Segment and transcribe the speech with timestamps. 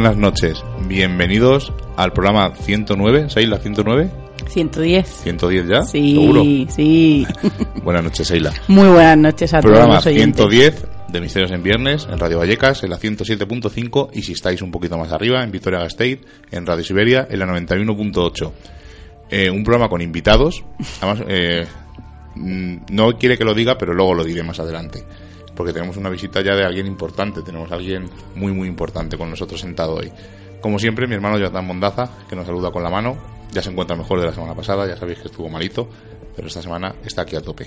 [0.00, 0.64] Buenas noches.
[0.88, 3.28] Bienvenidos al programa 109.
[3.28, 4.10] ¿Seila 109?
[4.48, 5.06] 110.
[5.06, 5.82] 110 ya.
[5.82, 6.42] Sí, ¿Seguro?
[6.70, 7.26] sí.
[7.84, 8.50] Buenas noches, Seila.
[8.68, 10.42] Muy buenas noches a Programa todos oyentes.
[10.48, 14.70] 110 de Misterios en Viernes en Radio Vallecas en la 107.5 y si estáis un
[14.70, 18.52] poquito más arriba en Vitoria Gasteiz en Radio Siberia en la 91.8.
[19.28, 20.64] Eh, un programa con invitados.
[21.02, 21.66] Además, eh,
[22.36, 25.04] mm, no quiere que lo diga, pero luego lo diré más adelante.
[25.54, 27.42] Porque tenemos una visita ya de alguien importante.
[27.42, 30.10] Tenemos a alguien muy, muy importante con nosotros sentado hoy.
[30.60, 33.16] Como siempre, mi hermano Jonathan Mondaza, que nos saluda con la mano.
[33.52, 34.86] Ya se encuentra mejor de la semana pasada.
[34.86, 35.88] Ya sabéis que estuvo malito.
[36.36, 37.66] Pero esta semana está aquí a tope.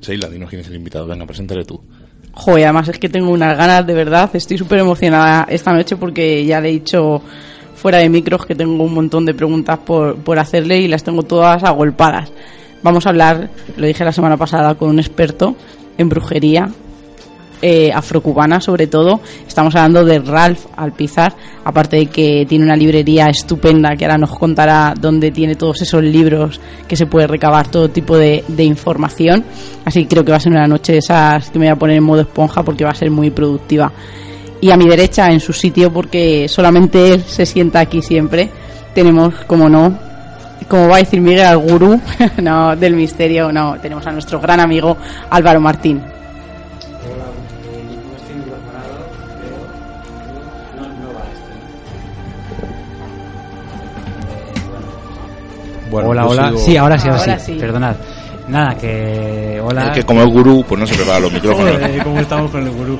[0.00, 1.06] Seila, dinos quién es el invitado.
[1.06, 1.80] Venga, preséntale tú.
[2.32, 4.30] Joder, además es que tengo unas ganas, de verdad.
[4.34, 7.22] Estoy súper emocionada esta noche porque ya le he dicho
[7.74, 11.22] fuera de micros que tengo un montón de preguntas por, por hacerle y las tengo
[11.22, 12.30] todas agolpadas.
[12.82, 15.54] Vamos a hablar, lo dije la semana pasada, con un experto
[15.98, 16.70] en brujería
[17.62, 19.20] eh, afrocubana sobre todo.
[19.46, 24.30] Estamos hablando de Ralph Alpizar, aparte de que tiene una librería estupenda que ahora nos
[24.38, 29.44] contará dónde tiene todos esos libros que se puede recabar todo tipo de, de información.
[29.84, 31.76] Así que creo que va a ser una noche de esas que me voy a
[31.76, 33.92] poner en modo esponja porque va a ser muy productiva.
[34.60, 38.50] Y a mi derecha, en su sitio, porque solamente él se sienta aquí siempre,
[38.94, 39.98] tenemos, como no,
[40.68, 42.00] como va a decir Miguel, al gurú
[42.42, 44.96] no, del misterio, no, tenemos a nuestro gran amigo
[45.30, 46.02] Álvaro Martín.
[55.90, 56.48] Bueno, hola, yo hola.
[56.50, 57.52] sigo- Sí, ahora sí, ahora, Ahora sí.
[57.54, 57.58] sí.
[57.58, 57.96] Perdonad.
[58.48, 59.60] Nada, que.
[59.64, 59.88] Hola.
[59.88, 61.70] Es que como es gurú, pues no se prepara los micrófonos.
[61.80, 62.98] Joder, ¿Cómo estamos con el gurú?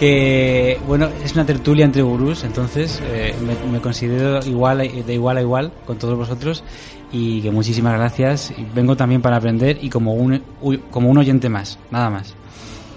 [0.00, 5.14] Que, bueno, es una tertulia entre gurús, entonces eh, me, me considero igual, a- de
[5.14, 6.64] igual a igual con todos vosotros
[7.12, 8.52] y que muchísimas gracias.
[8.56, 10.42] Y vengo también para aprender y como un,
[10.90, 12.34] como un oyente más, nada más.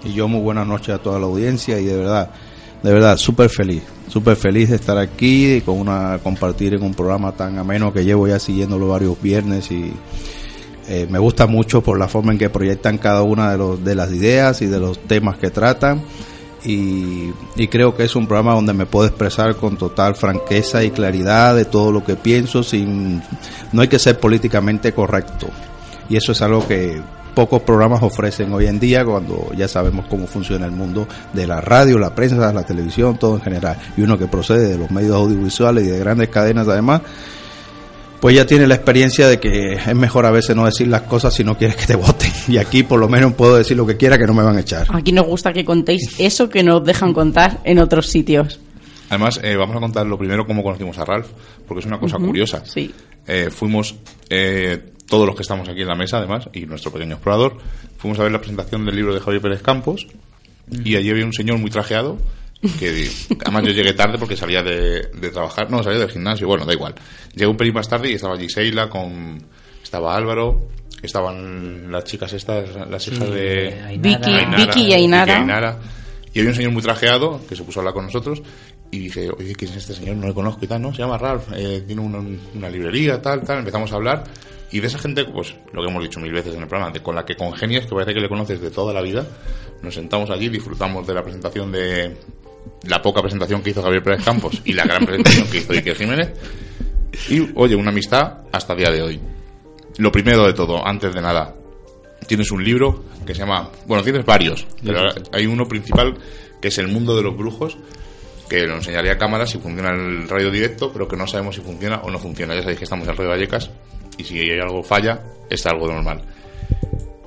[0.04, 2.30] Y yo muy buenas noches a toda la audiencia y de verdad,
[2.82, 6.94] de verdad, súper feliz, súper feliz de estar aquí y con una, compartir en un
[6.94, 9.92] programa tan ameno que llevo ya siguiéndolo varios viernes y
[10.88, 13.94] eh, me gusta mucho por la forma en que proyectan cada una de, los, de
[13.94, 16.02] las ideas y de los temas que tratan.
[16.64, 20.90] Y, y creo que es un programa donde me puedo expresar con total franqueza y
[20.90, 23.20] claridad de todo lo que pienso sin
[23.72, 25.48] no hay que ser políticamente correcto.
[26.08, 27.00] Y eso es algo que
[27.34, 31.60] pocos programas ofrecen hoy en día cuando ya sabemos cómo funciona el mundo de la
[31.60, 35.16] radio, la prensa, la televisión, todo en general y uno que procede de los medios
[35.16, 37.02] audiovisuales y de grandes cadenas además
[38.22, 41.34] pues ya tiene la experiencia de que es mejor a veces no decir las cosas
[41.34, 42.30] si no quieres que te voten.
[42.46, 44.60] Y aquí por lo menos puedo decir lo que quiera que no me van a
[44.60, 44.86] echar.
[44.90, 48.60] Aquí nos gusta que contéis eso que nos dejan contar en otros sitios.
[49.08, 51.26] Además, eh, vamos a contar lo primero cómo conocimos a Ralph,
[51.66, 52.62] porque es una cosa curiosa.
[52.64, 52.94] Sí.
[53.26, 53.96] Eh, fuimos
[54.30, 57.58] eh, todos los que estamos aquí en la mesa, además, y nuestro pequeño explorador,
[57.98, 60.06] fuimos a ver la presentación del libro de Javier Pérez Campos,
[60.70, 62.16] y allí había un señor muy trajeado,
[62.78, 63.10] que
[63.44, 66.72] además yo llegué tarde porque salía de, de trabajar, no, salía del gimnasio, bueno, da
[66.72, 66.94] igual.
[67.34, 69.42] Llegué un pelín más tarde y estaba Seila, con,
[69.82, 70.68] estaba Álvaro,
[71.02, 73.82] estaban las chicas estas, las hijas de...
[73.84, 74.18] Ainara.
[74.18, 75.36] Vicky, Vicky y Ainara.
[75.36, 75.78] Ainara.
[76.32, 78.40] Y había un señor muy trajeado que se puso a hablar con nosotros
[78.92, 80.16] y dije, oye, ¿quién es este señor?
[80.16, 80.92] No le conozco y tal, ¿no?
[80.92, 82.18] Se llama Ralph, eh, tiene una,
[82.54, 83.58] una librería, tal, tal.
[83.60, 84.24] Empezamos a hablar
[84.70, 87.00] y de esa gente, pues lo que hemos dicho mil veces en el programa, de
[87.00, 89.26] con la que congenias, que parece que le conoces de toda la vida,
[89.82, 92.16] nos sentamos allí, disfrutamos de la presentación de
[92.86, 95.96] la poca presentación que hizo Javier Pérez Campos y la gran presentación que hizo Iker
[95.96, 96.32] Jiménez.
[97.28, 99.20] Y, oye, una amistad hasta el día de hoy.
[99.98, 101.54] Lo primero de todo, antes de nada,
[102.26, 105.00] tienes un libro que se llama, bueno, tienes varios, pero
[105.32, 106.14] hay uno principal
[106.62, 107.76] que es El mundo de los brujos,
[108.52, 111.62] que lo enseñaría a cámara si funciona el radio directo, pero que no sabemos si
[111.62, 112.54] funciona o no funciona.
[112.54, 113.70] Ya sabéis que estamos en Radio Vallecas
[114.18, 116.20] y si hay algo falla, es algo normal.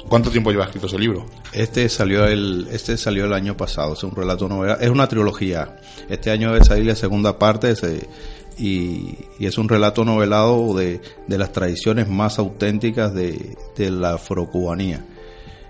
[0.07, 1.25] ¿Cuánto tiempo lleva escrito ese libro?
[1.51, 5.77] Este salió el este salió el año pasado, es un relato novela, es una trilogía.
[6.09, 7.73] Este año debe salir la segunda parte
[8.59, 15.03] y es un relato novelado de, de las tradiciones más auténticas de, de la afrocubanía.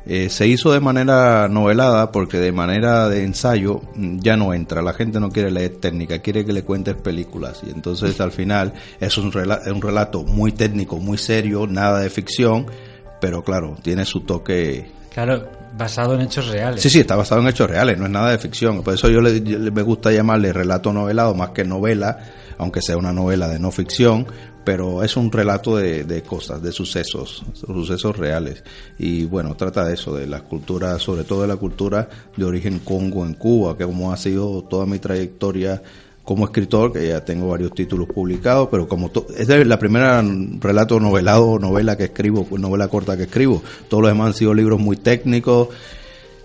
[0.07, 4.81] Eh, se hizo de manera novelada porque de manera de ensayo ya no entra.
[4.83, 7.61] La gente no quiere leer técnica, quiere que le cuentes películas.
[7.65, 11.99] Y entonces al final es un, rela- es un relato muy técnico, muy serio, nada
[12.01, 12.67] de ficción,
[13.19, 14.91] pero claro, tiene su toque.
[15.11, 16.81] Claro, basado en hechos reales.
[16.83, 18.83] Sí, sí, está basado en hechos reales, no es nada de ficción.
[18.83, 22.19] Por eso yo, le, yo le- me gusta llamarle relato novelado más que novela,
[22.59, 24.27] aunque sea una novela de no ficción,
[24.65, 28.63] pero es un relato de, de cosas, de sucesos, sucesos reales.
[28.97, 32.79] Y bueno, trata de eso, de las culturas, sobre todo de la cultura de origen
[32.79, 35.81] congo en Cuba, que como ha sido toda mi trayectoria
[36.25, 40.23] como escritor, que ya tengo varios títulos publicados, pero como es la primera
[40.59, 43.61] relato novelado, novela que escribo, novela corta que escribo.
[43.87, 45.69] Todos los demás han sido libros muy técnicos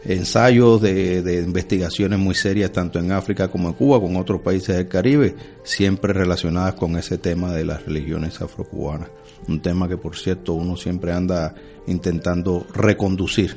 [0.04, 4.76] ensayos de, de, investigaciones muy serias tanto en África como en Cuba, con otros países
[4.76, 9.10] del Caribe, siempre relacionadas con ese tema de las religiones afrocubanas.
[9.48, 11.54] Un tema que, por cierto, uno siempre anda
[11.86, 13.56] intentando reconducir,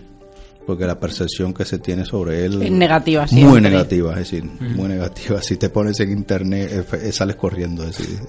[0.66, 3.50] porque la percepción que se tiene sobre él es negativa, siempre.
[3.50, 5.42] muy negativa, es decir, muy negativa.
[5.42, 7.84] Si te pones en internet, eh, sales corriendo.
[7.84, 8.19] Es decir.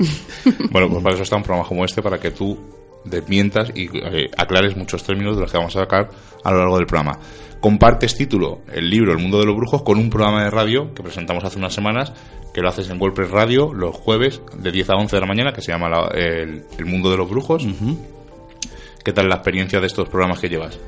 [0.70, 2.58] bueno, pues para eso está un programa como este, para que tú
[3.05, 6.10] desmientas y eh, aclares muchos términos de los que vamos a sacar
[6.43, 7.19] a lo largo del programa.
[7.64, 11.02] Compartes título, el libro El mundo de los brujos, con un programa de radio que
[11.02, 12.12] presentamos hace unas semanas,
[12.52, 15.55] que lo haces en WordPress Radio los jueves de 10 a 11 de la mañana,
[15.55, 17.66] que se llama el, mundo de los brujos.
[19.02, 20.78] ¿Qué tal la experiencia de estos programas que llevas?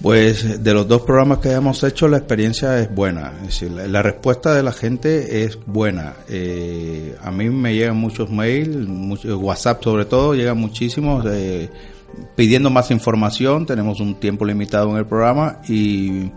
[0.00, 4.02] Pues de los dos programas que hemos hecho la experiencia es buena, es decir, la,
[4.02, 6.14] respuesta de la gente es buena.
[6.28, 8.86] Eh, a mí me llegan muchos mails,
[9.24, 11.68] WhatsApp sobre todo, llegan muchísimos eh,
[12.34, 16.30] pidiendo más información, tenemos un tiempo limitado en el programa y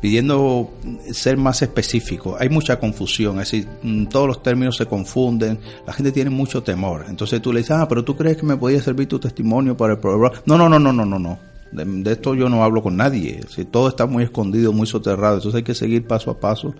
[0.00, 0.70] pidiendo
[1.12, 2.36] ser más específico.
[2.38, 6.62] Hay mucha confusión, es decir, mm, todos los términos se confunden, la gente tiene mucho
[6.62, 7.04] temor.
[7.08, 9.94] Entonces tú le dices, ah, pero tú crees que me podía servir tu testimonio para
[9.94, 10.40] el programa.
[10.46, 11.38] No, no, no, no, no, no, no.
[11.72, 13.40] De, esto yo no hablo con nadie.
[13.48, 15.36] Si todo está muy escondido, muy soterrado.
[15.36, 16.74] Entonces hay que seguir paso a paso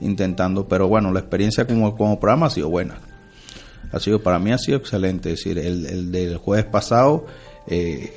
[0.00, 0.68] intentando.
[0.68, 2.98] Pero bueno, la experiencia como, como programa ha sido buena.
[3.92, 5.32] Ha sido, para mí ha sido excelente.
[5.32, 7.26] Es decir, el del jueves pasado
[7.66, 8.12] eh,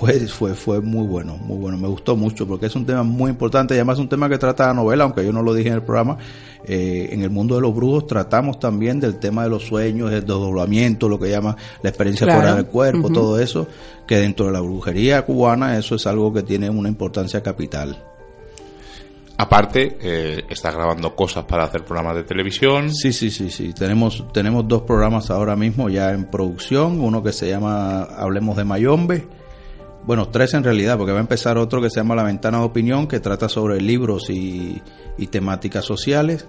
[0.00, 1.76] fue, fue, fue muy bueno, muy bueno.
[1.76, 4.38] Me gustó mucho porque es un tema muy importante y además es un tema que
[4.38, 6.16] trata la novela, aunque yo no lo dije en el programa.
[6.64, 10.24] Eh, en el mundo de los brujos tratamos también del tema de los sueños, del
[10.24, 13.66] doblamiento, lo que llama la experiencia fuera del cuerpo, todo eso,
[14.06, 18.02] que dentro de la brujería cubana eso es algo que tiene una importancia capital.
[19.42, 22.92] Aparte, eh, grabando cosas para hacer programas de televisión.
[22.92, 23.72] Sí, sí, sí, sí.
[23.72, 27.00] Tenemos, tenemos dos programas ahora mismo ya en producción.
[27.00, 29.26] Uno que se llama Hablemos de Mayombe
[30.04, 32.64] bueno, tres en realidad, porque va a empezar otro que se llama La Ventana de
[32.64, 34.82] Opinión, que trata sobre libros y,
[35.30, 36.48] temáticas sociales,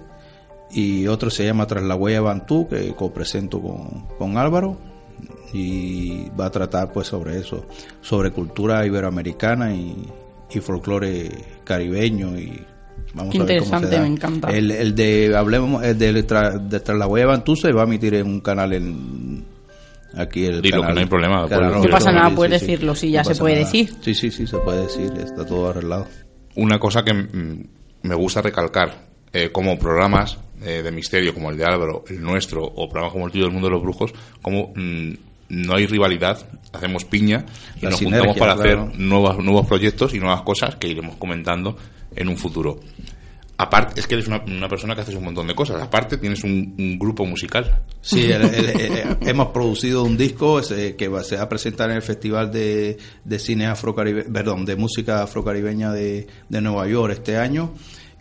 [0.72, 4.78] y otro se llama Tras la Huella Bantú, que copresento con, con Álvaro,
[5.54, 7.66] y va a tratar pues sobre eso,
[8.00, 10.08] sobre cultura iberoamericana y,
[10.50, 11.30] y folclore
[11.66, 12.66] caribeño y
[13.14, 14.02] vamos a ver cómo se da.
[14.02, 14.50] me encanta.
[14.50, 18.16] El, el de hablemos el de, de Tras la Huella Bantú se va a emitir
[18.16, 19.46] en un canal en
[20.16, 21.48] aquí el Dilo, que no hay problema.
[21.48, 23.92] no pasa nada, puedes decirlo, si ya se puede decir.
[24.02, 26.08] Sí, sí, sí, se puede decir, está todo arreglado.
[26.56, 31.66] Una cosa que me gusta recalcar, eh, como programas eh, de misterio como el de
[31.66, 35.14] Álvaro, el nuestro, o programas como el tuyo del mundo de los brujos, como mm,
[35.52, 37.46] no hay rivalidad, hacemos piña
[37.82, 41.78] y nos juntamos para hacer nuevos, nuevos proyectos y nuevas cosas que iremos comentando
[42.16, 42.80] en un futuro
[43.62, 45.82] aparte, es que eres una, persona que haces un montón de cosas.
[45.82, 47.84] Aparte, tienes un, grupo musical.
[48.02, 48.30] Sí,
[49.22, 50.62] hemos producido un disco
[50.98, 52.98] que va, se va a presentar en el Festival de,
[53.38, 57.74] Cine Afrocaribe, perdón, de Música Afrocaribeña de, de Nueva York este año,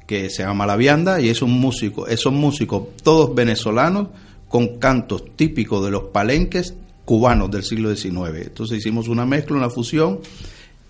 [0.07, 4.09] que se llama La Vianda, y es un músico, son músicos todos venezolanos
[4.47, 6.75] con cantos típicos de los palenques
[7.11, 8.47] cubanos del siglo XIX.
[8.47, 10.21] Entonces hicimos una mezcla, una fusión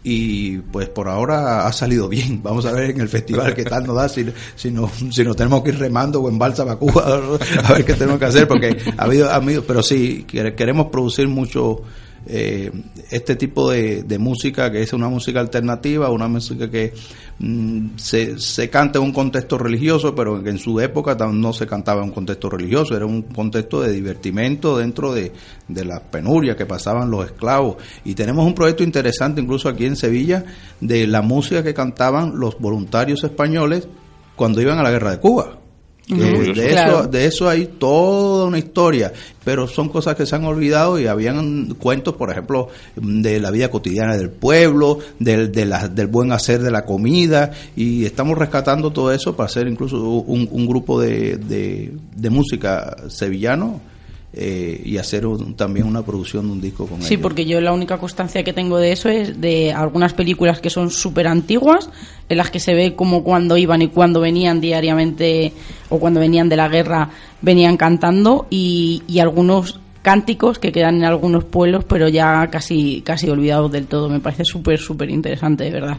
[0.05, 2.43] y pues por ahora ha salido bien.
[2.43, 5.35] Vamos a ver en el festival qué tal nos da, si, si, no, si nos
[5.35, 6.73] tenemos que ir remando o en balsa a
[7.65, 11.27] a ver qué tenemos que hacer, porque ha habido, ha habido pero sí, queremos producir
[11.27, 11.85] mucho
[12.27, 12.71] eh,
[13.11, 16.93] este tipo de, música que es una música alternativa, una música que
[17.39, 22.03] mm, se, se, canta en un contexto religioso, pero en su época no se cantaba
[22.03, 25.33] en un contexto religioso, era un contexto de divertimento dentro de,
[25.69, 27.77] de las penurias que pasaban los esclavos.
[28.05, 30.45] Y tenemos un proyecto interesante incluso aquí en Sevilla
[30.81, 33.89] de la música que cantaban los voluntarios españoles
[34.37, 35.61] cuando iban a la guerra de Cuba
[36.09, 39.13] de, eso, de eso hay toda una historia,
[39.45, 43.71] pero son cosas que se han olvidado y habían cuentos, por ejemplo, de la vida
[43.71, 49.13] cotidiana del pueblo, del, de del buen hacer de la comida, y estamos rescatando todo
[49.13, 53.81] eso para hacer incluso un, un grupo de, de, de música sevillano
[54.33, 55.25] eh, y hacer
[55.57, 58.79] también una producción de un disco con Sí, porque yo la única constancia que tengo
[58.79, 61.91] de eso es de algunas películas que son súper antiguas,
[62.29, 65.53] en las que se ve como cuando iban y cuando venían diariamente
[65.89, 67.11] o cuando venían de la guerra
[67.43, 73.73] venían cantando y, algunos cánticos que quedan en algunos pueblos pero ya casi casi olvidados
[73.73, 74.09] del todo.
[74.09, 75.99] Me parece súper, súper interesante, de verdad.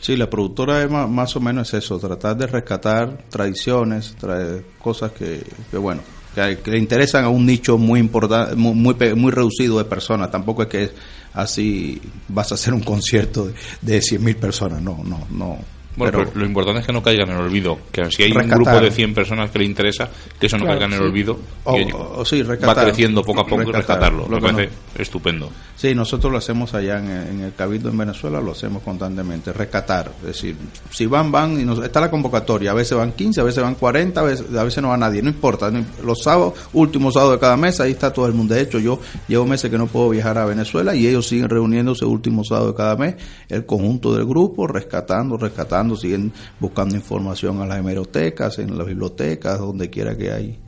[0.00, 5.42] Sí, la productora es más, o menos eso, tratar de rescatar tradiciones, traer cosas que,
[5.70, 6.00] que bueno,
[6.34, 10.30] que, le interesan a un nicho muy importante, muy, muy, reducido de personas.
[10.30, 10.90] Tampoco es que
[11.34, 15.79] así vas a hacer un concierto de, de 100.000 personas, no, no, no.
[16.00, 17.78] Bueno, pero pero lo importante es que no caigan en el olvido.
[17.92, 18.58] Que si hay Rescatar.
[18.58, 21.06] un grupo de 100 personas que le interesa, que eso no Claro, caiga en el
[21.06, 21.10] sí.
[21.12, 21.38] olvido.
[21.64, 22.84] O- y, oye, o- o sí, va rescatar.
[22.86, 24.12] creciendo poco a poco y Rescatar.
[24.12, 24.28] rescatarlo.
[24.28, 25.50] Lo que parece estupendo.
[25.76, 30.10] Sí, nosotros lo hacemos allá en, en el Cabildo en Venezuela, lo hacemos constantemente, rescatar.
[30.20, 30.56] Es decir,
[30.90, 33.76] si van, van, y nos, está la convocatoria, a veces van 15, a veces van
[33.76, 35.70] 40, a veces, a veces no va nadie, no importa.
[36.04, 38.54] los sábados, últimos sábados de cada mes, ahí está todo el mundo.
[38.54, 42.04] De hecho, yo llevo meses que no puedo viajar a Venezuela y ellos siguen reuniéndose
[42.04, 43.14] últimos sábados de cada mes,
[43.48, 49.58] el conjunto del grupo, rescatando, rescatando, siguen buscando información a las hemerotecas, en las bibliotecas,
[49.58, 50.58] donde quiera que hay.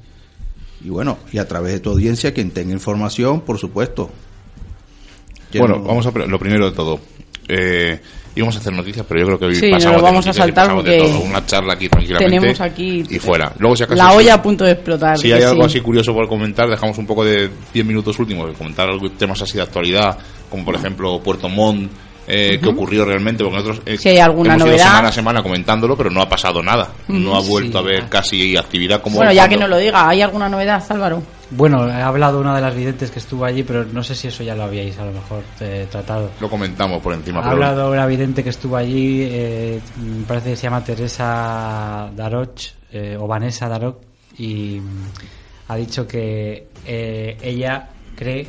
[0.85, 4.11] Y bueno, y a través de tu audiencia, quien tenga información, por supuesto.
[5.59, 7.01] Bueno, no- vamos a lo primero de todo.
[7.49, 8.01] Eh,
[8.35, 10.29] íbamos a hacer noticias, pero yo creo que hoy Sí, pasamos lo de vamos a
[10.31, 11.21] noticias saltar pasamos de todo.
[11.21, 13.53] Una charla aquí tranquilamente tenemos aquí y fuera.
[13.59, 15.19] Luego, si acaso, la olla a punto de explotar.
[15.19, 15.77] Si hay algo sí.
[15.77, 19.43] así curioso por comentar, dejamos un poco de 10 minutos últimos, de comentar algo- temas
[19.43, 20.17] así de actualidad,
[20.51, 21.91] como por ejemplo Puerto Montt,
[22.35, 24.87] eh, qué ocurrió realmente, porque nosotros eh, Si hay alguna hemos ido novedad.
[24.89, 26.89] semana a semana comentándolo, pero no ha pasado nada.
[27.09, 27.77] No ha vuelto Sí.
[27.77, 31.23] a haber casi actividad como Bueno, ya que no lo diga, ¿hay alguna novedad, Álvaro?
[31.51, 34.43] Bueno, he hablado una de las videntes que estuvo allí, pero no sé si eso
[34.43, 36.31] ya lo habíais a lo mejor eh, tratado.
[36.41, 40.51] Lo comentamos por encima, Ha pero hablado una vidente que estuvo allí, eh, me parece
[40.51, 43.97] que se llama Teresa Daroch, eh, o Vanessa Daroch,
[44.39, 44.81] y
[45.69, 48.49] ha dicho que eh, ella cree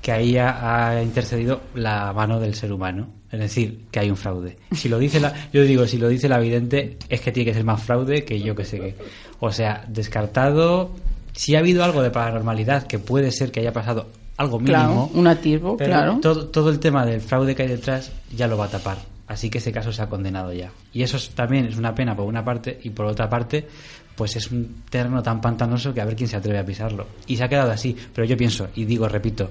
[0.00, 3.08] que ahí ha, ha intercedido la mano del ser humano.
[3.32, 4.58] Es decir, que hay un fraude.
[4.72, 7.54] Si lo dice la, yo digo, si lo dice la vidente, es que tiene que
[7.54, 8.94] ser más fraude que yo que sé qué.
[9.40, 10.90] O sea, descartado.
[11.32, 14.76] Si ha habido algo de paranormalidad, que puede ser que haya pasado algo mínimo.
[15.08, 16.18] Claro, un atisbo, claro.
[16.20, 18.98] todo, todo el tema del fraude que hay detrás ya lo va a tapar.
[19.28, 20.70] Así que ese caso se ha condenado ya.
[20.92, 23.66] Y eso es- también es una pena por una parte y por otra parte,
[24.14, 27.06] pues es un terreno tan pantanoso que a ver quién se atreve a pisarlo.
[27.26, 27.96] Y se ha quedado así.
[28.14, 29.50] Pero yo pienso, y digo, repito,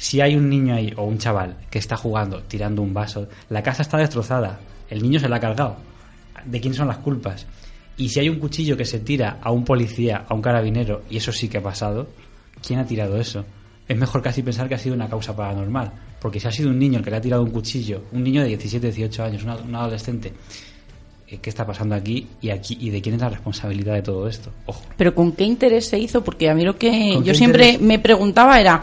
[0.00, 3.62] si hay un niño ahí o un chaval que está jugando, tirando un vaso, la
[3.62, 5.76] casa está destrozada, el niño se la ha cargado.
[6.46, 7.46] ¿De quién son las culpas?
[7.98, 11.18] Y si hay un cuchillo que se tira a un policía, a un carabinero, y
[11.18, 12.08] eso sí que ha pasado,
[12.66, 13.44] ¿quién ha tirado eso?
[13.86, 15.92] Es mejor casi pensar que ha sido una causa paranormal.
[16.18, 18.40] Porque si ha sido un niño el que le ha tirado un cuchillo, un niño
[18.40, 20.32] de 17, 18 años, un adolescente,
[21.28, 24.26] eh, ¿qué está pasando aquí y aquí y de quién es la responsabilidad de todo
[24.26, 24.50] esto?
[24.64, 24.82] Ojo.
[24.96, 26.24] Pero ¿con qué interés se hizo?
[26.24, 27.86] Porque a mí lo que ¿Con yo siempre interés?
[27.86, 28.80] me preguntaba era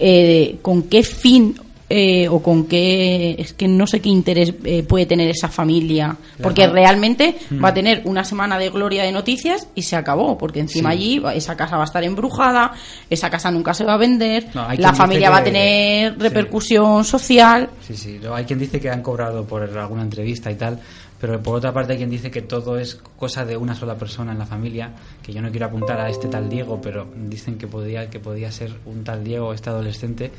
[0.00, 1.54] eh, con qué fin
[1.88, 6.16] eh, o con qué es que no sé qué interés eh, puede tener esa familia
[6.42, 6.72] porque Ajá.
[6.72, 7.62] realmente Mm.
[7.64, 10.96] va a tener una semana de gloria de noticias y se acabó porque encima Sí.
[10.96, 12.72] allí esa casa va a estar embrujada
[13.08, 16.18] esa casa nunca se va a vender No, la familia va a tener sí.
[16.18, 18.18] repercusión social Sí, sí.
[18.34, 20.80] Hay quien dice que han cobrado por alguna entrevista y tal,
[21.20, 24.32] pero por otra parte hay quien dice que todo es cosa de una sola persona
[24.32, 24.92] en la familia,
[25.22, 28.52] que yo no quiero apuntar a este tal Diego, pero dicen que podía, que podía
[28.52, 30.30] ser un tal Diego, este adolescente.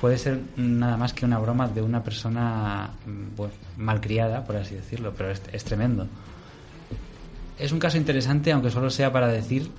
[0.00, 4.74] Puede ser nada más que una broma de una persona mm, bueno, malcriada, por así
[4.74, 6.06] decirlo, pero es, es tremendo.
[7.58, 9.70] Es un caso interesante, aunque solo sea para decir,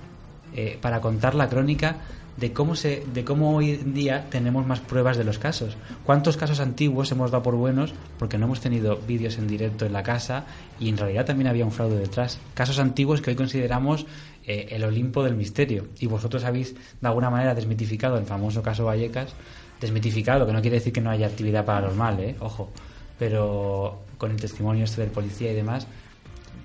[0.54, 1.96] eh, para contar la crónica
[2.40, 5.76] de cómo se, de cómo hoy en día tenemos más pruebas de los casos.
[6.04, 9.92] ¿Cuántos casos antiguos hemos dado por buenos porque no hemos tenido vídeos en directo en
[9.92, 10.46] la casa
[10.78, 12.40] y en realidad también había un fraude detrás?
[12.54, 14.06] Casos antiguos que hoy consideramos
[14.46, 18.86] eh, el Olimpo del misterio y vosotros habéis de alguna manera desmitificado el famoso caso
[18.86, 19.34] Vallecas,
[19.78, 22.36] desmitificado, que no quiere decir que no haya actividad paranormal, ¿eh?
[22.40, 22.70] ojo,
[23.18, 25.86] pero con el testimonio este del policía y demás,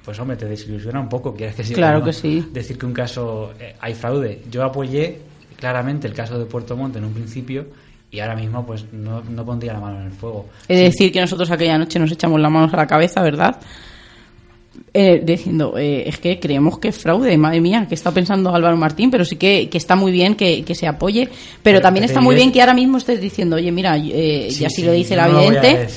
[0.05, 1.73] pues hombre, te desilusiona un poco, quieres que sí.
[1.73, 2.47] Claro no, que sí.
[2.53, 4.43] Decir que un caso eh, hay fraude.
[4.51, 5.19] Yo apoyé
[5.57, 7.67] claramente el caso de Puerto Montt en un principio
[8.11, 10.47] y ahora mismo pues no, no pondría la mano en el fuego.
[10.67, 13.59] Es decir, que nosotros aquella noche nos echamos las manos a la cabeza, ¿verdad?
[14.97, 18.77] Eh, diciendo, eh, es que creemos que es fraude, madre mía, que está pensando Álvaro
[18.77, 22.05] Martín, pero sí que, que está muy bien que, que se apoye, pero, Pero también
[22.05, 24.83] está muy bien que ahora mismo estés diciendo, oye, mira, eh, Sí, ya si sí,
[24.83, 25.87] lo dice la no vidente,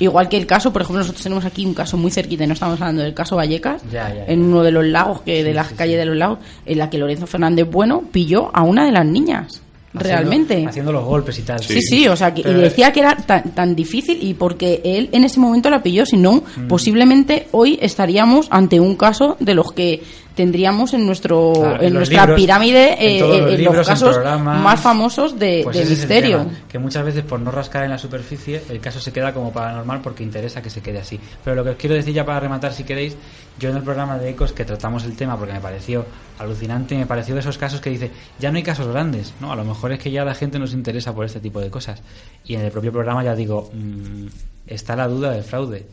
[0.00, 2.52] igual que el caso, por ejemplo, nosotros tenemos aquí un caso muy cerquita, y no
[2.52, 4.32] estamos hablando del caso Vallecas, Ya, ya, ya.
[4.32, 6.98] en uno de los lagos, que de las calles de los lagos, en la que
[6.98, 9.62] Lorenzo Fernández Bueno pilló a una de las niñas,
[9.94, 10.66] Haciendo- realmente.
[10.66, 11.62] Haciendo los golpes y tal.
[11.62, 15.10] Sí, sí, o sea, que, y decía que era tan, tan difícil y porque él
[15.12, 16.66] en ese momento la pilló, si no, Mm.
[16.68, 20.02] posiblemente hoy estaríamos ante un caso de los que
[20.34, 23.94] tendríamos en nuestro Claro, en nuestra libros, pirámide en eh, los en libros, los en
[23.94, 26.38] casos más famosos de, Pues de misterio.
[26.38, 29.52] tema, que muchas veces por no rascar en la superficie el caso se queda como
[29.52, 31.18] paranormal porque interesa que se quede así.
[31.44, 33.16] Pero lo que os quiero decir ya para rematar si queréis,
[33.58, 36.04] yo en el programa de Ecos que tratamos el tema porque me pareció
[36.38, 39.56] alucinante, me pareció de esos casos que dice, ya no hay casos grandes, no, a
[39.56, 42.02] lo mejor es que ya la gente nos interesa por este tipo de cosas.
[42.44, 44.26] Y en el propio programa ya digo, mm,
[44.66, 45.86] está la duda del fraude.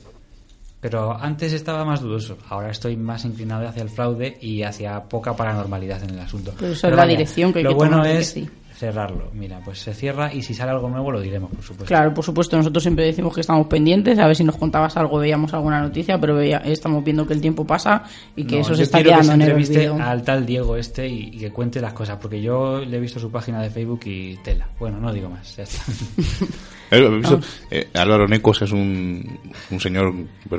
[0.82, 5.36] Pero antes estaba más dudoso, ahora estoy más inclinado hacia el fraude y hacia poca
[5.36, 6.54] paranormalidad en el asunto.
[6.58, 8.50] Pero es la dirección que hay lo que bueno que es sí.
[8.80, 9.30] Cerrarlo.
[9.34, 11.86] Mira, pues se cierra y si sale algo nuevo lo diremos, por supuesto.
[11.86, 15.20] Claro, por supuesto, nosotros siempre decimos que estamos pendientes, a ver si nos contabas algo,
[15.20, 18.04] veíamos alguna noticia, pero veía- estamos viendo que el tiempo pasa
[18.38, 19.98] y que No, eso se yo está quiero que quedando se en el olvido.
[20.02, 23.20] al tal Diego este y, y que cuente las cosas, porque yo le he visto
[23.20, 24.70] su página de Facebook y tela.
[24.80, 25.84] Bueno, no digo más, ya está.
[26.92, 27.22] Eh.
[27.70, 30.12] Eh, Álvaro Necos es un, un señor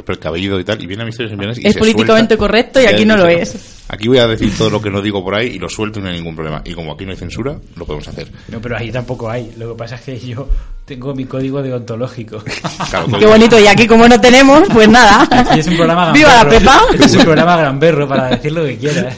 [0.07, 2.47] precavido y tal, y viene a Misterios en Viernes y Es se políticamente suelta.
[2.47, 3.85] correcto y aquí no lo es.
[3.89, 6.03] Aquí voy a decir todo lo que no digo por ahí y lo suelto y
[6.03, 6.63] no hay ningún problema.
[6.65, 8.10] Y como aquí no hay censura, lo podemos hacer.
[8.49, 9.53] No, pero ahí tampoco hay.
[9.57, 10.49] Lo que pasa es que yo
[10.85, 12.43] tengo mi código deontológico.
[12.91, 15.29] Claro, Qué bonito, y aquí como no tenemos, pues nada.
[15.55, 16.51] Y es un programa ¡Viva la.
[16.51, 16.81] Pepa!
[16.93, 19.13] Este es un programa gamberro para decir lo que quiera.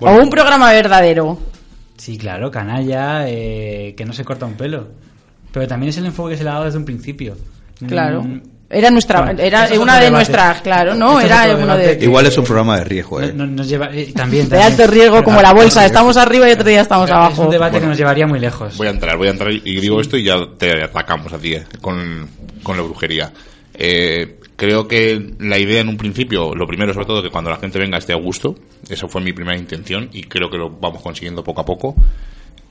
[0.00, 1.38] O un programa verdadero.
[1.96, 4.88] Sí, claro, canalla, eh, que no se corta un pelo.
[5.52, 7.36] Pero también es el enfoque que se le ha dado desde un principio.
[7.86, 8.22] Claro.
[8.22, 8.40] Mm,
[8.72, 10.12] Era nuestra, Bueno, era eso es una de debate.
[10.12, 11.18] nuestras, claro, ¿no?
[11.18, 13.32] Es Era uno de, que- Igual es un programa de riesgo, ¿eh?
[13.34, 15.84] no- no- nos lleva, eh, también, de alto riesgo Pero- como la bolsa.
[15.84, 17.42] Estamos arriba y otro día estamos Es abajo.
[17.42, 17.88] un debate que Bueno.
[17.88, 18.76] nos llevaría muy lejos.
[18.76, 21.54] Voy a entrar, voy a entrar y digo esto y ya te atacamos a ti
[21.54, 22.28] eh, con,
[22.62, 23.32] con la brujería.
[23.74, 27.56] Eh, creo que la idea en un principio, lo primero sobre todo, que cuando la
[27.56, 28.54] gente venga esté a gusto.
[28.88, 31.96] Esa fue mi primera intención y creo que lo vamos consiguiendo poco a poco.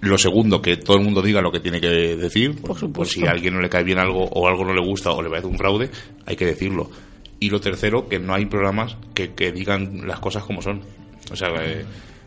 [0.01, 2.61] Lo segundo, que todo el mundo diga lo que tiene que decir.
[2.61, 3.13] Por supuesto.
[3.13, 5.29] si a alguien no le cae bien algo o algo no le gusta o le
[5.29, 5.89] parece un fraude,
[6.25, 6.89] hay que decirlo.
[7.39, 10.81] Y lo tercero, que no hay programas que, que digan las cosas como son.
[11.31, 11.85] O sea, eh,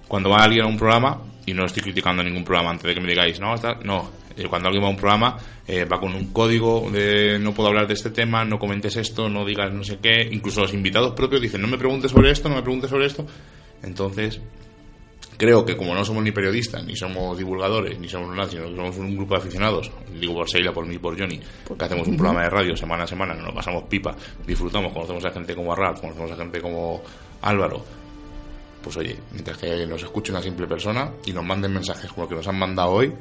[0.09, 3.01] cuando va alguien a un programa, y no estoy criticando ningún programa antes de que
[3.01, 4.11] me digáis, no, está, no.
[4.37, 7.69] Eh, Cuando alguien va a un programa, eh, va con un código de no puedo
[7.69, 10.29] hablar de este tema, no comentes esto, no digas no sé qué.
[10.31, 13.27] Incluso los invitados propios dicen, no me preguntes sobre esto, no me preguntes sobre esto.
[13.83, 14.41] Entonces,
[15.43, 18.77] creo que como no somos ni periodistas, ni somos divulgadores, ni somos nada, sino que
[18.77, 21.41] somos un grupo de aficionados, digo por Seila, por mí, por Johnny,
[21.77, 24.15] que hacemos un programa de radio semana a semana, nos lo pasamos pipa,
[24.47, 27.03] disfrutamos, conocemos a gente como Ralph, conocemos a gente como
[27.41, 27.85] Álvaro,
[28.85, 32.29] pues oye, mientras que nos escuche una simple persona y nos manden mensajes como el
[32.29, 33.13] que nos han mandado hoy,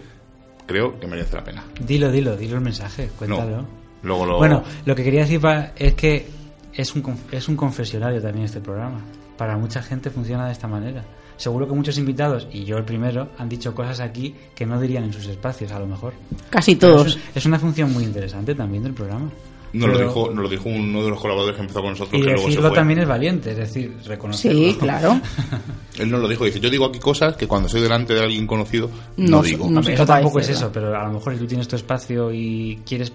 [0.68, 1.64] creo que merece la pena.
[1.80, 3.58] Dilo, dilo, dilo el mensaje, cuéntalo.
[3.64, 3.68] No,
[4.04, 4.38] luego lo...
[4.38, 6.28] Bueno, lo que quería decir pa- es que
[6.74, 9.02] es un, es un confesionario también este programa.
[9.38, 11.04] Para mucha gente funciona de esta manera.
[11.42, 15.06] Seguro que muchos invitados, y yo el primero, han dicho cosas aquí que no dirían
[15.06, 16.14] en sus espacios, a lo mejor.
[16.52, 17.08] Casi todos.
[17.08, 19.28] Es, es una función muy interesante también del programa.
[19.74, 22.18] nos, lo dijo, nos lo dijo uno de los colaboradores que empezó con nosotros, Y
[22.20, 22.76] que luego se decirlo fue.
[22.76, 24.60] también es valiente, es decir, reconocerlo.
[24.60, 25.20] Sí, claro.
[25.98, 28.46] Él nos lo dijo, dice, yo digo aquí cosas que cuando estoy delante de alguien
[28.46, 29.68] conocido No digo.
[29.68, 30.68] no soy eso tampoco es decirlo.
[30.68, 33.12] eso, pero a lo mejor si tú tienes tu espacio y quieres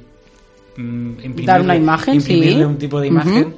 [0.76, 2.64] mm, imprimirle, Dar una imagen, imprimirle sí.
[2.64, 3.54] un tipo de imagen,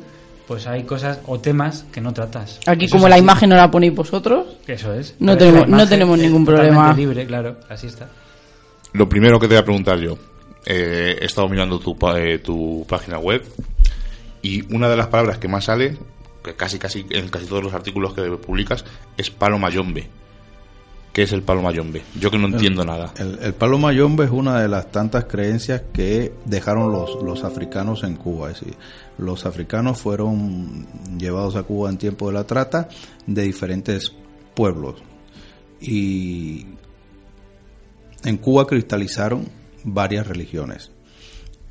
[0.48, 2.58] pues hay cosas o temas que no tratas.
[2.66, 3.22] Aquí Eso como la así.
[3.22, 5.14] imagen no la ponéis vosotros, Eso es.
[5.20, 6.92] No Pero tenemos- no tenemos ningún problema.
[6.94, 8.08] libre, claro, así está.
[8.94, 10.16] Lo primero que te voy a preguntar yo,
[10.64, 13.44] eh, he estado mirando tu, pa- eh, tu página web
[14.42, 15.96] y una de las palabras que más sale,
[16.42, 18.84] que casi casi en casi todos los artículos que publicas,
[19.18, 20.08] es palo mayombe.
[21.18, 22.00] ¿Qué es el palo mayombe?
[22.20, 23.12] Yo que no entiendo nada.
[23.16, 28.04] El, el palo mayombe es una de las tantas creencias que dejaron los, los africanos
[28.04, 28.52] en Cuba.
[28.52, 28.76] Es decir,
[29.18, 30.86] los africanos fueron
[31.18, 32.88] llevados a Cuba en tiempo de la trata
[33.26, 34.12] de diferentes
[34.54, 35.02] pueblos.
[35.80, 36.66] Y
[38.22, 39.48] en Cuba cristalizaron
[39.82, 40.92] varias religiones.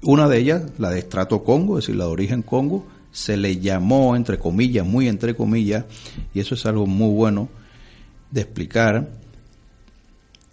[0.01, 3.61] Una de ellas, la de estrato Congo, es decir, la de origen Congo, se le
[3.61, 5.85] llamó, entre comillas, muy entre comillas,
[6.33, 7.47] y eso es algo muy bueno
[8.29, 9.07] de explicar,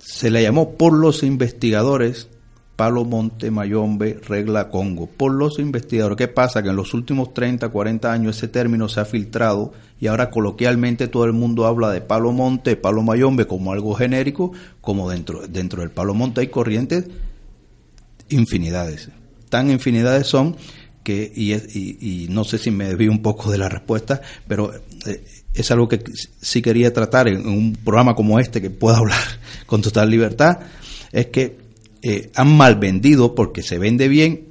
[0.04, 2.28] se le llamó por los investigadores
[2.76, 5.06] Palo Monte Mayombe Regla Congo.
[5.06, 6.18] Por los investigadores.
[6.18, 6.62] ¿Qué pasa?
[6.62, 11.08] Que en los últimos 30, 40 años ese término se ha filtrado y ahora coloquialmente
[11.08, 15.80] todo el mundo habla de Palo Monte, Palo Mayombe como algo genérico, como dentro, dentro
[15.80, 17.06] del Palo Monte hay corrientes
[18.28, 19.08] infinidades.
[19.48, 20.56] Tan infinidades son
[21.04, 24.74] que, y, y, y no sé si me desvío un poco de la respuesta, pero
[25.06, 26.02] eh, es algo que
[26.40, 29.22] sí quería tratar en, en un programa como este, que pueda hablar
[29.66, 30.58] con total libertad,
[31.12, 31.58] es que
[32.02, 34.48] eh, han mal vendido porque se vende bien,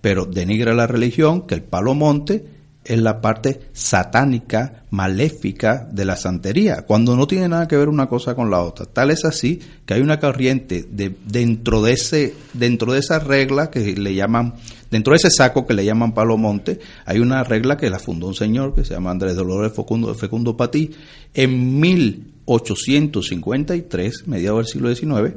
[0.00, 2.44] pero denigra la religión, que el palo monte
[2.84, 8.08] es la parte satánica, maléfica de la santería, cuando no tiene nada que ver una
[8.08, 8.86] cosa con la otra.
[8.86, 13.70] Tal es así que hay una corriente de, dentro de ese, dentro de esa regla
[13.70, 14.54] que le llaman,
[14.90, 18.26] dentro de ese saco que le llaman palo monte, hay una regla que la fundó
[18.26, 20.90] un señor que se llama Andrés Dolores Fecundo, Fecundo Patí
[21.34, 25.34] en 1853, mediados del siglo XIX,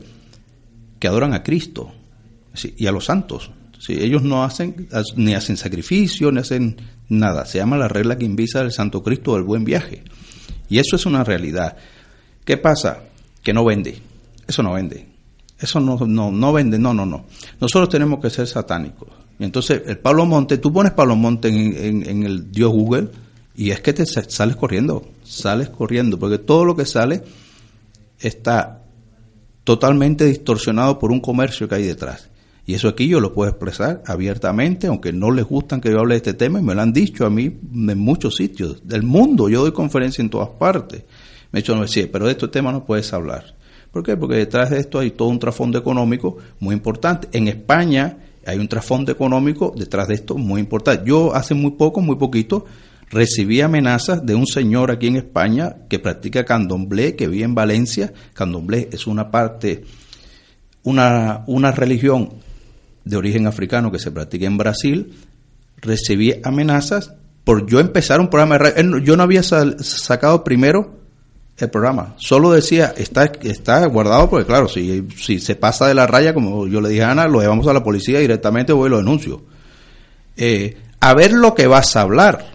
[1.00, 1.92] que adoran a Cristo
[2.78, 3.52] y a los santos.
[3.80, 4.88] Sí, ellos no hacen
[5.18, 6.78] ni hacen sacrificio ni hacen
[7.10, 7.46] nada.
[7.46, 10.04] Se llama la regla que invisa al Santo Cristo del buen viaje.
[10.70, 11.78] Y eso es una realidad.
[12.46, 13.04] ¿Qué pasa?
[13.42, 14.00] Que no vende.
[14.48, 15.08] Eso no vende.
[15.60, 16.80] Eso no, no, no vende.
[16.80, 17.26] No, no, no.
[17.60, 19.10] Nosotros tenemos que ser satánicos.
[19.40, 23.10] Entonces, el Pablo Monte, tú pones Pablo Monte en, el Dios Google
[23.56, 25.04] y es que te sa- sales corriendo.
[25.24, 26.18] Sales corriendo.
[26.20, 27.24] Porque todo lo que sale
[28.20, 28.84] está
[29.64, 32.30] totalmente distorsionado por un comercio que hay detrás.
[32.66, 36.14] Y eso aquí yo lo puedo expresar abiertamente, aunque no les gustan que yo hable
[36.14, 39.50] de este tema, y me lo han dicho a mí en muchos sitios del mundo.
[39.50, 41.04] Yo doy conferencias en todas partes.
[41.52, 43.54] Me he dicho, no, sí, pero de este tema no puedes hablar.
[43.92, 44.16] ¿Por qué?
[44.16, 47.28] Porque detrás de esto hay todo un trasfondo económico muy importante.
[47.34, 51.04] En España hay un trasfondo económico detrás de esto muy importante.
[51.06, 52.66] Yo hace muy poco, muy poquito,
[53.10, 58.14] recibí amenazas de un señor aquí en España que practica candomblé, que vive en Valencia.
[58.34, 59.84] Candomblé es una parte,
[60.84, 62.30] una, una religión
[63.06, 65.14] de origen africano que se practica en Brasil,
[65.78, 68.98] recibí amenazas por yo empezar un programa de radio.
[69.00, 71.03] Yo no había sacado primero
[71.58, 76.08] el programa, solo decía, está, está guardado porque claro, si, si se pasa de la
[76.08, 78.90] raya, como yo le dije a Ana, lo llevamos a la policía directamente, voy y
[78.90, 79.44] lo denuncio.
[80.36, 82.46] Eh, a ver lo que vas a hablar,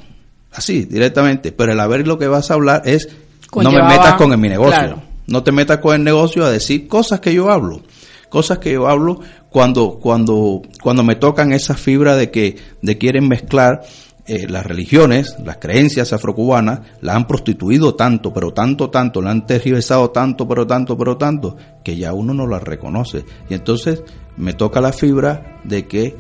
[0.53, 3.09] así, directamente, pero el a ver lo que vas a hablar es,
[3.55, 7.21] no me metas con mi negocio, no te metas con el negocio a decir cosas
[7.21, 7.83] que yo hablo
[8.29, 13.29] cosas que yo hablo cuando, cuando, cuando me tocan esa fibra de que de quieren
[13.29, 13.83] mezclar
[14.29, 19.47] eh, las religiones, las creencias afrocubanas, la han prostituido tanto, pero tanto, tanto, la han
[19.47, 23.25] tergiversado tanto, pero tanto, pero tanto, que ya uno no la reconoce.
[23.49, 24.03] Y entonces
[24.37, 26.15] me toca la fibra de que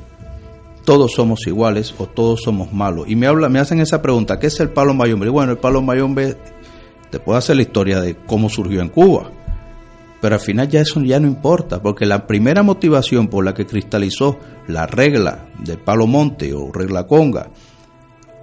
[0.87, 3.07] todos somos iguales o todos somos malos.
[3.11, 5.29] Y me habla, me hacen esa pregunta, ¿qué es el palo mayombe?
[5.29, 6.35] bueno, el palo mayombe
[7.11, 9.31] te puedo hacer la historia de cómo surgió en Cuba.
[10.23, 13.67] Pero al final ya eso ya no importa, porque la primera motivación por la que
[13.67, 17.51] cristalizó la regla de Palo Monte o regla Conga,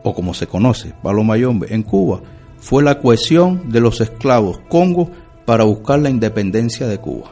[0.06, 2.22] o como se conoce, Palo Mayombe, en Cuba,
[2.60, 5.10] fue la cohesión de los esclavos congos
[5.46, 7.32] para buscar la independencia de Cuba.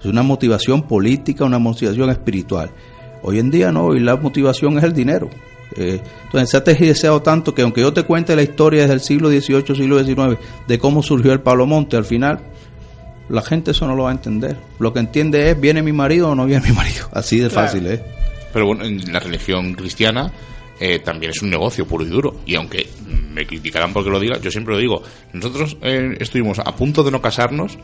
[0.00, 2.70] Es una motivación política, una motivación espiritual.
[3.22, 5.30] Hoy en día no, hoy la motivación es el dinero.
[5.76, 9.00] Eh, entonces se ha deseado tanto que aunque yo te cuente la historia desde el
[9.00, 12.40] siglo XVIII, siglo XIX, de cómo surgió el Palo Monte, al final
[13.28, 14.56] la gente eso no lo va a entender.
[14.80, 17.08] Lo que entiende es, ¿viene mi marido o no viene mi marido?
[17.12, 18.00] Así de fácil es.
[18.52, 20.32] Pero bueno, en la religión cristiana
[20.80, 22.40] eh, también es un negocio puro y duro.
[22.46, 22.88] Y aunque
[23.32, 25.02] me criticarán porque lo diga, yo siempre lo digo.
[25.32, 27.78] Nosotros eh, estuvimos a punto de no casarnos,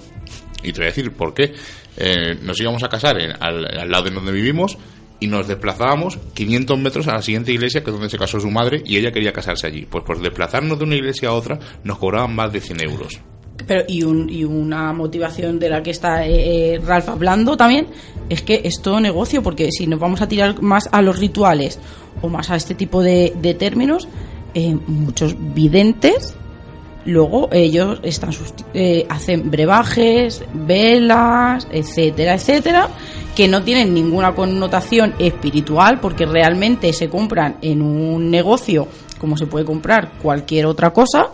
[0.63, 1.53] y te voy a decir por qué.
[1.97, 4.77] Eh, nos íbamos a casar al, al, lado de donde vivimos
[5.21, 8.51] y nos desplazábamos 500 metros a la siguiente iglesia, que es donde se casó su
[8.51, 9.87] madre, y ella quería casarse allí.
[9.89, 13.21] Pues por desplazarnos de una iglesia a otra nos cobraban más de 100 euros.
[13.67, 17.87] Pero, y, un, y una motivación de la que está eh, eh, Ralph hablando también
[18.29, 21.79] es que es todo negocio, porque si nos vamos a tirar más a los rituales
[22.21, 24.09] o más a este tipo de, de términos,
[24.55, 26.37] eh, muchos videntes
[27.07, 28.31] luego ellos están
[29.11, 32.89] hacen brebajes, velas, etcétera, etcétera,
[33.37, 38.89] que no tienen ninguna connotación espiritual porque realmente se compran en un negocio
[39.19, 41.31] como se puede comprar cualquier otra cosa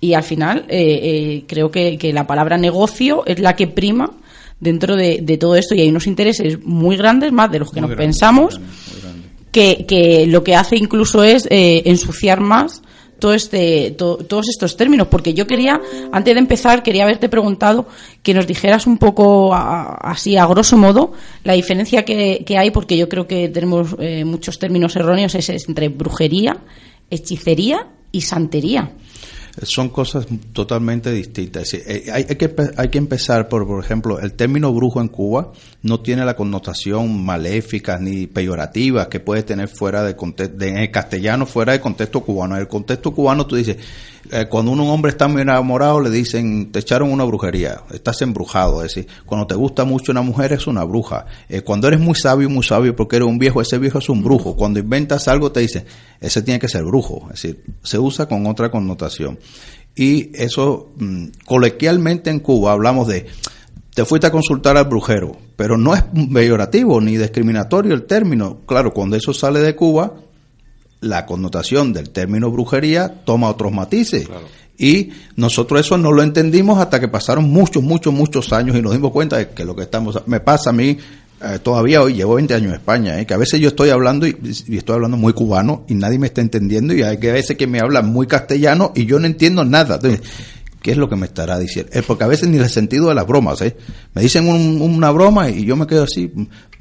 [0.00, 4.12] y al final eh, eh, creo que, la palabra negocio es la que prima
[4.60, 7.94] dentro de, todo esto y hay unos intereses muy grandes, más de los que nos
[7.94, 8.60] pensamos,
[9.50, 12.82] que, lo que hace incluso es eh, ensuciar más
[13.18, 15.80] todo este, todos estos términos, porque yo quería,
[16.12, 17.86] antes de empezar, quería haberte preguntado
[18.22, 23.08] que nos dijeras un poco así, a grosso modo, la diferencia que, hay, porque yo
[23.08, 26.58] creo que tenemos muchos términos erróneos, es entre brujería,
[27.08, 28.92] hechicería y santería
[29.62, 31.72] son cosas totalmente distintas.
[31.74, 36.00] Eh, hay, que, hay que empezar por, por ejemplo, el término brujo en Cuba no
[36.00, 41.46] tiene la connotación maléfica ni peyorativa que puede tener fuera de, contexto, en el castellano,
[41.46, 42.54] fuera del contexto cubano.
[42.56, 43.78] En el contexto cubano tú dices,
[44.32, 48.82] eh, cuando un hombre está muy enamorado le dicen, te echaron una brujería, estás embrujado.
[48.82, 51.26] Es decir, cuando te gusta mucho una mujer es una bruja.
[51.48, 54.22] Eh, cuando eres muy sabio, muy sabio porque eres un viejo, ese viejo es un
[54.22, 54.56] brujo.
[54.56, 55.84] Cuando inventas algo te dicen,
[56.20, 57.28] ese tiene que ser brujo.
[57.32, 59.38] Es decir, se usa con otra connotación.
[59.94, 63.26] Y eso, mm, coloquialmente en Cuba hablamos de,
[63.94, 68.58] te fuiste a consultar al brujero, pero no es peyorativo ni discriminatorio el término.
[68.66, 70.14] Claro, cuando eso sale de Cuba,
[71.00, 74.28] la connotación del término brujería toma otros matices.
[74.78, 78.92] Y nosotros eso no lo entendimos hasta que pasaron muchos, muchos, muchos años y nos
[78.92, 80.22] dimos cuenta de que lo que estamos...
[80.26, 80.98] Me pasa a mí
[81.42, 84.26] eh, todavía hoy, llevo 20 años en España, eh, que a veces yo estoy hablando
[84.26, 84.36] y,
[84.68, 87.66] estoy hablando muy cubano y nadie me está entendiendo y hay que a veces que
[87.66, 89.96] me hablan muy castellano y yo no entiendo nada.
[89.96, 90.22] Entonces,
[90.80, 91.92] ¿qué es lo que me estará diciendo?
[91.92, 93.76] Es porque a veces ni el sentido de las bromas, ¿eh?
[94.14, 96.32] Me dicen una broma y yo me quedo así,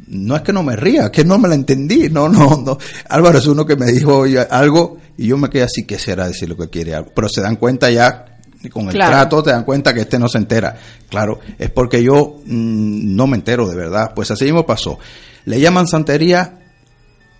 [0.07, 2.77] no es que no me ría, es que no me la entendí, no, no, no.
[3.09, 6.47] Álvaro es uno que me dijo algo y yo me quedé así, ¿qué será decir
[6.47, 6.93] lo que quiere?
[7.13, 8.34] Pero se dan cuenta ya,
[8.69, 10.75] con el trato te dan cuenta que este no se entera.
[11.09, 14.11] Claro, es porque yo mm, no me entero de verdad.
[14.15, 14.99] Pues así mismo pasó.
[15.45, 16.59] Le llaman santería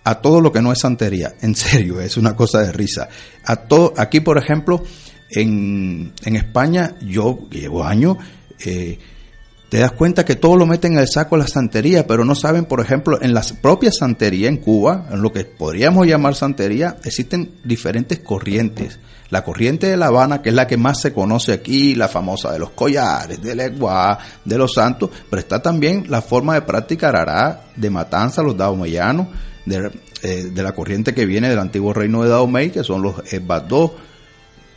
[0.04, 1.34] a todo lo que no es santería.
[1.40, 3.08] En serio, es una cosa de risa.
[3.44, 4.82] A todo, aquí, por ejemplo,
[5.30, 8.16] en, en España, yo llevo años,
[8.64, 8.98] eh,
[9.76, 12.64] te das cuenta que todo lo meten en el saco la santería, pero no saben,
[12.64, 17.56] por ejemplo, en la propia santería en Cuba, en lo que podríamos llamar santería, existen
[17.62, 18.98] diferentes corrientes.
[19.28, 22.50] La corriente de La Habana, que es la que más se conoce aquí, la famosa
[22.52, 27.10] de los collares, de Leguá, de los santos, pero está también la forma de práctica
[27.10, 29.26] arará, de matanza, los daomeyanos,
[29.66, 29.90] de,
[30.22, 33.94] eh, de, la corriente que viene del antiguo reino de Dahomey, que son los Esbadó,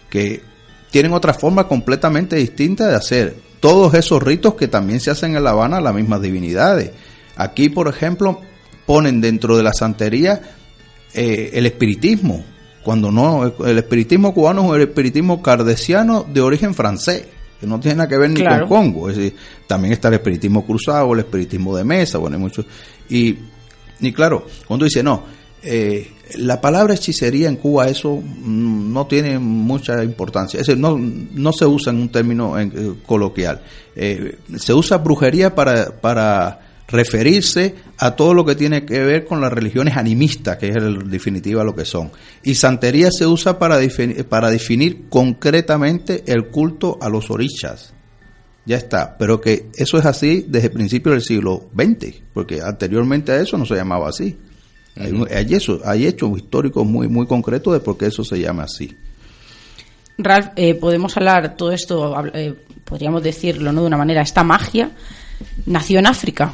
[0.09, 0.43] que
[0.91, 5.43] tienen otra forma completamente distinta de hacer todos esos ritos que también se hacen en
[5.43, 6.91] La Habana las mismas divinidades.
[7.35, 8.41] Aquí, por ejemplo,
[8.85, 10.41] ponen dentro de la santería
[11.13, 12.43] eh, el espiritismo,
[12.83, 17.25] cuando no, el espiritismo cubano es el espiritismo cardesiano de origen francés,
[17.59, 19.09] que no tiene nada que ver ni con Congo.
[19.09, 19.35] Es decir,
[19.67, 22.65] también está el espiritismo cruzado, el espiritismo de mesa, bueno, hay muchos.
[23.09, 23.37] Y,
[23.99, 25.23] y claro, cuando dice, no,
[25.61, 31.65] eh, la palabra hechicería en Cuba eso mm, no tiene mucha importancia, no, no se
[31.65, 32.69] usa en un término eh,
[33.05, 33.61] coloquial.
[33.95, 39.41] Eh, se usa brujería para, para referirse a todo lo que tiene que ver con
[39.41, 42.11] las religiones animistas, que es en definitiva lo que son.
[42.43, 47.93] Y santería se usa para, definir, para definir concretamente el culto a los orichas.
[48.65, 53.31] Ya está, pero que eso es así desde el principio del siglo XX, porque anteriormente
[53.31, 54.37] a eso no se llamaba así.
[54.99, 58.97] Hay, eso, hay hechos históricos muy, muy concretos de por qué eso se llama así.
[60.17, 63.81] Ralph, eh, podemos hablar todo esto, eh, podríamos decirlo ¿no?
[63.81, 64.91] de una manera, esta magia
[65.65, 66.53] nació en África.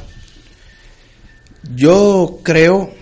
[1.76, 2.94] Yo creo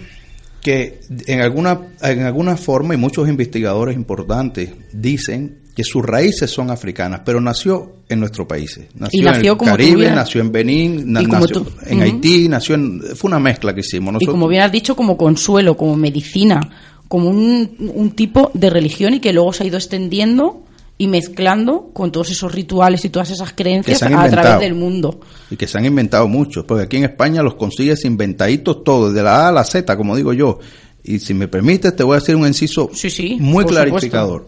[0.64, 6.72] que en alguna, en alguna forma, y muchos investigadores importantes dicen que sus raíces son
[6.72, 8.86] africanas, pero nació en nuestros países.
[8.96, 13.74] Nació, en el Caribe, nació en Benín, nació en Haití, nació en, fue una mezcla
[13.74, 14.16] que hicimos.
[14.22, 16.62] Y como bien has dicho, como consuelo, como medicina,
[17.08, 20.63] como un, un tipo de religión y que luego se ha ido extendiendo
[20.98, 25.20] y mezclando con todos esos rituales y todas esas creencias a través del mundo.
[25.50, 29.24] Y que se han inventado muchos, porque aquí en España los consigues inventaditos todos, de
[29.24, 30.60] la A a la Z, como digo yo.
[31.04, 32.90] Y si me permites, te voy a hacer un inciso
[33.40, 34.48] muy clarificador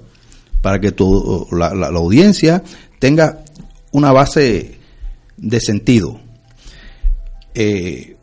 [0.61, 2.63] para que tu, la, audiencia
[2.99, 3.43] tenga
[3.91, 4.79] una base
[5.37, 6.19] de sentido.
[7.53, 8.15] Eh,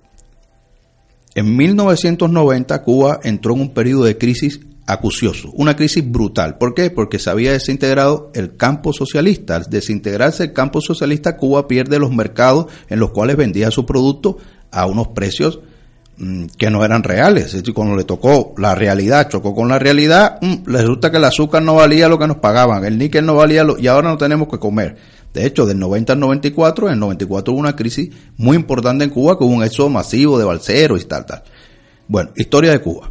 [1.34, 6.58] en 1990 Cuba entró en un periodo de crisis acucioso, una crisis brutal.
[6.58, 6.90] ¿Por qué?
[6.90, 9.56] Porque se había desintegrado el campo socialista.
[9.56, 14.38] Al desintegrarse el campo socialista, Cuba pierde los mercados en los cuales vendía su producto
[14.70, 15.60] a unos precios
[16.18, 17.46] Mm, que no eran reales.
[17.46, 21.24] Es decir, cuando le tocó la realidad, chocó con la realidad, mm, resulta que el
[21.24, 24.18] azúcar no valía lo que nos pagaban, el níquel no valía lo, y ahora no
[24.18, 24.96] tenemos que comer.
[25.32, 29.10] De hecho, del 90 al 94, en el 94 hubo una crisis muy importante en
[29.10, 31.42] Cuba, con un éxodo masivo de balseros y tal, tal.
[32.06, 33.10] Bueno, historia de Cuba.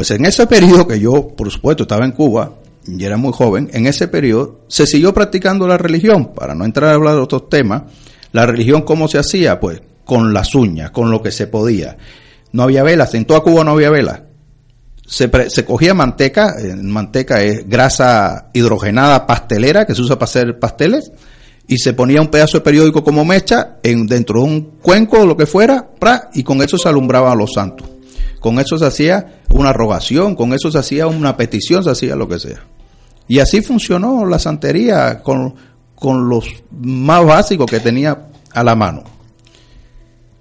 [0.00, 2.54] Pues en ese periodo que yo, por supuesto, estaba en Cuba,
[2.86, 6.88] y era muy joven, en ese periodo se siguió practicando la religión, para no entrar
[6.88, 7.82] a hablar de otros temas,
[8.32, 11.98] la religión cómo se hacía, pues con las uñas, con lo que se podía.
[12.50, 14.22] No había velas, en toda Cuba no había velas.
[15.06, 21.12] Se, se cogía manteca, manteca es grasa hidrogenada pastelera que se usa para hacer pasteles,
[21.68, 25.26] y se ponía un pedazo de periódico como mecha en, dentro de un cuenco o
[25.26, 25.90] lo que fuera,
[26.32, 27.89] y con eso se alumbraban a los santos.
[28.40, 32.26] Con eso se hacía una rogación, con eso se hacía una petición, se hacía lo
[32.26, 32.64] que sea.
[33.28, 35.54] Y así funcionó la santería con,
[35.94, 39.04] con los más básicos que tenía a la mano.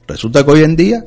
[0.08, 1.06] Resulta que hoy en día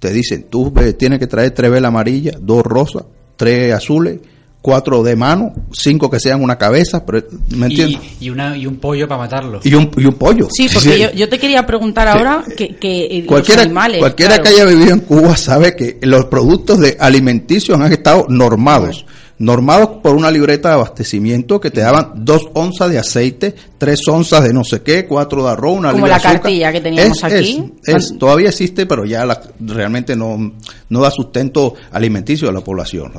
[0.00, 3.04] te dicen, tú tienes que traer tres velas amarillas, dos rosas,
[3.36, 4.18] tres azules,
[4.66, 7.04] cuatro de mano, cinco que sean una cabeza,
[7.50, 8.00] ¿me entiendes?
[8.18, 9.60] Y, una, y un pollo para matarlo.
[9.62, 10.48] Y un, y un pollo.
[10.50, 14.00] Sí, porque Yo, te quería preguntar ahora que, que cualquiera, los animales...
[14.00, 19.06] Cualquiera que haya vivido en Cuba sabe que los productos de alimenticios han estado normados
[19.38, 24.44] normados por una libreta de abastecimiento que te daban dos onzas de aceite, tres onzas
[24.44, 27.74] de no sé qué, cuatro de arroz, una Como la cartilla que teníamos aquí.
[27.84, 29.26] Es, todavía existe, pero ya
[29.60, 30.52] realmente no,
[30.88, 33.12] no da sustento alimenticio a la población.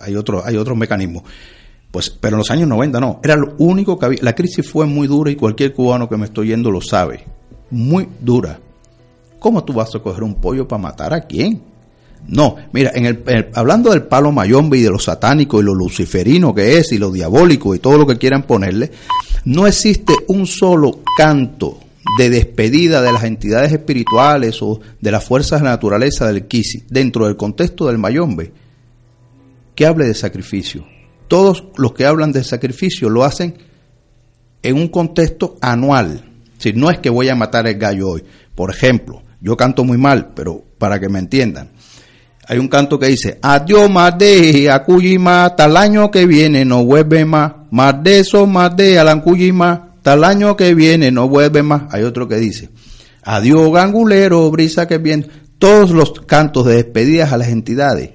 [0.00, 1.24] Hay otro, hay otros mecanismos.
[1.90, 4.18] Pues, pero en los años 90 no, era lo único que había.
[4.22, 7.24] La crisis fue muy dura y cualquier cubano que me estoy yendo lo sabe.
[7.70, 8.58] Muy dura.
[9.38, 11.73] ¿Cómo tú vas a coger un pollo para matar a quién?
[12.26, 16.54] No, mira, en el, hablando del palo mayombe y de lo satánico y lo luciferino
[16.54, 18.90] que es y lo diabólico y todo lo que quieran ponerle,
[19.44, 21.78] no existe un solo canto
[22.18, 26.84] de despedida de las entidades espirituales o de las fuerzas de la naturaleza del Kisi
[26.88, 28.52] dentro del contexto del mayombe
[29.74, 30.86] que hable de sacrificio.
[31.28, 33.54] Todos los que hablan de sacrificio lo hacen
[34.62, 36.24] en un contexto anual.
[36.58, 38.24] Si no es que voy a matar el gallo hoy.
[38.54, 41.73] Por ejemplo, yo canto muy mal, pero para que me entiendan
[42.46, 46.84] hay un canto que dice, adiós más de Acuyima, hasta el año que viene no
[46.84, 51.84] vuelve más, más de eso, más de Alancuyima, tal año que viene no vuelve más.
[51.90, 52.68] Hay otro que dice,
[53.22, 55.26] adiós gangulero, brisa que viene.
[55.58, 58.10] Todos los cantos de despedidas a las entidades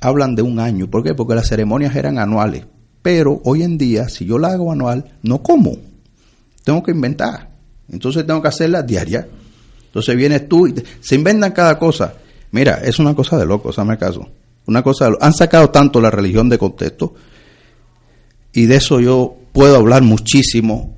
[0.00, 0.88] hablan de un año.
[0.88, 1.14] ¿Por qué?
[1.14, 2.66] Porque las ceremonias eran anuales.
[3.02, 5.76] Pero hoy en día, si yo la hago anual, no como.
[6.62, 7.50] Tengo que inventar.
[7.90, 9.26] Entonces tengo que hacerla diaria.
[9.86, 12.14] Entonces vienes tú y se inventan cada cosa.
[12.54, 14.28] Mira, es una cosa de loco, me caso.
[14.66, 17.12] Una cosa, han sacado tanto la religión de contexto
[18.52, 20.96] y de eso yo puedo hablar muchísimo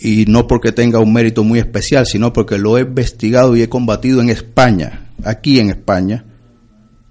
[0.00, 3.68] y no porque tenga un mérito muy especial, sino porque lo he investigado y he
[3.68, 6.24] combatido en España, aquí en España,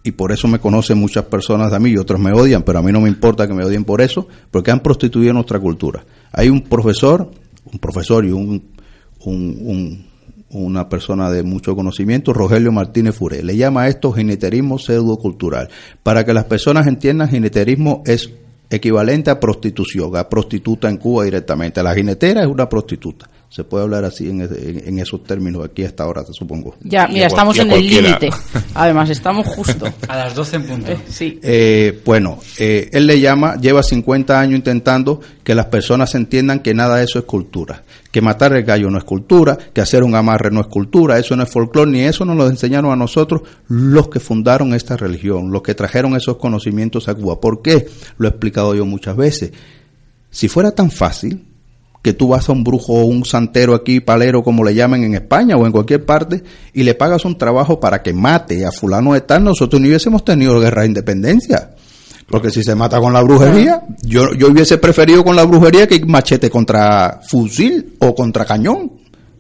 [0.04, 2.82] y por eso me conocen muchas personas de mí y otros me odian, pero a
[2.82, 6.06] mí no me importa que me odien por eso, porque han prostituido nuestra cultura.
[6.34, 7.32] Hay un profesor,
[7.72, 8.66] un profesor y un,
[9.24, 10.15] un
[10.64, 13.44] una persona de mucho conocimiento, Rogelio Martínez Furé.
[13.44, 15.70] Le llama esto jineterismo pseudocultural.
[16.04, 18.32] Para que las personas entiendan, jineterismo es
[18.70, 21.84] equivalente a prostitución, a prostituta en Cuba directamente.
[21.84, 23.30] La jinetera es una prostituta.
[23.56, 26.76] Se puede hablar así en, esos términos aquí hasta ahora, supongo.
[26.82, 28.30] Ya, mira, estamos en el límite.
[28.74, 29.86] Además, estamos justo.
[30.10, 30.92] A las 12 en punto.
[30.92, 31.40] Eh, sí.
[31.42, 36.74] Eh, bueno, eh, él le llama, lleva 50 años intentando que las personas entiendan que
[36.74, 37.84] nada de eso es cultura.
[38.12, 41.38] Que matar el gallo no es cultura, que hacer un amarre no es cultura, eso
[41.38, 45.54] no es folclore, ni eso nos lo enseñaron a nosotros los que fundaron esta religión,
[45.54, 47.40] los que trajeron esos conocimientos a Cuba.
[47.40, 47.88] ¿Por qué?
[48.18, 49.54] Lo he explicado yo muchas veces.
[50.30, 51.55] Si fuera tan fácil,
[52.06, 55.16] que tú vas a un brujo o un santero aquí, palero, como le llaman en
[55.16, 59.14] España o en cualquier parte, y le pagas un trabajo para que mate a fulano
[59.14, 61.72] de tal, nosotros no hubiésemos tenido guerra de independencia.
[62.28, 66.00] Porque si se mata con la brujería, yo, yo hubiese preferido con la brujería que
[66.06, 68.92] machete contra fusil o contra cañón.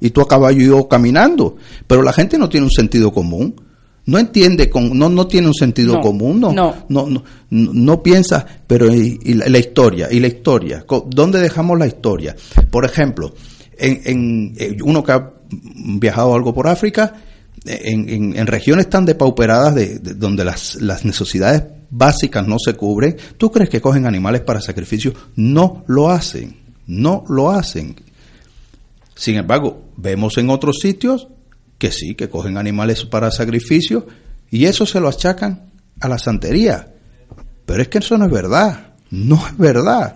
[0.01, 1.57] Y tú a caballo y yo caminando.
[1.85, 3.61] Pero la gente no tiene un sentido común
[4.05, 8.93] no entiende, con, no, no tiene un sentido común, no, no, no, no, piensa, pero
[8.93, 12.35] y, la, historia, y la historia, ¿dónde dejamos la historia?
[12.69, 13.33] Por ejemplo,
[13.77, 17.13] en, en eh, uno que ha viajado algo por África,
[17.65, 23.51] en, en, regiones tan depauperadas de, donde las, las necesidades básicas no se cubren, ¿tú
[23.51, 25.13] crees que cogen animales para sacrificio?
[25.35, 27.95] No lo hacen, no lo hacen.
[29.15, 31.27] Sin embargo, vemos en otros sitios
[31.77, 34.07] que sí, que cogen animales para sacrificio
[34.49, 36.87] y eso se lo achacan a la santería.
[37.65, 40.15] Pero es que eso no es verdad, no es verdad.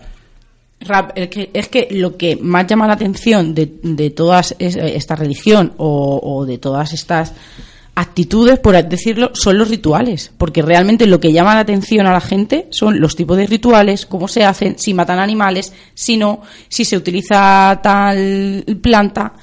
[0.82, 5.16] Rap, es que, es que lo que más llama la atención de, de toda esta
[5.16, 7.34] religión o, o, de todas estas
[7.96, 10.32] actitudes, por decirlo, son los rituales.
[10.38, 14.06] Porque realmente lo que llama la atención a la gente son los tipos de rituales,
[14.06, 19.34] cómo se hacen, si matan animales, si no, si se utiliza tal planta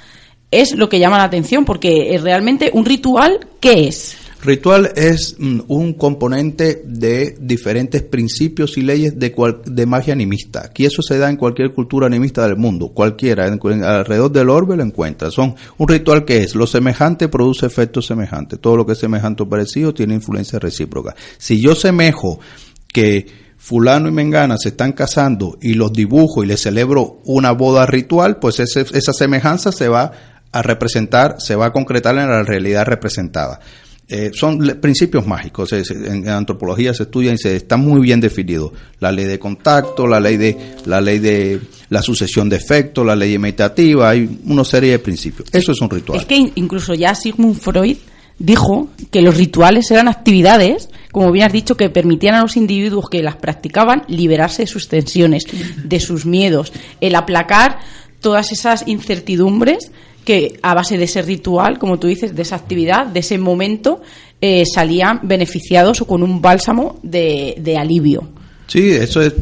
[0.51, 4.17] es lo que llama la atención, porque realmente un ritual, ¿qué es?
[4.43, 10.71] Ritual es mm, un componente de diferentes principios y leyes de, de magia animista.
[10.77, 14.85] Y eso se da en cualquier cultura animista del mundo, cualquiera, alrededor del orbe lo
[14.85, 15.31] encuentra.
[15.31, 18.61] Son un ritual que es lo semejante produce efectos semejantes.
[18.61, 21.17] Todo lo que es semejante o parecido tiene influencia recíproca.
[21.39, 22.39] Si yo semejo
[22.87, 27.85] que fulano y mengana se están casando y los dibujo y les celebro una boda
[27.85, 32.85] ritual, pues esa semejanza se va a representar, se va a concretar en la realidad
[32.87, 33.61] representada.
[34.09, 35.73] Eh, son principios mágicos.
[35.73, 38.71] en, antropología se estudian y se están muy bien definidos.
[39.01, 43.17] La ley de contacto, la ley de la ley de la sucesión de efectos, la
[43.17, 45.49] ley imitativa, hay una serie de principios.
[45.53, 46.21] Eso es un ritual.
[46.21, 47.97] Es que incluso ya Sigmund Freud
[48.39, 53.09] dijo que los rituales eran actividades, como bien has dicho, que permitían a los individuos
[53.11, 55.47] que las practicaban liberarse de sus tensiones,
[55.83, 57.79] de sus miedos, el aplacar
[58.21, 59.91] todas esas incertidumbres
[60.27, 64.03] que a base de ese ritual, como tú dices, de esa actividad, de ese momento,
[64.41, 68.29] eh, salían beneficiados o con un bálsamo de, alivio.
[68.67, 69.39] Sí, eso es,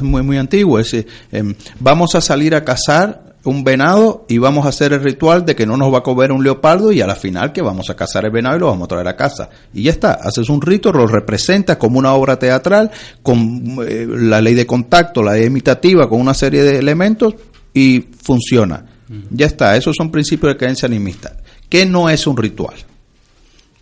[0.00, 0.78] muy, muy antiguo.
[0.78, 0.94] Es,
[1.32, 5.56] em, vamos a salir a cazar un venado y vamos a hacer el ritual de
[5.56, 7.96] que no nos va a comer un leopardo y a la final que vamos a
[7.96, 9.48] cazar el venado y lo vamos a traer a casa.
[9.74, 12.88] Y ya está, haces un rito, lo representas como una obra teatral,
[13.20, 17.34] con eh, la ley de contacto, la ley imitativa, con una serie de elementos
[17.74, 18.89] y funciona.
[19.30, 21.36] Ya está, esos son principios de creencia animista.
[21.68, 22.76] ¿Qué no es un ritual?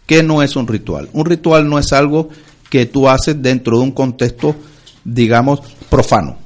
[0.06, 1.10] ¿Qué no es un ritual?
[1.12, 2.30] Un ritual no es algo
[2.70, 4.56] que tú haces dentro de un contexto,
[5.04, 5.60] digamos,
[5.90, 6.38] profano.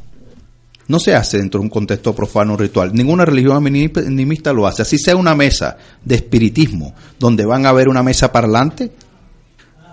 [0.88, 2.92] No se hace dentro de un contexto profano ritual.
[2.92, 4.82] Ninguna religión animista lo hace.
[4.82, 8.90] Así sea una mesa de espiritismo, donde van a ver una mesa parlante,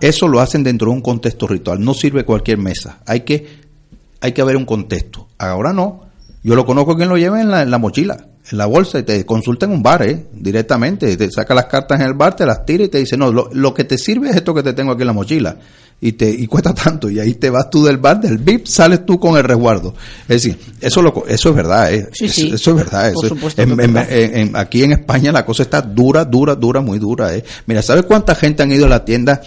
[0.02, 1.80] eso lo hacen dentro de un contexto ritual.
[1.80, 3.02] No sirve cualquier mesa.
[3.06, 3.46] Hay que,
[4.20, 5.28] hay que haber un contexto.
[5.38, 6.10] Ahora no.
[6.42, 9.66] Yo lo conozco quien lo lleva en la mochila en la bolsa y te consulta
[9.66, 10.26] en un bar, ¿eh?
[10.34, 11.16] Directamente.
[11.18, 13.50] Te saca las cartas en el bar, te las tira y te dice, no, lo,
[13.54, 15.58] lo que te sirve es esto que te tengo aquí en la mochila.
[16.02, 17.10] Y te y cuesta tanto.
[17.10, 19.94] Y ahí te vas tú del bar, del VIP, sales tú con el resguardo.
[20.24, 22.08] Es decir, eso, lo, eso es verdad, ¿eh?
[22.14, 22.52] Sí, eso, sí.
[22.54, 23.14] eso es verdad.
[23.14, 26.56] Por eso- supuesto en- en- en- en- aquí en España la cosa está dura, dura,
[26.56, 27.44] dura, muy dura, ¿eh?
[27.68, 29.42] Mira, ¿sabes cuánta gente han ido a la tienda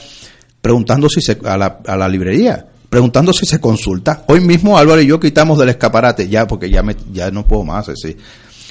[0.61, 2.66] preguntando si se, a la, a la librería?
[2.88, 4.24] Preguntando si se consulta.
[4.28, 7.64] Hoy mismo Álvaro y yo quitamos del escaparate, ya, porque ya me, ya no puedo
[7.64, 8.18] más, es decir,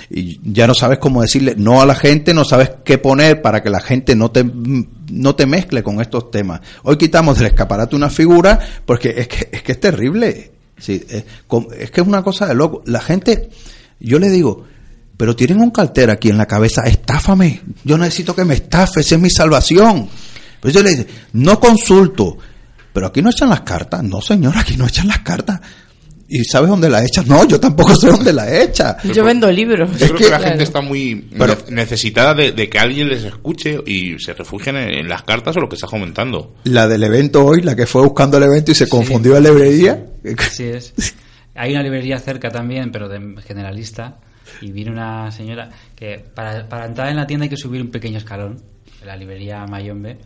[0.10, 3.62] y ya no sabes cómo decirle no a la gente, no sabes qué poner para
[3.62, 6.62] que la gente no te, no te mezcle con estos temas.
[6.84, 10.52] Hoy quitamos del escaparate una figura porque es que es, que es terrible.
[10.78, 12.82] Sí, es, que es una cosa de loco.
[12.86, 13.50] La gente,
[14.00, 14.66] yo le digo,
[15.16, 17.62] pero tienen un cartero aquí en la cabeza, estáfame.
[17.84, 20.10] Yo necesito que me estafe, esa es mi salvación.
[20.60, 22.38] Pues yo le digo, no consulto.
[22.94, 24.04] Pero aquí no echan las cartas.
[24.04, 25.62] No, señor, aquí no echan las cartas.
[26.34, 27.25] ¿Y sabes dónde la echan?
[27.27, 28.95] No, yo tampoco sé dónde la echa.
[29.03, 29.91] Yo vendo libros.
[29.99, 30.43] Yo creo que, la Claro.
[30.45, 34.77] gente está muy Pero- ne- necesitada de, de que alguien les escuche y se refugien
[34.77, 36.55] en, en las cartas o lo que está comentando.
[36.63, 40.05] La del evento hoy, la que fue buscando el evento y se confundió en librería.
[40.38, 40.93] Así es.
[41.55, 44.19] Hay una librería cerca también, pero de generalista.
[44.61, 47.91] Y viene una señora que para, para entrar en la tienda hay que subir un
[47.91, 48.61] pequeño escalón,
[49.01, 50.17] en la librería Mayombe.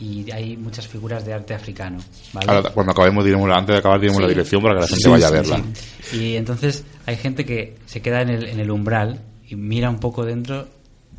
[0.00, 1.98] Y hay muchas figuras de arte africano.
[2.32, 2.46] ¿vale?
[2.50, 4.22] Ahora, cuando acabemos, diremos, antes de acabar, diremos Sí.
[4.22, 5.62] la dirección para que la gente Sí, vaya a verla.
[6.12, 9.98] Y entonces hay gente que se queda en el, en el umbral y mira un
[10.00, 10.68] poco dentro.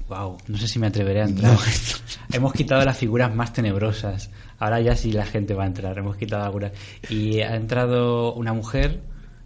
[0.10, 1.56] Wow, no sé si me atreveré a entrar.
[2.34, 4.30] Hemos quitado las figuras más tenebrosas.
[4.60, 5.98] Ahora ya sí la gente va a entrar.
[5.98, 6.72] Hemos quitado algunas.
[7.10, 9.00] Y ha entrado una mujer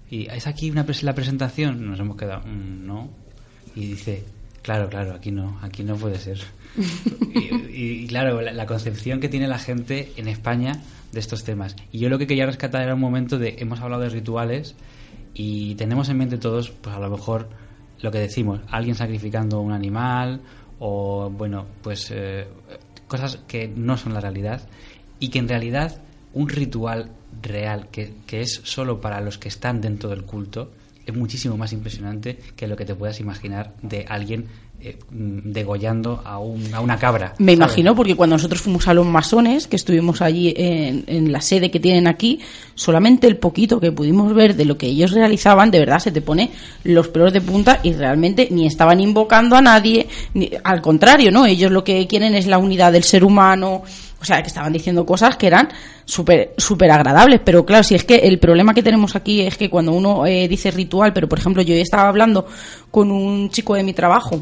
[0.09, 1.85] y es aquí una pres- la presentación.
[1.85, 3.09] Nos hemos quedado, "Mm, no.
[3.75, 4.23] Y dice,
[4.61, 6.39] claro, claro, aquí no, aquí no puede ser.
[7.73, 11.75] Y, claro, la, la concepción que tiene la gente en España de estos temas.
[11.91, 14.75] Y yo lo que quería rescatar era un momento de, hemos hablado de rituales
[15.33, 17.49] y tenemos en mente todos, pues a lo mejor
[18.01, 20.41] lo que decimos, alguien sacrificando un animal
[20.79, 22.47] o, bueno, pues eh,
[23.07, 24.61] cosas que no son la realidad
[25.19, 26.01] y que en realidad
[26.33, 27.11] un ritual
[27.41, 30.71] real que, que es solo para los que están dentro del culto
[31.05, 34.45] es muchísimo más impresionante que lo que te puedas imaginar de alguien
[34.81, 37.33] eh, mm, degollando a, un- a una cabra.
[37.39, 37.55] Me ¿sabes?
[37.55, 41.71] imagino, porque cuando nosotros fuimos a los masones, que estuvimos allí en, en la sede
[41.71, 42.39] que tienen aquí,
[42.75, 46.21] solamente el poquito que pudimos ver de lo que ellos realizaban, de verdad se te
[46.21, 46.51] pone
[46.83, 51.45] los pelos de punta y realmente ni estaban invocando a nadie, ni, al contrario, ¿no?
[51.45, 53.83] Ellos lo que quieren es la unidad del ser humano,
[54.25, 55.69] o sea, que estaban diciendo cosas que eran
[56.03, 59.69] súper súper agradables, pero claro, si es que el problema que tenemos aquí es que
[59.69, 62.47] cuando uno eh, dice ritual, pero por ejemplo yo estaba hablando
[62.89, 64.41] con un chico de mi trabajo,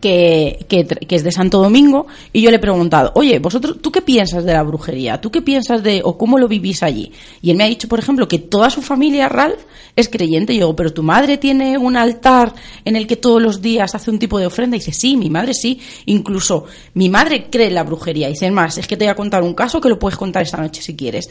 [0.00, 0.66] que,
[1.08, 4.52] es de Santo Domingo y yo le he preguntado, oye, vosotros, ¿tú qué piensas de
[4.52, 5.20] la brujería?
[5.20, 7.10] ¿Tú qué piensas de, o cómo lo vivís allí?
[7.40, 9.60] Y él me ha dicho, por ejemplo, que toda su familia, Ralph,
[9.96, 10.52] es creyente.
[10.52, 12.54] Y yo digo, pero tu madre tiene un altar
[12.84, 14.76] en el que todos los días hace un tipo de ofrenda.
[14.76, 15.80] Y dice, sí, mi madre sí.
[16.06, 18.28] Incluso mi madre cree en la brujería.
[18.28, 20.42] Y dice, más, es que te voy a contar un caso que lo puedes contar
[20.42, 21.30] esta noche si quieres.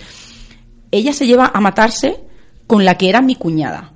[0.92, 2.22] Ella se lleva a matarse
[2.66, 3.93] con la que era mi cuñada.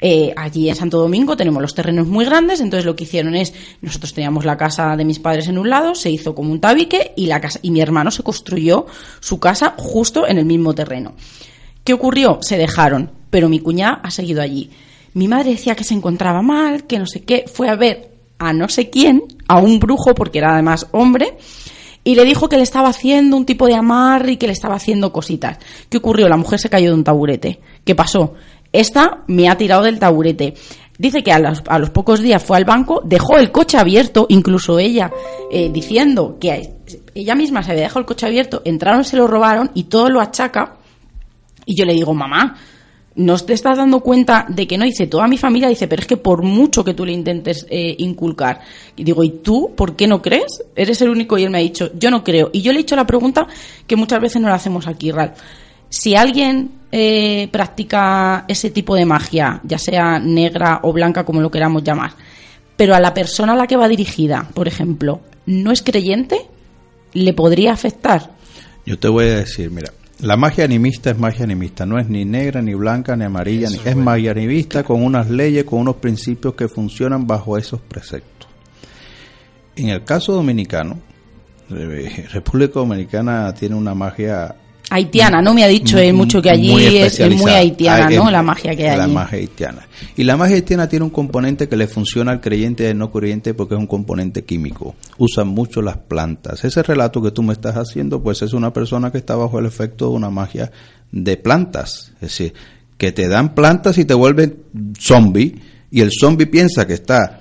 [0.00, 3.54] Eh, allí en Santo Domingo tenemos los terrenos muy grandes, entonces lo que hicieron es,
[3.80, 7.12] nosotros teníamos la casa de mis padres en un lado, se hizo como un tabique
[7.16, 8.86] y la casa y mi hermano se construyó
[9.20, 11.14] su casa justo en el mismo terreno.
[11.82, 12.38] ¿Qué ocurrió?
[12.42, 14.70] Se dejaron, pero mi cuñada ha seguido allí.
[15.14, 18.52] Mi madre decía que se encontraba mal, que no sé qué, fue a ver a
[18.52, 21.38] no sé quién, a un brujo, porque era además hombre,
[22.04, 24.76] y le dijo que le estaba haciendo un tipo de amarre y que le estaba
[24.76, 25.58] haciendo cositas.
[25.88, 26.28] ¿Qué ocurrió?
[26.28, 27.60] La mujer se cayó de un taburete.
[27.84, 28.34] ¿Qué pasó?
[28.76, 30.54] Esta me ha tirado del taburete.
[30.98, 35.10] Dice que a los, pocos días fue al banco, dejó el coche abierto, incluso ella,
[35.50, 36.74] eh, diciendo que
[37.14, 40.20] ella misma se había dejado el coche abierto, entraron, se lo robaron y todo lo
[40.20, 40.76] achaca.
[41.64, 42.56] Y yo le digo, mamá,
[43.14, 44.84] ¿no te estás dando cuenta de que no?
[44.84, 47.94] Dice, toda mi familia dice, pero es que por mucho que tú le intentes eh,
[47.98, 48.60] inculcar.
[48.94, 50.62] Y digo, ¿y tú por qué no crees?
[50.74, 52.50] Eres el único y él me ha dicho, yo no creo.
[52.52, 53.46] Y yo le he hecho la pregunta
[53.86, 55.38] que muchas veces no la hacemos aquí, Ralph.
[55.88, 61.50] Si alguien eh, practica ese tipo de magia, ya sea negra o blanca, como lo
[61.50, 62.12] queramos llamar,
[62.76, 66.46] pero a la persona a la que va dirigida, por ejemplo, no es creyente,
[67.12, 68.30] ¿le podría afectar?
[68.84, 72.24] Yo te voy a decir, mira, la magia animista es magia animista, no es ni
[72.24, 76.54] negra, ni blanca, ni amarilla, ni, es magia animista con unas leyes, con unos principios
[76.54, 78.48] que funcionan bajo esos preceptos.
[79.74, 80.98] En el caso dominicano,
[81.70, 84.54] eh, República Dominicana tiene una magia
[84.88, 85.52] Haitiana, ¿no?
[85.52, 88.30] Me ha dicho él mucho que allí muy es, es muy haitiana, Hay- ¿no?
[88.30, 89.14] La magia que hay La allí.
[89.14, 89.88] magia haitiana.
[90.16, 93.10] Y la magia haitiana tiene un componente que le funciona al creyente y al no
[93.10, 94.94] creyente porque es un componente químico.
[95.18, 96.64] Usan mucho las plantas.
[96.64, 99.66] Ese relato que tú me estás haciendo, pues es una persona que está bajo el
[99.66, 100.70] efecto de una magia
[101.10, 102.12] de plantas.
[102.16, 102.54] Es decir,
[102.96, 104.56] que te dan plantas y te vuelven
[105.00, 105.56] zombie
[105.90, 107.40] y el zombie piensa que está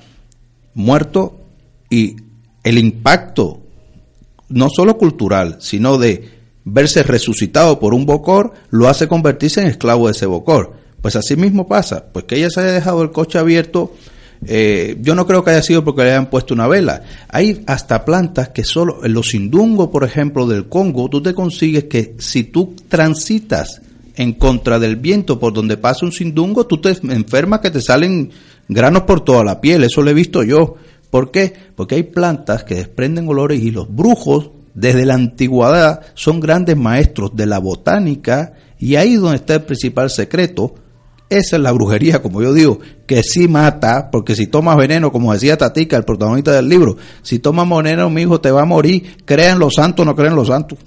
[0.73, 1.39] muerto
[1.89, 2.15] y
[2.63, 3.61] el impacto
[4.49, 6.34] no solo cultural, sino de
[6.65, 10.73] verse resucitado por un bocor, lo hace convertirse en esclavo de ese bocor.
[11.01, 13.93] Pues así mismo pasa, pues que ella se haya dejado el coche abierto,
[14.47, 17.03] eh, yo no creo que haya sido porque le hayan puesto una vela.
[17.29, 21.85] Hay hasta plantas que solo, en los indungos, por ejemplo, del Congo, tú te consigues
[21.85, 23.81] que si tú transitas
[24.15, 28.31] en contra del viento por donde pasa un sindungo, tú te enfermas que te salen
[28.67, 30.75] granos por toda la piel, eso lo he visto yo.
[31.09, 31.53] ¿Por qué?
[31.75, 37.31] Porque hay plantas que desprenden olores y los brujos desde la antigüedad son grandes maestros
[37.33, 40.75] de la botánica y ahí donde está el principal secreto.
[41.27, 45.33] Esa es la brujería, como yo digo, que sí mata, porque si tomas veneno, como
[45.33, 49.17] decía Tatica, el protagonista del libro, si tomas veneno, mi hijo te va a morir,
[49.25, 50.77] crean los santos, no creen los santos.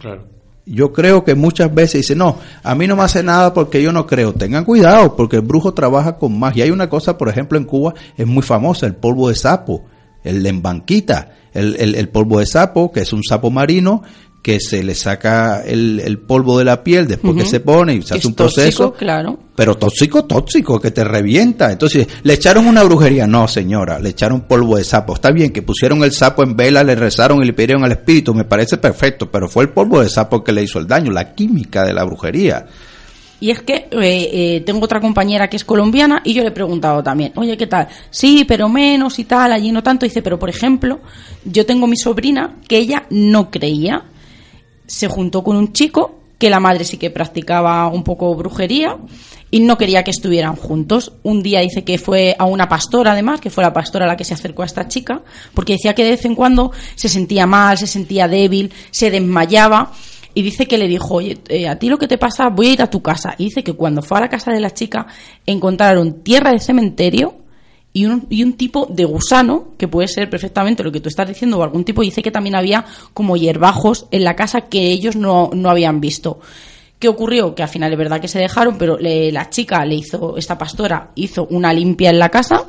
[0.00, 0.24] Claro.
[0.64, 3.92] Yo creo que muchas veces dice, no, a mí no me hace nada porque yo
[3.92, 4.32] no creo.
[4.32, 6.64] Tengan cuidado, porque el brujo trabaja con magia.
[6.64, 9.84] Hay una cosa, por ejemplo, en Cuba es muy famosa, el polvo de sapo,
[10.24, 14.02] el lembanquita, el, el, el polvo de sapo, que es un sapo marino
[14.42, 18.02] que se le saca el, el polvo de la piel después que se pone y
[18.02, 18.92] se hace un proceso.
[18.92, 19.38] claro.
[19.54, 21.70] Pero tóxico, tóxico, que te revienta.
[21.70, 23.26] Entonces, le echaron una brujería.
[23.26, 25.14] No, señora, le echaron polvo de sapo.
[25.14, 28.34] Está bien que pusieron el sapo en vela, le rezaron y le pidieron al espíritu,
[28.34, 31.34] me parece perfecto, pero fue el polvo de sapo que le hizo el daño, la
[31.34, 32.66] química de la brujería.
[33.42, 36.52] Y es que eh, eh, tengo otra compañera que es colombiana y yo le he
[36.52, 37.88] preguntado también, oye, ¿qué tal?
[38.08, 40.06] Sí, pero menos y tal, allí no tanto.
[40.06, 41.00] Dice, pero por ejemplo,
[41.44, 44.04] yo tengo mi sobrina que ella no creía
[44.86, 48.98] se juntó con un chico que la madre sí que practicaba un poco brujería
[49.50, 51.14] y no quería que estuvieran juntos.
[51.24, 54.24] Un día dice que fue a una pastora, además, que fue la pastora la que
[54.24, 55.22] se acercó a esta chica,
[55.52, 59.90] porque decía que de vez en cuando se sentía mal, se sentía débil, se desmayaba.
[60.34, 62.72] Y dice que le dijo, oye, eh, a ti lo que te pasa, voy a
[62.72, 63.34] ir a tu casa.
[63.38, 65.06] Y dice que cuando fue a la casa de la chica,
[65.46, 67.36] encontraron tierra de cementerio
[67.92, 71.28] y un, y un tipo de gusano, que puede ser perfectamente lo que tú estás
[71.28, 75.16] diciendo, o algún tipo, dice que también había como hierbajos en la casa que ellos
[75.16, 76.40] no, no habían visto.
[76.98, 77.54] ¿Qué ocurrió?
[77.54, 81.10] Que al final es verdad que se dejaron, pero la chica le hizo, esta pastora
[81.16, 82.64] hizo una limpia en la casa,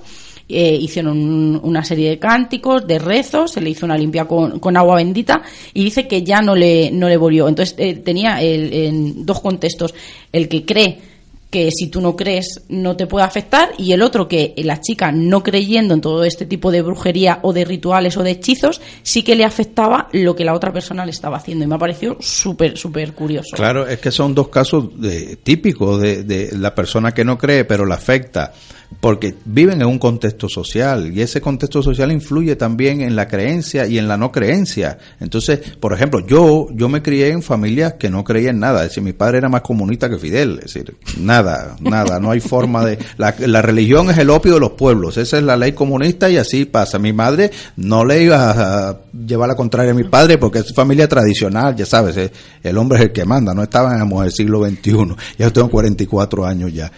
[0.50, 4.76] eh, hicieron una serie de cánticos, de rezos, se le hizo una limpia con, con
[4.76, 5.42] agua bendita
[5.74, 7.48] y dice que ya no le, no le volvió.
[7.48, 9.94] Entonces eh, tenía el, en dos contextos,
[10.32, 11.13] el que cree
[11.54, 15.12] que si tú no crees no te puede afectar y el otro que la chica
[15.12, 19.22] no creyendo en todo este tipo de brujería o de rituales o de hechizos sí
[19.22, 22.18] que le afectaba lo que la otra persona le estaba haciendo y me ha parecido
[22.20, 27.14] súper súper curioso claro es que son dos casos de, típicos de, de la persona
[27.14, 28.52] que no cree pero le afecta
[29.00, 33.86] porque viven en un contexto social y ese contexto social influye también en la creencia
[33.86, 34.98] y en la no creencia.
[35.20, 39.04] Entonces, por ejemplo, yo yo me crié en familias que no creían nada, es decir,
[39.04, 41.43] mi padre era más comunista que Fidel, es decir, nada,
[41.80, 45.44] nada, no hay forma de la, religión es el opio de los pueblos, esa es
[45.44, 47.00] la ley comunista y así pasa.
[47.00, 51.08] Mi madre no le iba a llevar la contraria a mi padre porque es familia
[51.08, 52.32] tradicional, ya sabes, eh,
[52.64, 56.46] el hombre es el que manda, no estábamos en el siglo XXI, ya tengo 44
[56.46, 56.92] años ya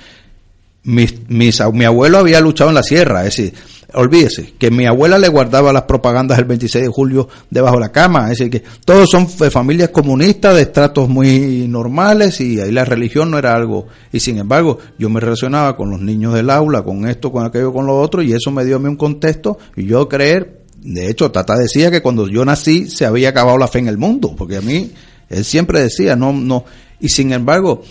[0.85, 3.53] mis, mi abuelo había luchado en la sierra, es decir,
[3.95, 7.91] olvídese, que mi abuela le guardaba las propagandas el 26 de julio debajo de la
[7.91, 12.85] cama, es decir, que todos son familias comunistas de estratos muy normales y ahí la
[12.85, 16.83] religión no era algo, y sin embargo yo me relacionaba con los niños del aula,
[16.83, 19.85] con esto, con aquello, con lo otro, y eso me dio a un contexto, y
[19.85, 23.79] yo creer, de hecho Tata decía que cuando yo nací se había acabado la fe
[23.79, 24.91] en el mundo, porque a mí,
[25.29, 26.65] él siempre decía, no, no,
[26.99, 27.81] y sin embargo,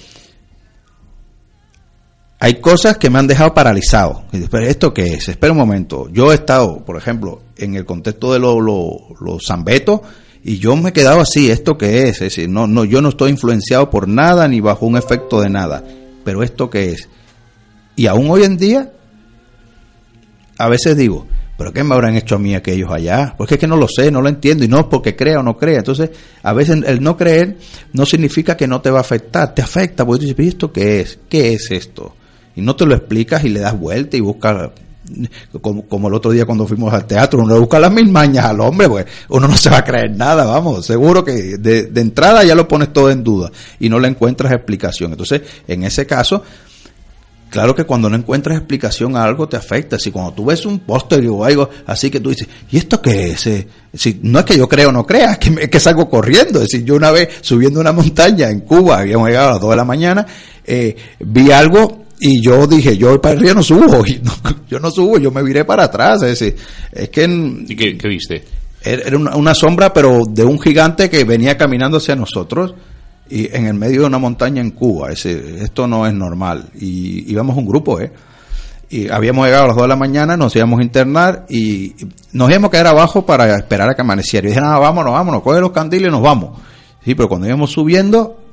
[2.44, 4.24] hay cosas que me han dejado paralizado.
[4.30, 5.30] Pero ¿esto qué es?
[5.30, 6.10] Espera un momento.
[6.12, 10.02] Yo he estado, por ejemplo, en el contexto de los lo, zambetos
[10.42, 11.50] y yo me he quedado así.
[11.50, 12.16] ¿Esto qué es?
[12.16, 15.48] Es decir, no, no, yo no estoy influenciado por nada ni bajo un efecto de
[15.48, 15.82] nada.
[16.22, 17.08] Pero ¿esto qué es?
[17.96, 18.92] Y aún hoy en día,
[20.58, 21.26] a veces digo,
[21.56, 23.34] ¿pero qué me habrán hecho a mí aquellos allá?
[23.38, 25.42] Porque es que no lo sé, no lo entiendo y no es porque crea o
[25.42, 25.78] no crea.
[25.78, 26.10] Entonces,
[26.42, 27.56] a veces el no creer
[27.94, 30.70] no significa que no te va a afectar, te afecta porque tú dices, ¿y esto
[30.70, 31.18] qué es?
[31.26, 32.14] ¿Qué es esto?
[32.56, 34.70] Y no te lo explicas y le das vuelta y buscas
[35.60, 38.88] como, el otro día cuando fuimos al teatro, uno busca las mil mañas al hombre,
[38.88, 42.54] pues uno no se va a creer nada, vamos, seguro que de, de, entrada ya
[42.54, 45.12] lo pones todo en duda y no le encuentras explicación.
[45.12, 46.42] Entonces, en ese caso,
[47.50, 49.98] claro que cuando no encuentras explicación a algo te afecta.
[49.98, 53.30] Si cuando tú ves un póster o algo así que tú dices, ¿y esto qué
[53.30, 53.46] es?
[53.46, 56.08] Eh, si, no es que yo creo o no crea, es que, es que salgo
[56.08, 56.60] corriendo.
[56.60, 59.70] Es decir, yo una vez subiendo una montaña en Cuba, habíamos llegado a las 2
[59.70, 60.26] de la mañana,
[60.64, 64.02] eh, vi algo y yo dije, yo para arriba no subo,
[64.70, 66.22] yo no subo, yo me viré para atrás.
[66.22, 66.56] Es decir,
[66.90, 67.24] es que...
[67.24, 68.42] ¿Y qué, viste?
[68.82, 72.74] Era una, sombra, pero de un gigante que venía caminando hacia nosotros
[73.28, 75.12] y en el medio de una montaña en Cuba.
[75.12, 76.70] Es esto no es normal.
[76.80, 78.10] Y íbamos un grupo, ¿eh?
[78.88, 81.94] y habíamos llegado a las 2 de la mañana, nos íbamos a internar y
[82.32, 84.46] nos íbamos a quedar abajo para esperar a que amaneciera.
[84.46, 86.58] Y dije, nada, vámonos, vámonos, coge los candiles y nos vamos.
[87.04, 88.43] Sí, pero cuando íbamos subiendo,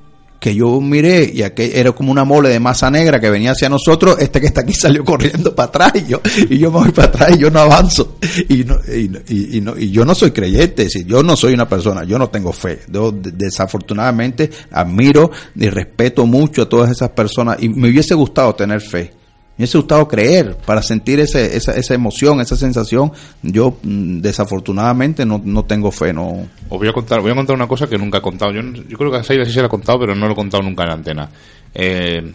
[0.42, 3.70] que yo miré y que era como una mole de masa negra que venía hacia
[3.70, 6.20] nosotros, este que está aquí salió corriendo para atrás y yo,
[6.50, 8.18] y yo me voy para atrás y yo no avanzo.
[8.50, 11.70] Y, no, y, y, no, y yo no soy creyente, si yo no soy una
[11.70, 12.80] persona, yo no tengo fe.
[12.92, 18.82] Yo desafortunadamente admiro y respeto mucho a todas esas personas y me hubiese gustado tener
[18.82, 19.21] fe
[19.58, 23.12] me hubiese gustado creer para sentir ese, esa, esa emoción, esa sensación.
[23.44, 26.14] Yo mm, desafortunadamente no, no tengo fe.
[26.14, 26.48] No.
[26.70, 28.54] Os voy a contar, voy a contar una cosa que nunca he contado.
[28.54, 30.36] Yo, yo creo que a Saida sí se la he contado, pero no lo he
[30.36, 31.30] contado nunca en la antena.
[31.74, 32.32] Eh,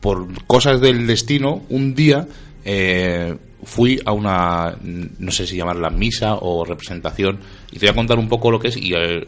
[0.00, 2.26] por cosas del destino, un día
[2.64, 7.38] eh, fui a una, no sé si llamarla misa o representación,
[7.70, 9.26] y te voy a contar un poco lo que es y eh,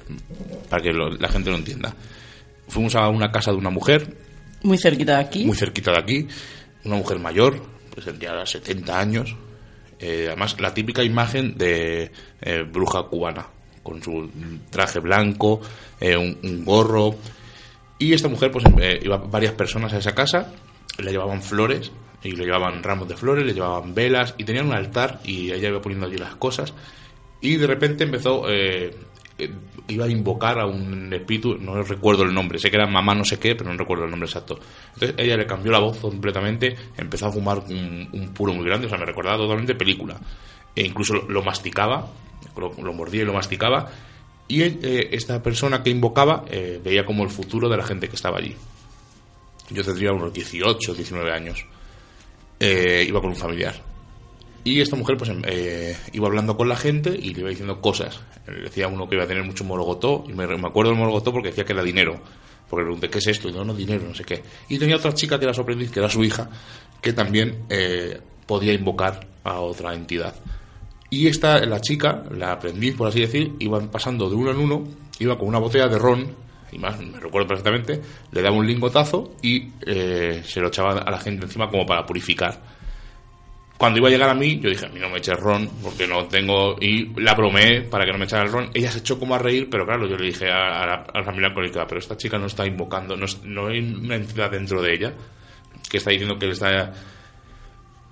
[0.68, 1.94] para que la gente lo entienda.
[2.68, 4.16] Fuimos a una casa de una mujer.
[4.62, 5.44] Muy cerquita de aquí.
[5.44, 6.26] Muy cerquita de aquí
[6.84, 7.60] una mujer mayor,
[7.92, 9.36] pues tendría 70 años,
[9.98, 12.10] eh, además la típica imagen de
[12.40, 13.46] eh, bruja cubana,
[13.82, 14.30] con su
[14.70, 15.60] traje blanco,
[16.00, 17.16] eh, un, gorro.
[17.98, 18.64] Y esta mujer, pues
[19.02, 20.54] iba varias personas a esa casa,
[20.98, 24.74] le llevaban flores, y le llevaban ramos de flores, le llevaban velas, y tenían un
[24.74, 26.72] altar, y ella iba poniendo allí las cosas.
[27.42, 28.46] Y de repente empezó
[29.88, 33.24] iba a invocar a un espíritu, no recuerdo el nombre, sé que era mamá no
[33.24, 34.58] sé qué, pero no recuerdo el nombre exacto.
[34.94, 38.88] Entonces ella le cambió la voz completamente, empezó a fumar un, puro muy grande, o
[38.88, 40.18] sea, me recordaba totalmente película.
[40.74, 42.08] E incluso lo, masticaba,
[42.56, 43.90] lo, mordía y lo masticaba.
[44.46, 48.16] Y eh, esta persona que invocaba eh, veía como el futuro de la gente que
[48.16, 48.54] estaba allí.
[49.70, 51.64] Yo tendría unos 18, 19 años.
[52.58, 53.89] Eh, iba con un familiar.
[54.62, 57.80] Y esta mujer pues em, eh, iba hablando con la gente y le iba diciendo
[57.80, 58.20] cosas.
[58.46, 61.48] Le decía uno que iba a tener mucho mologotó, y me, acuerdo del mologotó porque
[61.48, 62.20] decía que era dinero.
[62.68, 63.48] Porque le pregunté, ¿qué es esto?
[63.48, 64.42] Y no, no, dinero, no sé qué.
[64.68, 66.48] Y tenía otra chica que era su aprendiz, que era su hija,
[67.00, 70.34] que también eh, podía invocar a otra entidad.
[71.08, 74.84] Y esta, la chica, la aprendiz, por así decir, iban pasando de uno en uno,
[75.18, 76.32] iba con una botella de ron,
[76.70, 78.00] y más, me recuerdo perfectamente,
[78.30, 82.06] le daba un lingotazo y eh, se lo echaba a la gente encima como para
[82.06, 82.60] purificar
[83.80, 86.06] cuando iba a llegar a mí, yo dije, a mí no me eches ron, porque
[86.06, 86.76] no tengo...
[86.82, 88.68] Y la bromé para que no me echara el ron.
[88.74, 91.98] Ella se echó como a reír, pero claro, yo le dije a, la, familia pero
[91.98, 95.14] esta chica no está invocando, no, hay una entidad dentro de ella
[95.88, 96.92] que está diciendo que está...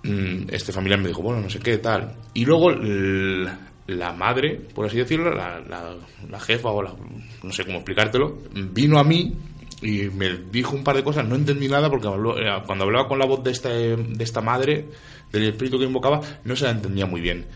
[0.04, 2.16] Mm, este familiar me dijo, bueno, no sé qué, tal.
[2.32, 6.94] Y luego la madre, por así decirlo, la, la, jefa o la,
[7.42, 8.38] no sé cómo explicártelo,
[8.72, 9.36] vino a mí
[9.82, 13.18] y me dijo un par de cosas, no entendí nada porque eh, cuando hablaba con
[13.18, 14.86] la voz de, este, de esta madre
[15.32, 17.46] del espíritu que invocaba, no se la entendía muy bien.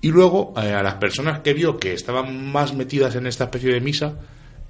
[0.00, 3.72] Y luego, eh, a las personas que vio que estaban más metidas en esta especie
[3.72, 4.18] de misa,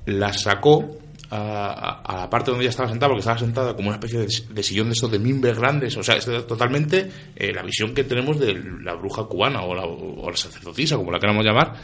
[0.06, 0.98] las sacó
[1.30, 4.88] a, la parte donde ella estaba sentada, porque estaba sentada como una especie de, sillón
[4.88, 5.96] de estos de mimbres grandes.
[5.96, 9.84] O sea, es totalmente eh, la visión que tenemos de la bruja cubana o la,
[9.84, 11.74] o la sacerdotisa, como la queramos llamar.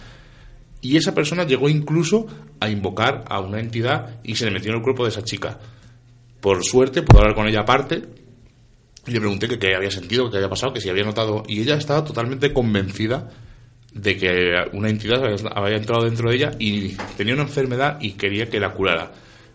[0.83, 2.27] Y esa persona llegó incluso
[2.61, 5.59] a invocar a una entidad y se le metió en el cuerpo de esa chica.
[6.41, 8.03] Por suerte, pudo hablar con ella aparte,
[9.07, 11.43] y le pregunté que qué había sentido, qué había pasado, que si había notado.
[11.49, 13.31] Y ella estaba totalmente convencida
[13.93, 15.23] de que una entidad
[15.55, 19.11] había entrado dentro de ella y tenía una enfermedad y quería que la curara.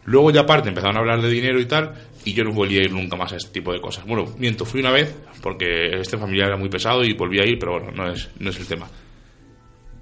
[0.06, 1.94] Luego ya aparte empezaron a hablar de dinero y tal,
[2.26, 4.06] y yo no volví a ir nunca más a este tipo de cosas.
[4.06, 7.58] Bueno, miento, fui una vez, porque este familiar era muy pesado y volví a ir,
[7.58, 8.88] pero bueno, no es, no es el tema.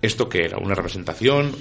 [0.02, 0.58] ¿Esto qué era?
[0.58, 1.56] ¿Una representación?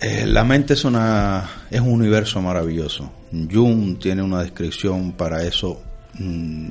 [0.00, 3.12] Eh, la mente es, una, es un universo maravilloso.
[3.32, 5.82] Jung tiene una descripción para eso
[6.18, 6.68] Mm,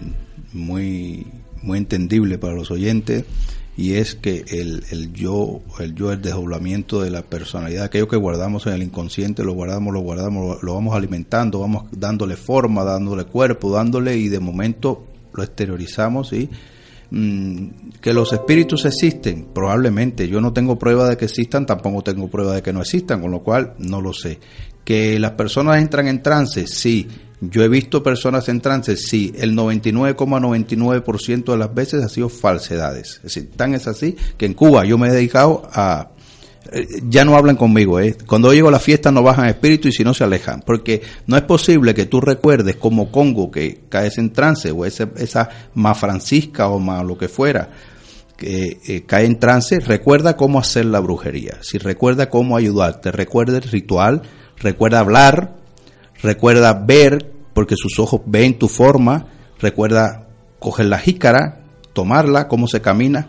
[0.53, 1.27] muy,
[1.61, 3.25] muy entendible para los oyentes
[3.77, 8.17] y es que el, el yo, el yo, el desdoblamiento de la personalidad, aquello que
[8.17, 13.23] guardamos en el inconsciente, lo guardamos, lo guardamos, lo, vamos alimentando, vamos dándole forma, dándole
[13.23, 16.49] cuerpo, dándole y de momento lo exteriorizamos y
[17.11, 17.67] mm,
[18.01, 22.53] que los espíritus existen, probablemente, yo no tengo prueba de que existan, tampoco tengo prueba
[22.53, 24.39] de que no existan, con lo cual no lo sé.
[24.83, 27.07] Que las personas entran en trance, sí,
[27.41, 33.19] yo he visto personas en trance, sí, el 99,99% de las veces ha sido falsedades.
[33.23, 36.09] Es tan es así que en Cuba yo me he dedicado a...
[36.71, 38.15] Eh, ya no hablan conmigo, ¿eh?
[38.27, 41.35] Cuando llego a la fiesta no bajan espíritu y si no se alejan, porque no
[41.35, 45.95] es posible que tú recuerdes como Congo que caes en trance o esa, esa ma
[45.95, 47.71] Francisca o ma lo que fuera,
[48.37, 53.57] que eh, cae en trance, recuerda cómo hacer la brujería, si recuerda cómo ayudarte, recuerda
[53.57, 54.21] el ritual,
[54.57, 55.60] recuerda hablar,
[56.23, 59.25] recuerda ver, porque sus ojos ven tu forma,
[59.59, 60.27] recuerda
[60.59, 61.61] coger la jícara,
[61.93, 63.27] tomarla, cómo se camina,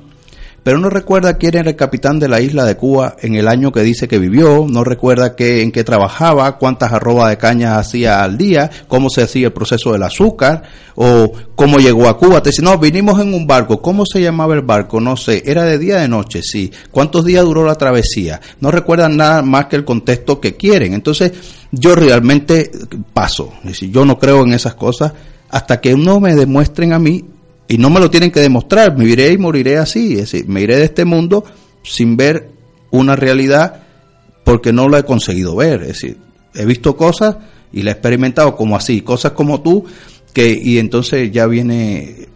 [0.63, 3.73] pero no recuerda quién era el capitán de la isla de Cuba en el año
[3.73, 8.23] que dice que vivió, no recuerda qué, en qué trabajaba, cuántas arrobas de caña hacía
[8.23, 10.63] al día, cómo se hacía el proceso del azúcar,
[10.95, 12.43] o cómo llegó a Cuba.
[12.43, 15.01] Te dice, no, vinimos en un barco, ¿cómo se llamaba el barco?
[15.01, 16.71] No sé, era de día de noche, sí.
[16.91, 18.41] ¿Cuántos días duró la travesía?
[18.61, 20.95] No recuerdan nada más que el contexto que quieren.
[20.95, 21.33] Entonces,
[21.73, 22.71] yo realmente
[23.13, 25.13] paso, es decir, yo no creo en esas cosas
[25.49, 27.25] hasta que no me demuestren a mí
[27.73, 30.61] y no me lo tienen que demostrar, me iré y moriré así, es decir, me
[30.61, 31.45] iré de este mundo
[31.83, 32.51] sin ver
[32.91, 33.83] una realidad
[34.45, 36.17] porque no lo he conseguido ver, es decir,
[36.55, 37.37] he visto cosas
[37.73, 39.85] y la he experimentado como así, cosas como tú,
[40.35, 42.29] que y entonces ya viene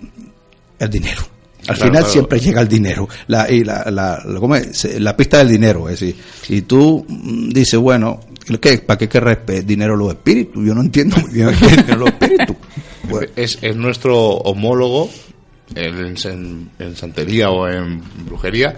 [0.79, 1.23] el dinero.
[1.69, 2.13] Al Claro, final claro.
[2.13, 4.63] siempre llega el dinero, la, y la, la, la-
[5.01, 6.17] la pista del dinero, es decir,
[6.49, 8.21] y tú mm, dices, bueno,
[8.61, 10.65] ¿qué, ¿para qué querrás dinero los espíritus?
[10.65, 12.57] Yo no entiendo muy bien qué es dinero los espíritus.
[13.11, 15.11] Bueno, Es, es nuestro homólogo
[15.75, 18.77] en, en- en santería o en brujería.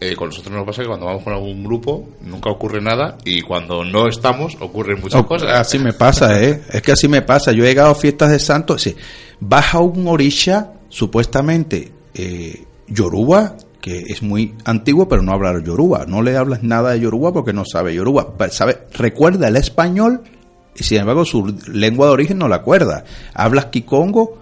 [0.00, 3.40] Eh, con nosotros nos pasa que cuando vamos con algún grupo nunca ocurre nada y
[3.40, 5.50] cuando no estamos ocurren muchas cosas.
[5.52, 6.62] Así me pasa, ¿eh?
[6.70, 7.50] Es que así me pasa.
[7.50, 8.80] Yo he llegado a fiestas de santos.
[8.82, 8.94] Sí,
[9.40, 16.04] vas a un orisha, supuestamente eh, yoruba, que es muy antiguo, pero no habla yoruba.
[16.06, 18.34] No le hablas nada de yoruba porque no sabe yoruba.
[18.52, 20.22] Sabe, recuerda el español
[20.76, 23.02] y sin embargo su lengua de origen no la acuerda.
[23.34, 24.38] Hablas kikongo.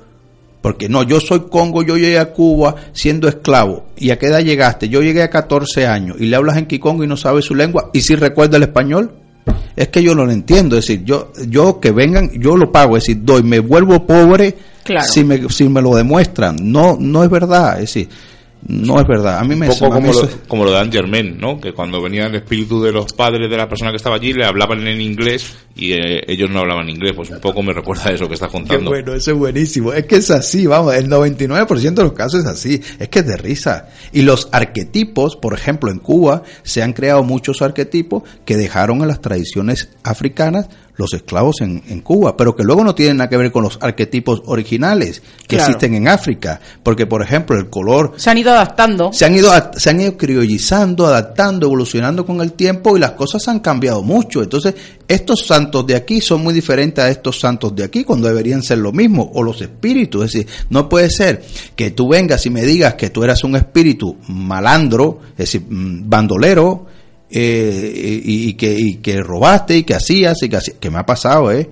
[0.67, 3.85] Porque no, yo soy Congo, yo llegué a Cuba siendo esclavo.
[3.97, 4.89] ¿Y a qué edad llegaste?
[4.89, 7.91] Yo llegué a 14 años y le hablas en Kikongo y no sabes su lengua.
[7.93, 9.13] ¿Y si recuerda el español?
[9.77, 10.77] Es que yo no lo entiendo.
[10.77, 12.97] Es decir, yo, yo que vengan, yo lo pago.
[12.97, 15.07] Es decir, doy, me vuelvo pobre Claro.
[15.07, 16.57] si, me, si me lo demuestran.
[16.61, 17.75] No, no es verdad.
[17.75, 18.09] Es decir,
[18.69, 19.39] no es verdad.
[19.39, 21.61] A mí me Un poco a como eso- lo, como lo de Germain, ¿no?
[21.61, 24.45] Que cuando venía el espíritu de los padres de la persona que estaba allí le
[24.45, 27.13] hablaban en inglés y eh, ellos no hablaban inglés.
[27.15, 28.91] Pues un poco me recuerda a eso que estás Qué contando.
[28.91, 29.93] bueno, eso es buenísimo.
[29.93, 32.81] Es que es así, vamos, el 99% de los casos es así.
[32.99, 33.89] Es que es de risa.
[34.13, 39.09] Y los arquetipos, por ejemplo, en Cuba se han creado muchos arquetipos que dejaron en
[39.09, 43.37] las tradiciones africanas los esclavos en, en Cuba, pero que luego no tienen nada que
[43.37, 45.65] ver con los arquetipos originales que Claro.
[45.65, 46.61] existen en África.
[46.83, 49.13] Porque, por ejemplo, el color Se han ido adaptando.
[49.13, 53.47] se han ido se han ido criollizando, adaptando, evolucionando con el tiempo y las cosas
[53.49, 54.43] han cambiado mucho.
[54.43, 54.75] Entonces,
[55.09, 58.79] estos santos de aquí son muy diferentes a estos santos de aquí cuando deberían ser
[58.79, 61.45] lo mismo o los espíritus, es decir, no puede ser
[61.77, 66.09] que tú vengas y me digas que tú eras un espíritu malandro, es decir, mm,
[66.09, 66.87] bandolero
[67.31, 71.07] eh, y, que y que robaste y que hacías y que hacías, que me ha
[71.07, 71.69] pasado, eh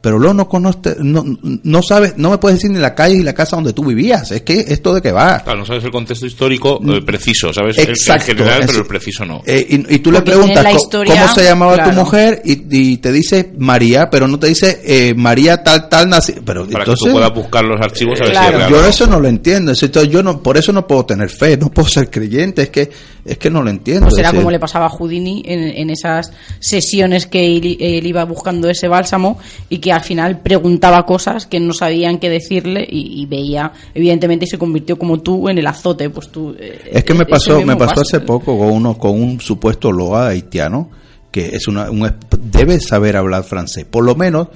[0.00, 3.22] pero luego no conoces, no, no sabes, no me puedes decir ni la calle y
[3.22, 4.30] la casa donde tú vivías.
[4.30, 5.40] Es que esto de qué va.
[5.40, 7.76] Claro, no sabes el contexto histórico eh, preciso, ¿sabes?
[7.76, 7.82] Mm.
[7.82, 9.42] Exacto, el general, es- pero el preciso no.
[9.44, 13.12] Eh, y, y tú le preguntas historia, cómo se llamaba tu mujer y, y te
[13.12, 16.34] dice María, pero no te dice eh, María tal tal nací.
[16.44, 18.48] Pero Para entonces que tú puedas buscar los archivos a ver Claro.
[18.48, 18.70] si es real.
[18.82, 19.72] yo eso no lo entiendo.
[19.72, 22.62] Es decir, yo no, por eso no puedo tener fe, no puedo ser creyente.
[22.62, 22.90] Es que
[23.22, 24.06] es que no lo entiendo.
[24.06, 28.24] Pues decir, como le pasaba a Houdini en, en esas sesiones que él, él iba
[28.24, 29.38] buscando ese bálsamo
[29.68, 34.44] y que al final preguntaba cosas que no sabían qué decirle y, y veía, evidentemente,
[34.44, 36.10] y se convirtió como tú en el azote.
[36.10, 39.40] Pues tú, eh, Es que me pasó, me pasó hace poco con uno, con un
[39.40, 40.90] supuesto loa haitiano
[41.30, 44.48] que es una, un, debe saber hablar francés, por lo menos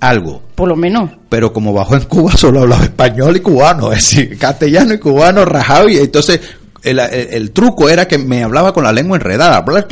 [0.00, 0.42] algo.
[0.54, 1.10] Por lo menos.
[1.28, 5.44] pero como bajó en Cuba solo hablaba español y cubano, es decir, castellano y cubano
[5.44, 6.40] rajado y entonces
[6.84, 9.60] el, truco era que me hablaba con la lengua enredada.
[9.62, 9.86] Bla.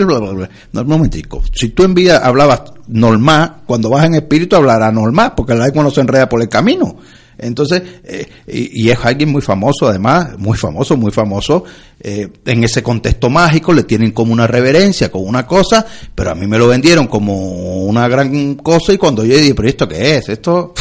[0.72, 1.42] No, un momentico.
[1.52, 5.84] Si tú en vida hablabas normal, cuando vas en espíritu hablará normal, porque la lengua
[5.84, 6.96] no se enreda por el camino.
[7.38, 11.64] Entonces, eh, y, es alguien muy famoso, además, muy famoso, muy famoso,
[12.00, 15.84] eh, en ese contexto mágico, le tienen como una reverencia, como una cosa,
[16.14, 19.68] pero a mí me lo vendieron como una gran cosa y cuando yo dije, pero
[19.68, 20.28] ¿esto qué es?
[20.28, 20.74] Esto,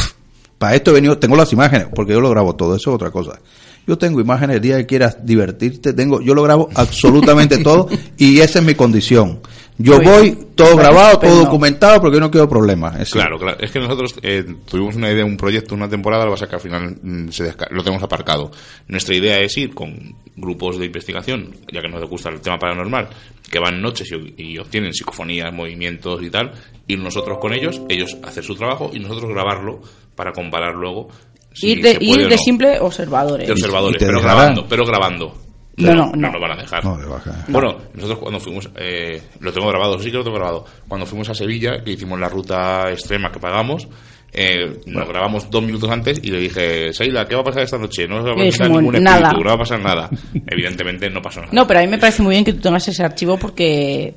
[0.58, 3.10] para esto he venido, tengo las imágenes, porque yo lo grabo todo, eso es otra
[3.10, 3.40] cosa.
[3.86, 8.40] Yo tengo imágenes el día que quieras divertirte, tengo, yo lo grabo absolutamente todo y
[8.40, 9.40] esa es mi condición.
[9.78, 13.00] Yo voy todo grabado, todo documentado porque yo no quiero problemas.
[13.00, 13.58] Es Claro, claro.
[13.58, 16.50] Es que nosotros eh, tuvimos una idea, un proyecto, una temporada, lo que pasa es
[16.50, 18.50] que al final mm, se lo tenemos aparcado.
[18.86, 23.08] Nuestra idea es ir con grupos de investigación, ya que nos gusta el tema paranormal,
[23.50, 26.52] que van noches y, y obtienen psicofonías, movimientos y tal,
[26.86, 29.80] ir nosotros con ellos, ellos hacer su trabajo y nosotros grabarlo
[30.14, 31.08] para comparar luego.
[31.54, 32.42] Si ir de, ir de no.
[32.42, 33.46] simple observadores.
[33.46, 34.36] de observadores, ¿Y te pero dejarán?
[34.38, 35.34] grabando, pero grabando.
[35.74, 36.30] No, no, no no.
[36.32, 36.84] nos van a dejar.
[36.84, 37.44] No, le baja.
[37.48, 40.64] Bueno, nosotros cuando fuimos, eh, lo tengo grabado, sí que lo tengo grabado.
[40.86, 43.88] Cuando fuimos a Sevilla, que hicimos la ruta extrema que pagamos,
[44.34, 47.78] eh, nos grabamos dos minutos antes y le dije, Seila, ¿qué va a pasar esta
[47.78, 48.06] noche?
[48.06, 49.16] No va a pasar ningún nada.
[49.28, 50.10] espíritu, no va a pasar nada.
[50.46, 51.52] Evidentemente no pasó nada.
[51.54, 54.14] No, pero a mí me parece muy bien que tú tengas ese archivo porque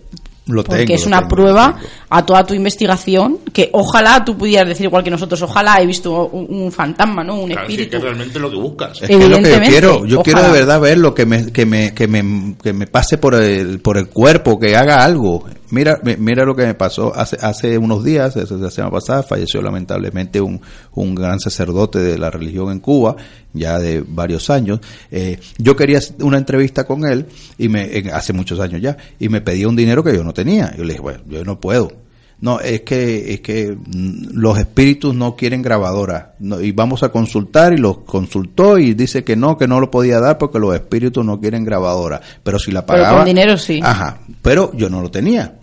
[0.48, 1.76] Lo porque tengo, es una tengo, prueba
[2.10, 6.28] a toda tu investigación, que ojalá tú pudieras decir igual que nosotros, ojalá he visto
[6.28, 7.39] un, un fantasma, ¿no?
[7.39, 7.91] Un Claro, sí, es espíritu.
[7.91, 9.02] que es realmente lo que buscas.
[9.02, 11.66] Es que lo que yo quiero, yo quiero de verdad ver lo que me, que
[11.66, 15.46] me, que me, que me pase por el, por el cuerpo, que haga algo.
[15.72, 19.61] Mira, mi- mira lo que me pasó hace, hace unos días, la semana pasada, falleció
[19.61, 20.61] lamentablemente un,
[20.93, 23.16] un gran sacerdote de la religión en Cuba,
[23.53, 24.80] ya de varios años.
[25.11, 27.26] Eh, yo quería una entrevista con él,
[27.57, 30.74] y me, hace muchos años ya, y me pedía un dinero que yo no tenía.
[30.78, 32.05] Yo le dije, bueno, yo no puedo.
[32.46, 36.36] No, es que, es que mm, los espíritus no quieren grabadora.
[36.38, 39.89] No, y vamos a consultar y los consultó y dice que no, que no lo
[39.89, 42.22] podía dar porque los espíritus no quieren grabadora.
[42.43, 43.18] Pero si la Pero pagaba.
[43.18, 43.80] con dinero sí.
[43.84, 45.56] Ajá, pero yo no lo tenía.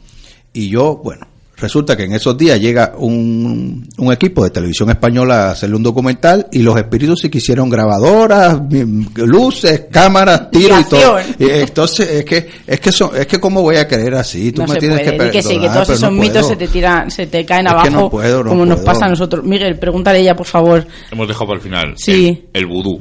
[0.52, 1.28] Y yo, bueno,
[1.62, 5.82] resulta que en esos días llega un, un equipo de televisión española a hacerle un
[5.82, 11.18] documental y los espíritus sí quisieron grabadoras, mi- luces, cámaras, tiro y todo.
[11.38, 14.62] Y entonces, es que, es que son, es que cómo voy a creer así, tú
[14.62, 15.16] no me se tienes puede.
[15.18, 16.48] que Di que sí, que perdonar, todos esos no mitos puedo.
[16.48, 19.08] se te tiran, se te caen Es abajo, no puedo, no como nos pasa a
[19.08, 19.44] nosotros.
[19.44, 20.86] Miguel, pregúntale ella, por favor.
[21.10, 21.94] Hemos dejado para el final.
[21.96, 22.44] Sí.
[22.52, 23.00] El, el vudú.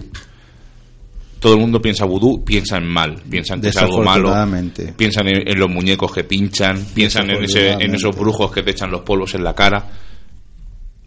[1.41, 4.31] Todo el mundo piensa vudú, piensa en mal, piensan que es algo malo,
[4.95, 8.69] piensan en, en los muñecos que pinchan, piensan en, ese, en esos brujos que te
[8.69, 9.89] echan los polvos en la cara.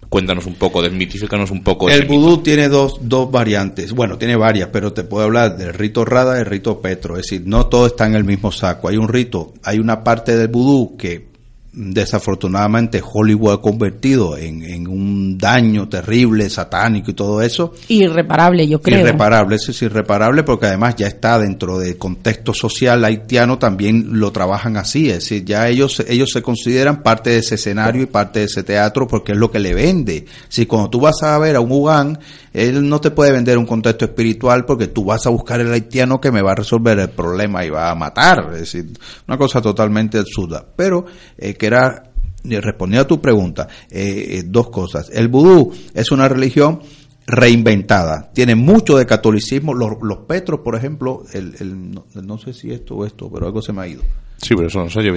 [0.09, 1.89] Cuéntanos un poco, desmitifícanos un poco.
[1.89, 3.93] El vudú tiene dos, dos variantes.
[3.93, 7.16] Bueno, tiene varias, pero te puedo hablar del rito Rada y el rito Petro.
[7.16, 8.89] Es decir, no todo está en el mismo saco.
[8.89, 11.34] Hay un rito, hay una parte del vudú que
[11.75, 17.75] desafortunadamente Hollywood ha convertido en, en un daño terrible, satánico y todo eso.
[17.89, 19.01] Irreparable, yo creo.
[19.01, 24.31] Irreparable, eso es irreparable porque además ya está dentro del contexto social haitiano, también lo
[24.31, 28.41] trabajan así, es decir, ya ellos, ellos se consideran parte de ese escenario y parte
[28.41, 30.27] de ese teatro porque es lo que le vende.
[30.49, 32.18] Si cuando tú vas a ver a un Ugán,
[32.55, 36.21] él no te puede vender un contexto espiritual porque tú vas a buscar el haitiano
[36.21, 38.87] que me va a resolver el problema y va a matar, es decir,
[39.29, 40.65] una cosa totalmente absurda.
[40.75, 41.05] Pero
[41.37, 42.05] eh, que era
[42.47, 45.11] y respondiendo a tu pregunta, eh, eh, dos cosas.
[45.13, 46.81] El vudú es una religión
[47.27, 49.75] reinventada, tiene mucho de catolicismo.
[49.75, 53.47] Los, los petros, por ejemplo, el, el- no, no sé si esto o esto, pero
[53.47, 54.03] algo se me ha ido.
[54.45, 55.11] Sí, pero eso nos oye.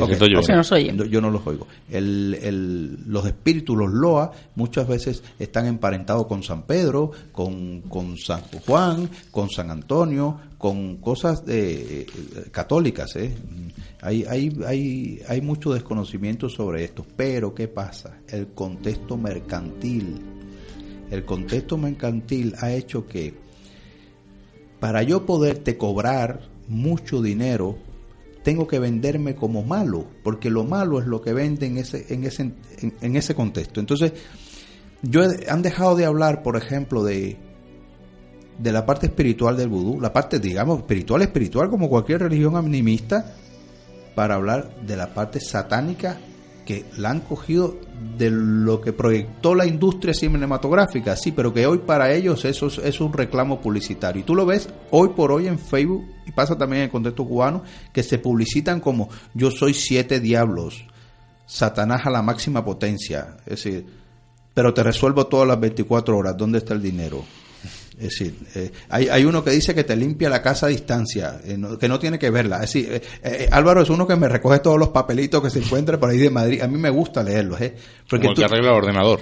[0.96, 1.68] Yo, yo no los oigo.
[1.90, 8.18] El, el- los espíritus, los loa, muchas veces están emparentados con San Pedro, con, con
[8.18, 12.08] San Juan, con San Antonio, con cosas de, eh,
[12.52, 13.16] católicas.
[13.16, 13.34] ¿eh?
[14.02, 17.06] Hay, hay, hay, hay mucho desconocimiento sobre esto.
[17.16, 18.18] Pero, ¿qué pasa?
[18.28, 20.22] El contexto mercantil.
[21.12, 23.34] El contexto mercantil ha hecho que
[24.80, 27.78] para yo poderte cobrar mucho dinero,
[28.48, 32.24] tengo que venderme como malo, porque lo malo es lo que vende en ese, en
[32.24, 32.54] ese,
[33.02, 33.82] en, ese contexto.
[33.82, 34.14] Entonces,
[35.02, 35.20] yo
[35.50, 37.36] han dejado de hablar, por ejemplo, de,
[38.58, 43.36] de la parte espiritual del vudú, la parte, digamos, espiritual, espiritual, como cualquier religión animista,
[44.16, 46.18] para hablar de la parte satánica
[46.68, 47.78] que la han cogido
[48.18, 53.00] de lo que proyectó la industria cinematográfica, sí, pero que hoy para ellos eso es,
[53.00, 54.20] un reclamo publicitario.
[54.20, 57.26] Y tú lo ves hoy por hoy en Facebook, y pasa también en el contexto
[57.26, 57.64] cubano,
[57.94, 60.86] que se publicitan como yo soy siete diablos,
[61.46, 63.86] Satanás a la máxima potencia, es decir,
[64.54, 67.24] pero te resuelvo todas las 24 horas, ¿dónde está el dinero?
[67.98, 71.40] Es decir, eh, hay, hay uno que dice que te limpia la casa a distancia,
[71.44, 72.58] eh, no- que no tiene que verla.
[72.58, 75.60] Es decir, eh, eh, Álvaro es uno que me recoge todos los papelitos que se
[75.60, 76.62] encuentra por ahí de Madrid.
[76.62, 77.76] A mí me gusta leerlos, ¿eh?
[78.10, 79.20] Como el tú- que arregla el ordenador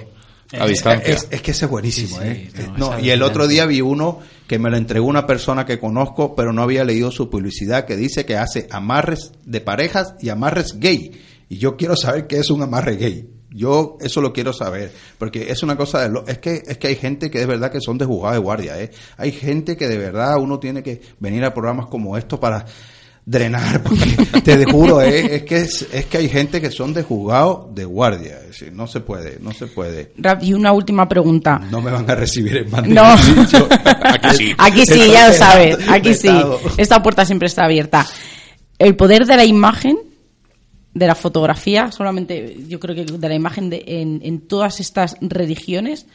[0.60, 1.14] a distancia.
[1.14, 2.68] es, es que ese es buenísimo, Sí, sí, ¿eh?
[2.78, 5.80] no, No, y el otro día vi uno que me lo entregó una persona que
[5.80, 10.30] conozco, pero no había leído su publicidad, que dice que hace amarres de parejas y
[10.30, 11.20] amarres gay.
[11.50, 13.30] Y yo quiero saber qué es un amarre gay.
[13.56, 16.88] Yo eso lo quiero saber, porque es una cosa de lo, es que es que
[16.88, 18.92] hay gente que de verdad que son de juzgado de guardia, ¿eh?
[19.16, 22.66] Hay gente que de verdad uno tiene que venir a programas como estos para
[23.26, 25.38] drenar, porque te juro, ¿eh?
[25.38, 28.74] es que es, es que hay gente que son de juzgado de guardia, es decir,
[28.74, 30.12] no se puede, no se puede.
[30.18, 31.60] Rap, y una última pregunta.
[31.72, 33.04] No me van a recibir en más No.
[34.04, 34.56] Aquí sí.
[34.58, 35.78] Aquí sí, ya lo sabes.
[35.90, 36.30] Aquí sí.
[36.78, 38.06] Esta puerta siempre está abierta.
[38.78, 39.98] El poder de la imagen,
[40.96, 45.18] de la fotografía, solamente yo creo que de la imagen de, en, en todas estas
[45.20, 46.08] religiones,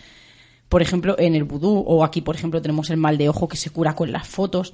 [0.70, 3.59] por ejemplo, en el vudú, o aquí, por ejemplo, tenemos el mal de ojo que
[3.59, 4.72] se cura con las fotos.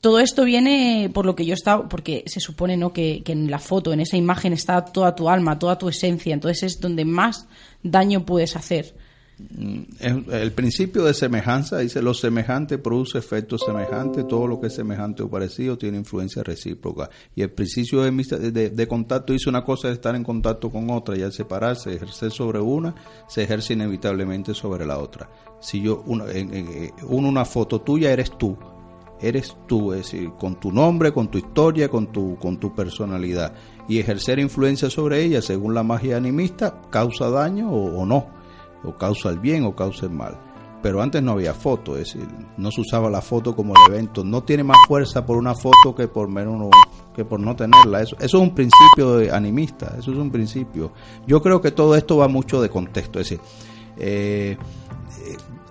[0.00, 2.92] Todo esto viene por lo que yo he estado, porque se supone ¿no?
[2.92, 6.32] que, que en la foto, en esa imagen, está toda tu alma, toda tu esencia.
[6.32, 7.48] Entonces es donde más
[7.82, 8.94] daño puedes hacer.
[10.00, 14.74] Es- El principio de semejanza dice lo semejante produce efectos semejantes, todo lo que es
[14.74, 17.10] semejante o parecido tiene influencia recíproca.
[17.34, 21.16] Y el principio de, de- contacto dice una cosa es estar en contacto con otra
[21.18, 22.94] y al separarse, ejercer sobre una,
[23.28, 25.28] se ejerce inevitablemente sobre la otra.
[25.60, 28.56] Si yo en- uno una foto tuya eres tú,
[29.20, 33.52] eres tú, es decir, con tu nombre, con tu historia, con tu, con tu personalidad.
[33.86, 38.34] Y ejercer influencia sobre ella, según la magia animista, causa daño o no,
[38.84, 40.38] o causa el bien o causa el mal.
[40.82, 44.22] Pero antes no había foto, es decir, no se usaba la foto como el evento.
[44.22, 46.70] No tiene más fuerza por una foto que por menos
[47.14, 48.02] que por no tenerla.
[48.02, 50.92] Eso, es un principio animista, eso es un principio.
[51.26, 53.40] Yo creo que todo esto va mucho de contexto, es decir,
[53.98, 54.56] eh,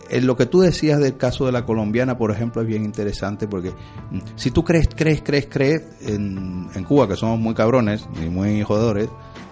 [0.09, 3.47] en lo que tú decías del caso de la colombiana, por ejemplo, es bien interesante
[3.47, 8.07] porque mm, si tú crees, crees, crees, crees en, en Cuba, que somos muy cabrones
[8.23, 9.09] y muy jodedores,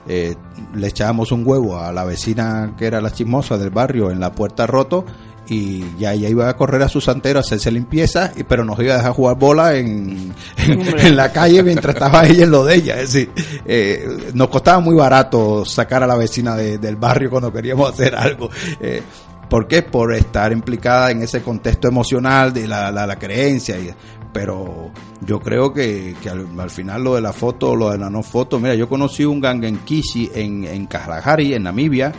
[0.07, 0.35] eh,
[0.75, 4.33] le echábamos un huevo a la vecina que era la chismosa del barrio en la
[4.33, 5.05] puerta roto
[5.47, 8.79] y ya ella iba a correr a su santero a hacerse limpieza, y, pero nos
[8.79, 12.63] iba a dejar jugar bola en, en, en la calle mientras estaba ella en lo
[12.63, 12.99] de ella.
[12.99, 13.31] Es decir,
[13.65, 18.15] eh, nos costaba muy barato sacar a la vecina de, del barrio cuando queríamos hacer
[18.15, 18.49] algo.
[18.79, 19.01] Eh,
[19.49, 19.83] ¿Por qué?
[19.83, 23.77] Por estar implicada en ese contexto emocional de la, la, la creencia.
[23.77, 23.93] Y,
[24.33, 28.23] pero yo creo que, al, al, final lo de la foto, lo de la no
[28.23, 32.11] foto, mira, yo conocí un gangenkishi en, en Kalahari, en Namibia,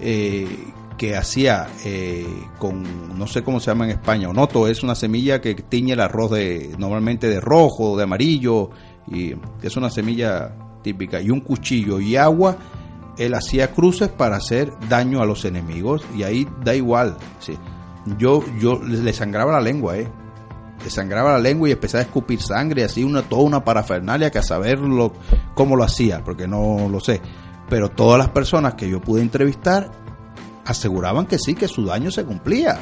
[0.00, 2.26] eh, que hacía eh,
[2.58, 6.00] con, no sé cómo se llama en España, onoto, es una semilla que tiñe el
[6.00, 8.70] arroz de, normalmente de rojo, de amarillo,
[9.06, 12.56] y es una semilla típica, y un cuchillo y agua,
[13.18, 17.56] él hacía cruces para hacer daño a los enemigos, y ahí da igual, sí.
[18.18, 20.08] yo, yo le sangraba la lengua, eh,
[20.82, 24.38] le sangraba la lengua y empecé a escupir sangre, así una, toda una parafernalia que
[24.38, 25.12] a saber lo,
[25.54, 27.20] cómo lo hacía, porque no lo sé.
[27.68, 29.90] Pero todas las personas que yo pude entrevistar
[30.64, 32.78] aseguraban que sí, que su daño se cumplía.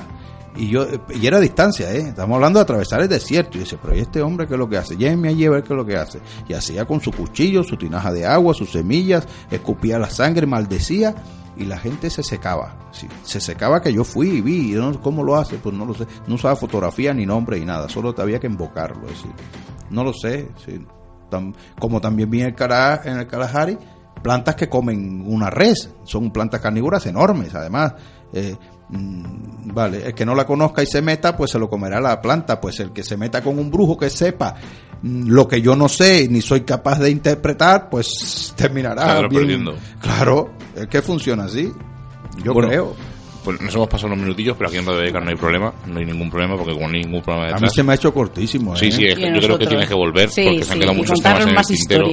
[0.57, 2.09] Y yo y era a distancia, ¿eh?
[2.09, 3.59] estamos hablando de atravesar el desierto.
[3.59, 4.97] Y dice, pero ¿y este hombre qué es lo que hace?
[4.97, 6.20] Llévenme allí a ver qué es lo que hace.
[6.49, 11.14] Y hacía con su cuchillo, su tinaja de agua, sus semillas, escupía la sangre, maldecía
[11.57, 12.77] y la gente se secaba.
[12.93, 14.73] Sí, se secaba que yo fui y vi.
[14.73, 15.57] No, ¿Cómo lo hace?
[15.57, 16.07] Pues no lo sé.
[16.27, 17.89] No usaba fotografía ni nombre ni nada.
[17.89, 19.07] Solo había que invocarlo.
[19.07, 19.31] Decir,
[19.91, 20.49] no lo sé.
[20.65, 20.85] Sí.
[21.81, 23.77] Como también vi en el, el Kalahari
[24.23, 25.91] plantas que comen una res.
[26.05, 27.95] Son plantas carnívoras enormes, además.
[28.33, 28.57] Eh,
[28.89, 32.61] vale, el que no la conozca y se meta, pues se lo comerá la planta.
[32.61, 34.55] Pues el que se meta con un brujo que sepa
[35.03, 39.43] mmm, lo que yo no sé ni soy capaz de interpretar, pues terminará claro, bien.
[39.43, 39.74] Perdiendo.
[40.01, 41.72] Claro, es que funciona así.
[42.43, 42.97] Yo Bueno, creo.
[43.45, 46.07] Pues nos hemos pasado unos minutillos, pero aquí en Radio no hay problema, no hay
[46.07, 47.74] ningún problema porque como no hay ningún problema A mí detrás.
[47.74, 48.74] se me ha hecho cortísimo.
[48.74, 48.78] ¿eh?
[48.78, 50.78] Sí, sí, es que a yo creo que tienes que volver Sí, porque se han
[50.78, 52.07] quedado y muchos temas en el más tintero.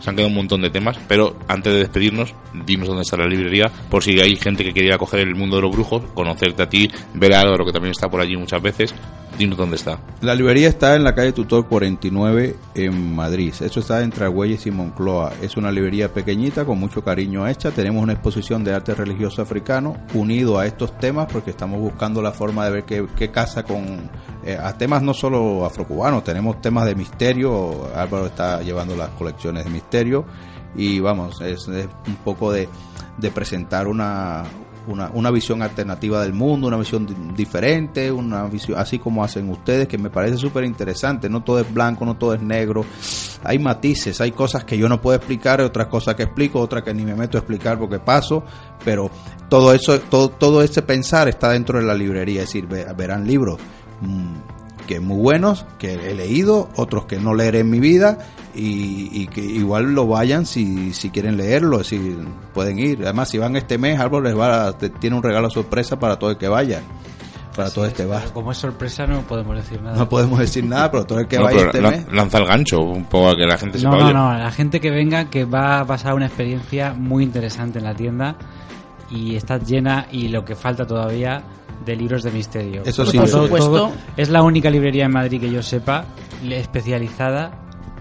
[0.00, 2.34] Se han quedado un montón de temas, pero antes de despedirnos,
[2.66, 5.34] dinos dónde está la librería, por si hay gente que quiere ir a coger el
[5.34, 8.36] mundo de los brujos, conocerte a ti, ver a Álvaro, que también está por allí
[8.36, 8.94] muchas veces,
[9.38, 9.98] dinos dónde está.
[10.20, 13.52] La librería está en la calle Tutor 49 en Madrid.
[13.60, 15.32] Eso está entre Argüelles y Moncloa.
[15.42, 17.70] Es una librería pequeñita con mucho cariño hecha.
[17.70, 22.32] Tenemos una exposición de arte religioso africano unido a estos temas porque estamos buscando la
[22.32, 24.10] forma de ver qué, qué casa con
[24.44, 26.24] eh, a temas no solo afrocubanos.
[26.24, 27.88] Tenemos temas de misterio.
[27.94, 29.83] Álvaro está llevando las colecciones de misterio
[30.76, 32.68] y vamos, es, un poco de,
[33.32, 34.42] presentar una,
[34.88, 39.48] una, una, visión alternativa del mundo, una visión di diferente, una visión así como hacen
[39.50, 41.28] ustedes, que me parece súper interesante.
[41.28, 42.84] No todo es blanco, no todo es negro.
[43.44, 46.92] Hay matices, hay cosas que yo no puedo explicar, otras cosas que explico, otras que
[46.92, 48.42] ni me meto a explicar porque paso,
[48.84, 49.10] pero
[49.48, 53.60] todo eso, todo, todo ese pensar está dentro de la librería, es decir, verán libros.
[54.00, 54.53] Mmm,
[54.86, 58.18] que muy buenos, que he leído, otros que no leeré en mi vida
[58.54, 62.16] y, y que igual lo vayan si, si quieren leerlo, si
[62.52, 63.02] pueden ir.
[63.02, 66.30] Además, si van este mes, Álvaro les va a, tiene un regalo sorpresa para todo
[66.30, 66.82] el que vaya.
[67.54, 68.20] Para todo este va.
[68.32, 69.96] Como es sorpresa no podemos decir nada.
[69.96, 72.06] No podemos decir nada, pero todo el que no, vaya este la, mes.
[72.10, 74.12] Lanza el gancho un poco a que la gente no, sepa.
[74.12, 77.84] No, no, la gente que venga que va a pasar una experiencia muy interesante en
[77.84, 78.36] la tienda
[79.08, 81.44] y está llena y lo que falta todavía
[81.84, 82.82] de libros de misterio.
[82.84, 83.70] Eso sí, por supuesto.
[83.70, 86.04] Todo, es la única librería en Madrid que yo sepa
[86.48, 87.52] especializada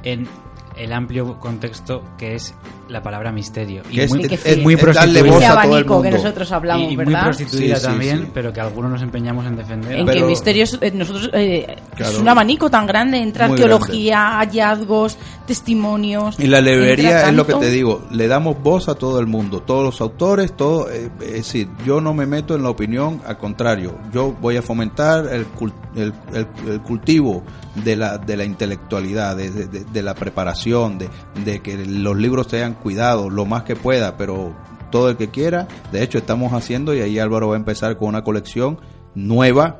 [0.03, 0.27] en
[0.75, 2.55] el amplio contexto que es
[2.93, 3.83] la palabra misterio.
[3.91, 5.35] Y es, muy, es, es, muy prostituida.
[5.37, 7.11] Ese abanico que nosotros hablamos, y, y ¿verdad?
[7.13, 8.27] muy prostituida Sí, sí, también, sí.
[8.33, 9.99] pero que algunos nos empeñamos en defender.
[9.99, 12.11] En Pero- que misterios, eh, nosotros, eh, Claro.
[12.13, 16.39] es un abanico tan grande entre Muy arqueología, hallazgos, testimonios.
[16.39, 19.27] Y la librería entra es lo que te digo, le damos voz a todo el
[19.27, 23.21] mundo, todos los autores, todo, eh, es decir, yo no me meto en la opinión,
[23.25, 27.43] al contrario, yo voy a fomentar el, cul- el, el- el cultivo
[27.83, 31.09] de la, de la intelectualidad, de, de- de- de la preparación, de,
[31.43, 34.53] de que los libros sean cuidados lo más que pueda, pero
[34.91, 38.09] todo el que quiera, de hecho estamos haciendo y ahí Álvaro va a empezar con
[38.09, 38.79] una colección
[39.15, 39.79] nueva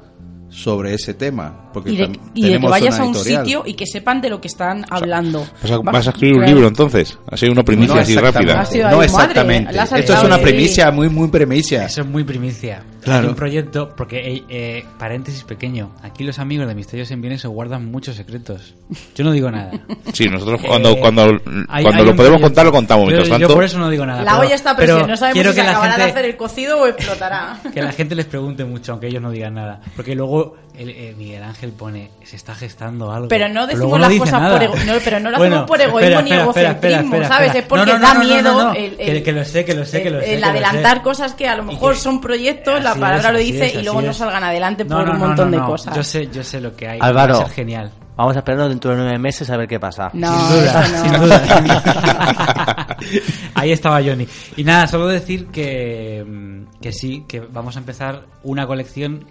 [0.50, 1.70] sobre ese tema.
[1.74, 3.44] Porque Y de, tam- y de que vayas a un editorial.
[3.46, 5.46] sitio y que sepan de lo que están hablando.
[5.62, 7.18] ¿Vas a, Va- vas a escribir un libro entonces?
[7.28, 8.62] Ha sido una primicia No así rápida.
[8.62, 9.74] Ha sido no exactamente.
[9.76, 11.86] madre, Esto es una primicia, muy, muy primicia.
[11.86, 12.84] Eso es muy primicia.
[13.04, 13.24] Claro.
[13.24, 17.42] hay un proyecto, porque, eh, eh, paréntesis pequeño, aquí los amigos de Misterios en Bienes
[17.42, 18.76] se guardan muchos secretos.
[19.16, 19.72] Yo no digo nada.
[20.14, 22.42] Sí, nosotros cuando, Eh, cuando, hay- cuando hay lo podemos proyecto.
[22.42, 23.04] contar lo contamos.
[23.06, 24.24] Yo- Mientras yo, tanto, por eso no digo nada.
[24.24, 26.06] La pero- olla está a presión, no sabemos quiero si que se la acabará gente-
[26.06, 27.60] de hacer el cocido o explotará.
[27.74, 29.82] que la gente les pregunte mucho, aunque ellos no digan nada.
[29.96, 33.28] Porque luego el, eh, Miguel Ángel pone, se está gestando algo.
[33.28, 35.82] Pero no decimos no las cosas por ego- no, pero no lo Bueno, hacemos por
[35.82, 37.56] egoísmo espera, ni espera, espera, espera, egocentrismo, espera, ¿sabes?
[37.56, 38.74] Es porque No, no, da no, no, miedo no, no.
[38.74, 40.42] el, Que- el- que lo sé, que lo sé, que lo el- sé, el que
[40.42, 41.04] lo adelantar sé.
[41.04, 43.84] cosas que a lo mejor que- son proyectos, la palabra es, lo dice es, y
[43.84, 45.68] luego no salgan adelante por no, un montón no, de no.
[45.68, 45.96] cosas.
[45.96, 47.00] Yo sé, yo sé lo que hay.
[47.02, 47.36] Álvaro.
[47.38, 47.92] Va a ser genial.
[48.16, 50.12] Vamos a esperarnos dentro de nueve meses a ver qué pasa.
[50.14, 51.04] No, sin duda, no.
[51.04, 52.98] sin duda.
[53.56, 54.28] Ahí estaba Johnny.
[54.56, 59.26] Y nada, solo decir que, mm, que sí, que vamos a empezar una colección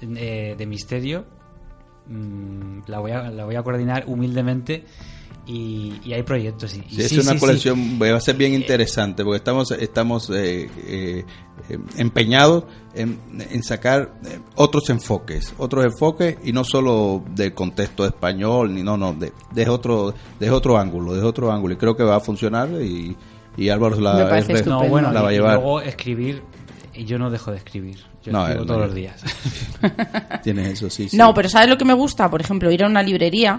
[0.00, 1.24] eh, de misterio.
[2.06, 4.84] Mm, La voy, a, la voy a coordinar humildemente
[5.46, 6.74] y, y hay proyectos.
[6.74, 10.30] Y, Sí, es sí, una sí, colección, va a ser bien interesante porque estamos estamos
[10.30, 11.24] eh, eh,
[11.68, 13.18] eh, empeñados en,
[13.50, 18.96] en sacar eh, otros enfoques, otros enfoques y no solo del contexto español, ni no,
[18.96, 22.20] no, de, de otro de otro ángulo, de otro ángulo y creo que va a
[22.20, 23.16] funcionar y,
[23.56, 24.40] y Álvaro la.
[24.66, 25.54] No, bueno, va a y llevar.
[25.56, 26.42] luego escribir.
[26.98, 27.96] Y yo no dejo de escribir.
[28.24, 28.86] Yo No, escribo él todos no.
[28.86, 29.22] los días.
[30.42, 31.08] Tienes eso, sí.
[31.08, 31.16] sí.
[31.16, 32.30] No, pero ¿sabes lo que me gusta?
[32.30, 33.58] Por ejemplo, ir a una librería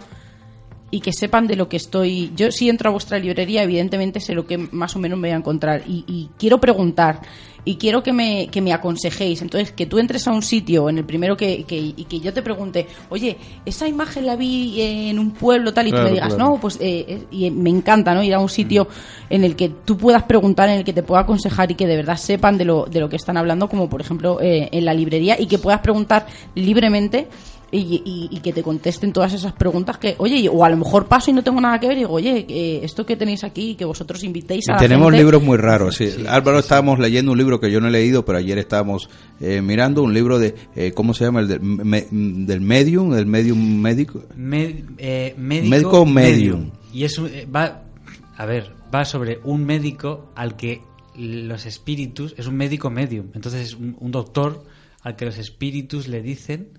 [0.92, 2.32] y que sepan de lo que estoy.
[2.36, 5.34] Yo si entro a vuestra librería, evidentemente sé lo que más o menos me voy
[5.36, 7.22] a encontrar y, y quiero preguntar
[7.66, 9.42] y quiero que me, que me aconsejéis.
[9.42, 12.34] Entonces, que tú entres a un sitio en el primero que, que- y que yo
[12.34, 16.16] te pregunte, oye, esa imagen la vi en un pueblo tal y Claro, tú me
[16.16, 16.52] digas, claro.
[16.52, 18.24] no, pues eh, eh, y me encanta, ¿no?
[18.24, 18.88] Ir a un sitio
[19.30, 21.96] en el que tú puedas preguntar, en el que te pueda aconsejar y que de
[21.98, 24.94] verdad sepan de lo, de lo que están hablando, como por ejemplo eh, en la
[24.94, 27.28] librería y que puedas preguntar libremente
[27.72, 31.08] y, y- y que te contesten todas esas preguntas que, oye, o a lo mejor
[31.08, 33.76] paso y no tengo nada que ver y digo, oye, eh, esto que tenéis aquí,
[33.76, 35.18] que vosotros invitéis a la tenemos gente".
[35.20, 35.96] libros muy raros.
[35.96, 36.10] sí.
[36.28, 39.10] Álvaro estábamos leyendo un libro que yo no he leído, pero ayer estábamos
[39.40, 41.42] eh, mirando un libro de, eh, ¿cómo se llama?
[41.42, 44.24] El del, me- del medium, el medium médico.
[44.36, 46.72] Me- eh, médico, Médico medium.
[46.94, 47.84] Y es un- eh, va,
[48.38, 50.82] a ver, va sobre un médico al que
[51.16, 54.64] los espíritus, es un médico medium, entonces es un, un doctor
[55.04, 56.70] al que los espíritus le dicen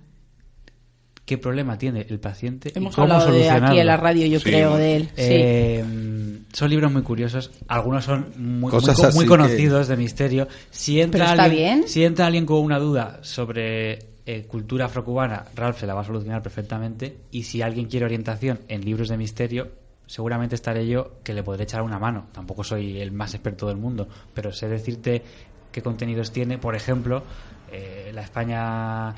[1.31, 4.39] qué problema tiene el paciente Hemos y cómo hablado de aquí en la radio, yo
[4.41, 4.45] Sí.
[4.47, 5.03] creo, de él.
[5.05, 5.12] sí.
[5.16, 5.85] Eh,
[6.53, 10.49] son libros muy curiosos, algunos son muy, Cosas muy que- conocidos de misterio.
[10.70, 11.89] Si entra, Pero está alguien, bien.
[11.89, 16.05] si entra alguien con una duda sobre eh, cultura afrocubana, Ralph se la va a
[16.05, 17.16] solucionar perfectamente.
[17.31, 19.68] Y si alguien quiere orientación en libros de misterio,
[20.07, 22.26] seguramente estaré yo que le podré echar una mano.
[22.33, 25.22] Tampoco soy el más experto del mundo, pero sé decirte
[25.72, 26.59] qué contenidos tiene.
[26.59, 27.22] Por ejemplo,
[27.72, 29.14] eh, la España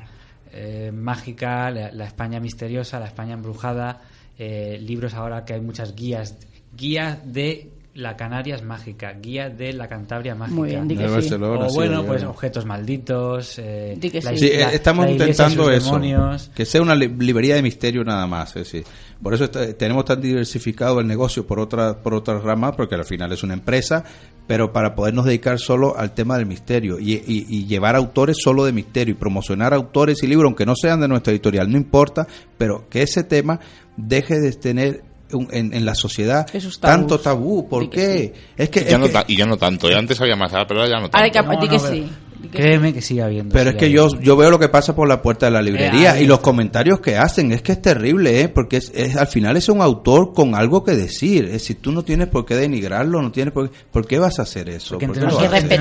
[0.53, 4.01] eh, mágica, la, España misteriosa, la España embrujada,
[4.37, 6.37] eh, libros ahora que hay muchas guías,
[6.75, 10.55] guía de la Canarias mágica, guía de la Cantabria mágica.
[10.55, 11.13] Muy bien, di que De sí.
[11.13, 13.59] Barcelona, o bueno, pues objetos malditos.
[13.59, 14.37] eh, Di que la- sí.
[14.39, 15.85] Sí, la- eh, estamos la y intentando eso.
[15.85, 16.49] demonios.
[16.55, 18.49] Que sea una li- librería de misterio nada más.
[18.55, 18.83] Es decir,
[19.21, 23.05] por eso está- tenemos tan diversificado el negocio por otras por otras ramas, porque al
[23.05, 24.03] final es una empresa,
[24.47, 28.65] pero para podernos dedicar solo al tema del misterio y, y- y llevar autores solo
[28.65, 32.25] de misterio y promocionar autores y libros, aunque no sean de nuestra editorial, no importa,
[32.57, 33.59] pero que ese tema
[33.97, 35.03] deje de tener
[35.51, 36.95] en, en la sociedad Esos tabús.
[36.97, 37.67] tanto tabú.
[37.67, 38.33] ¿Por qué?
[38.57, 39.89] Es que, y, es ya no que- y ya no tanto.
[39.89, 41.17] Y antes había más, pero ahora ya no tanto.
[41.17, 42.11] Ahora hay que, No, di no, que pero- sí.
[42.51, 43.53] Créeme que sigue habiendo.
[43.53, 44.21] Pero es que yo, habiendo.
[44.25, 46.39] yo veo lo que pasa por la puerta de la librería Eh, ahí y los
[46.39, 47.51] comentarios que hacen.
[47.51, 48.49] Es que es terrible, ¿eh?
[48.49, 51.45] Porque es, es- al final es un autor con algo que decir.
[51.45, 53.75] Es decir, tú no tienes por qué denigrarlo, no tienes por qué...
[53.91, 54.95] ¿Por qué vas a hacer eso?
[54.95, 55.75] Porque ¿Por entre, nosotros, entre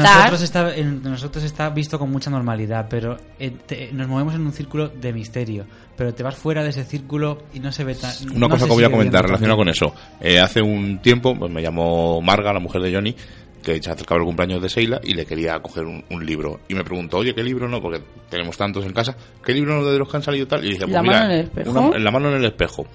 [0.44, 4.52] está, entre nosotros está visto con mucha normalidad, pero eh, te- nos movemos en un
[4.52, 5.64] círculo de misterio.
[5.96, 8.10] Pero te vas fuera de ese círculo y no se ve tan.
[8.30, 9.94] Una no cosa que voy a comentar viendo relacionada con eso.
[10.20, 13.14] Eh, hace un tiempo pues, me llamó Marga, la mujer de Johnny,
[13.62, 16.60] que se acercaba el cumpleaños de Seila y le quería coger un, un libro.
[16.68, 17.80] Y me preguntó, oye, ¿qué libro no?
[17.80, 19.16] Porque tenemos tantos en casa.
[19.44, 20.64] ¿Qué libro no de los que han salido tal?
[20.64, 21.70] Y dije, pues ¿La mira, mano en el espejo?
[21.80, 22.86] una- la mano en el espejo.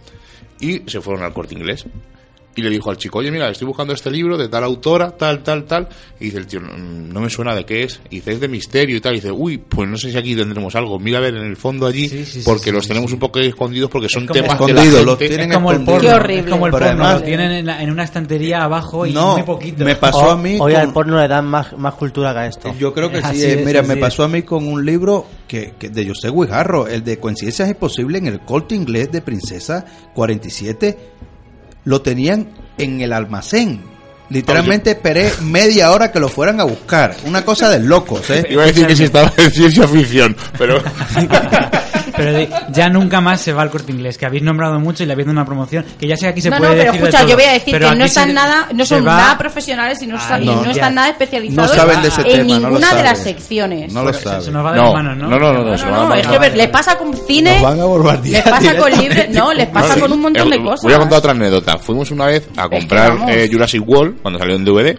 [0.60, 1.86] Y se fueron al corte inglés.
[2.58, 5.44] Y le dijo al chico, oye, mira, estoy buscando este libro de tal autora, tal,
[5.44, 5.88] tal, tal.
[6.20, 8.02] Y dice el tío, "Mm, no me suena de qué es.
[8.10, 9.14] Y dice, es de misterio y tal.
[9.14, 10.98] Y dice, uy, pues no sé si aquí tendremos algo.
[10.98, 13.12] Mira a ver en el fondo allí, Sí, sí, sí, porque sí, los sí, tenemos
[13.12, 13.14] sí.
[13.14, 15.72] un poco escondidos porque son como temas que la escondidos, los gente- tienen Es como
[15.72, 16.02] el porno.
[16.02, 16.40] Qué horrible.
[16.40, 17.04] Es como el Pero porno.
[17.04, 19.86] además- lo tienen en, la- en una estantería abajo y No, muy poquito.
[19.86, 22.40] me pasó O- a mí Hoy con- al porno le dan más, más cultura que
[22.40, 22.74] a esto.
[22.80, 23.24] Yo creo que sí.
[23.24, 24.00] Así eh, es, Mira, me es.
[24.00, 28.20] pasó a mí con un libro que, que de José Guijarro, el de Coincidencias Imposibles
[28.22, 29.86] en el corte inglés de Princesa
[30.16, 30.98] 47.
[31.88, 33.82] Lo tenían en el almacén.
[34.28, 37.16] Literalmente esperé media hora que lo fueran a buscar.
[37.24, 38.46] Una cosa de locos, ¿eh?
[38.50, 40.84] Iba a decir que si estaba en ciencia ficción, pero
[42.18, 45.06] pero de- ya nunca más se va al corte inglés, que habéis nombrado mucho y
[45.06, 46.92] le habéis dado una promoción, que ya sé que aquí se no, puede no, pero
[46.92, 49.18] decir de escucha, todo, yo voy a decir que no están nada, no son va-
[49.18, 50.72] nada profesionales y no, y no, no ya.
[50.72, 53.34] están nada especializados No saben de ese en tema, no lo ninguna de las saben.
[53.36, 53.94] secciones.
[53.94, 54.42] No lo saben.
[54.42, 55.28] se nos va de No, las manos, ¿no?
[55.30, 55.64] no, no, no,
[56.08, 59.26] no, es que les pasa con cine, Nos van a bombardear les pasa con libros,
[59.32, 60.84] no, les pasa No, con un montón de cosas.
[60.84, 61.78] Voy a contar otra anécdota.
[61.78, 64.98] Fuimos una vez a comprar eh, Jurassic World cuando salió en DVD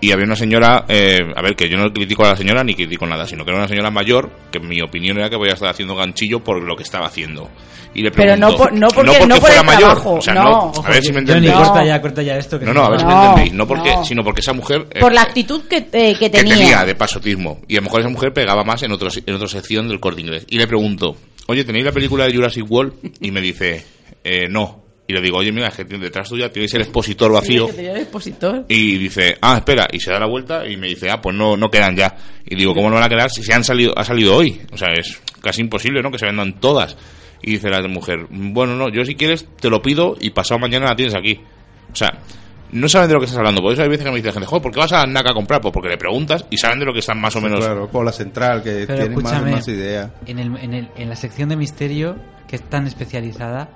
[0.00, 2.74] y había una señora, eh, a ver, que yo no critico a la señora ni
[2.74, 5.48] critico nada, sino que era una señora mayor que en mi opinión era que voy
[5.50, 7.48] a estar haciendo ganchillo por lo que estaba haciendo.
[7.94, 10.20] Y le Pero no pregunto, por- no porque- no por fuera el mayor, trabajo, o
[10.20, 10.42] sea, no.
[10.44, 11.52] no, Ojo, a ver si me entendéis.
[11.54, 11.62] No.
[11.64, 12.58] corta ya, corta ya esto.
[12.60, 14.04] Que No, no, a ver si me No, entendéis, no porque, no.
[14.04, 16.54] sino porque esa mujer eh, Por la actitud que, eh, que que tenía.
[16.54, 17.60] tenía de pasotismo.
[17.66, 20.20] Y a lo mejor esa mujer pegaba más en, otros, en otra sección del corte
[20.20, 20.44] inglés.
[20.48, 21.16] Y le pregunto,
[21.48, 22.92] oye, ¿tenéis la película de Jurassic World?
[23.20, 23.84] Y me dice,
[24.22, 24.84] eh, no.
[25.10, 27.66] Y le digo, oye, mira, es que detrás tuya tienes el expositor vacío.
[27.68, 28.66] Que tenía el expositor.
[28.68, 31.56] Y dice, ah, espera, y se da la vuelta y me dice, ah, pues no,
[31.56, 32.14] no quedan ya.
[32.44, 34.60] Y digo, ¿cómo no van a quedar si se han salido, ha salido hoy?
[34.70, 36.10] O sea, es casi imposible, ¿no?
[36.10, 36.94] Que se vendan todas.
[37.40, 40.86] Y dice la mujer, bueno, no, yo si quieres te lo pido y pasado mañana
[40.86, 41.40] la tienes aquí.
[41.90, 42.10] O sea,
[42.72, 43.62] no saben de lo que estás hablando.
[43.62, 45.30] Por eso hay veces que me dice la gente, joder, ¿por qué vas a NACA
[45.30, 45.62] a comprar?
[45.62, 47.60] Pues porque le preguntas y saben de lo que están más o menos.
[47.60, 50.12] Claro, con la central, que Pero tiene más, más idea.
[50.26, 52.16] En, el, en, el, en la sección de misterio,
[52.46, 53.70] que es tan especializada.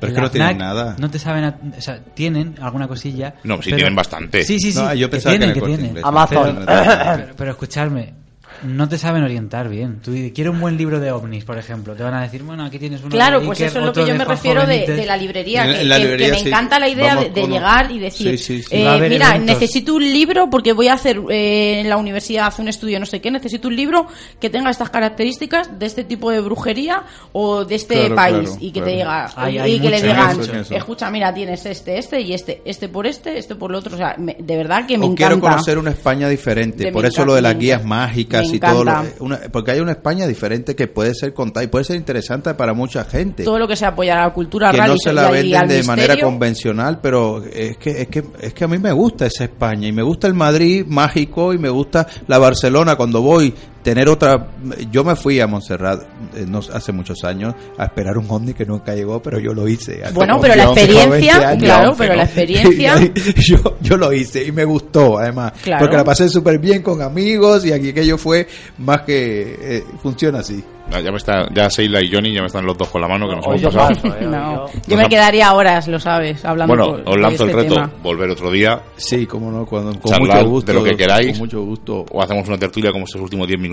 [0.00, 0.96] Pero es que no tienen FNAC nada.
[0.98, 1.44] No te saben.
[1.44, 3.34] a- o sea, tienen alguna cosilla.
[3.44, 4.44] No, sí pero- tienen bastante.
[4.44, 4.78] Sí, sí, sí.
[4.78, 5.86] No, yo pensaba que tienen, que tienen.
[5.86, 6.04] Inglés.
[6.04, 6.64] Amazon.
[6.66, 6.82] Pero-
[7.16, 8.14] Pero, pero escuchadme,
[8.62, 10.00] no te saben orientar bien.
[10.02, 11.94] Tú dices, quiero un buen libro de ovnis, por ejemplo.
[11.94, 13.92] Te van a decir, bueno, aquí tienes uno Claro, de pues Iker, eso es lo
[13.92, 15.64] que yo me refiero de, de la librería.
[15.66, 16.48] En- que, en la que- librería, que me sí.
[16.48, 18.68] encanta la idea Vamos de, con- llegar y decir, Sí, sí, sí.
[18.72, 19.46] eh, mira, eventos.
[19.46, 23.20] necesito un libro porque voy a hacer eh, en la universidad un estudio no sé
[23.20, 24.06] qué, necesito un libro
[24.40, 27.02] que tenga estas características de este tipo de brujería
[27.32, 28.86] o de este Claro, país claro, y que claro.
[28.86, 30.74] te diga Hay- y hay que le digan, eso, en eso.
[30.74, 33.98] escucha, mira, tienes este, este y este, este por este, este por lo otro, o
[33.98, 35.28] sea, me- de verdad que me o encanta.
[35.28, 38.74] quiero conocer una España diferente, por eso lo de las guías mágicas encanta.
[38.74, 41.96] todo, lo- una- porque hay una España diferente que puede ser contada y puede ser
[41.96, 43.44] interesante para mucha gente.
[43.44, 45.82] todo lo que sea apoyar a la cultura que real no se la venden de
[45.84, 46.24] manera misterio.
[46.24, 49.92] convencional, pero es que, es que es que a mí me gusta esa España y
[49.92, 54.48] me gusta el Madrid mágico y me gusta la Barcelona cuando voy tener otra
[54.90, 56.02] yo me fui a Montserrat
[56.36, 59.66] eh, no, hace muchos años a esperar un ovni que nunca llegó, pero yo lo
[59.68, 60.02] hice.
[60.12, 61.62] Bueno, pero la 11, experiencia, 20 años.
[61.64, 62.16] claro, pero ¿no?
[62.18, 62.94] la experiencia
[63.48, 65.52] yo, yo lo hice y me gustó, además.
[65.62, 65.80] Claro.
[65.80, 68.46] Porque la pasé súper bien con amigos y aquí aquello fue
[68.78, 69.56] más que.
[69.60, 70.62] eh, funciona así.
[70.90, 73.08] Ah, Ya, me está, ya Seila y Johnny ya me están los dos con la
[73.08, 73.88] mano que nos hemos yo pasado.
[73.88, 77.50] paso, eh, No, yo- me quedaría horas, lo sabes, hablando Bueno, por- os lanzo el
[77.50, 77.90] este reto, tema.
[78.02, 80.72] volver otro día Sí, como no, cuando, con mucho gusto.
[80.72, 81.32] de lo que queráis.
[81.32, 82.06] Con mucho gusto.
[82.10, 83.67] o hacemos una tertulia como estos últimos 10 minutos.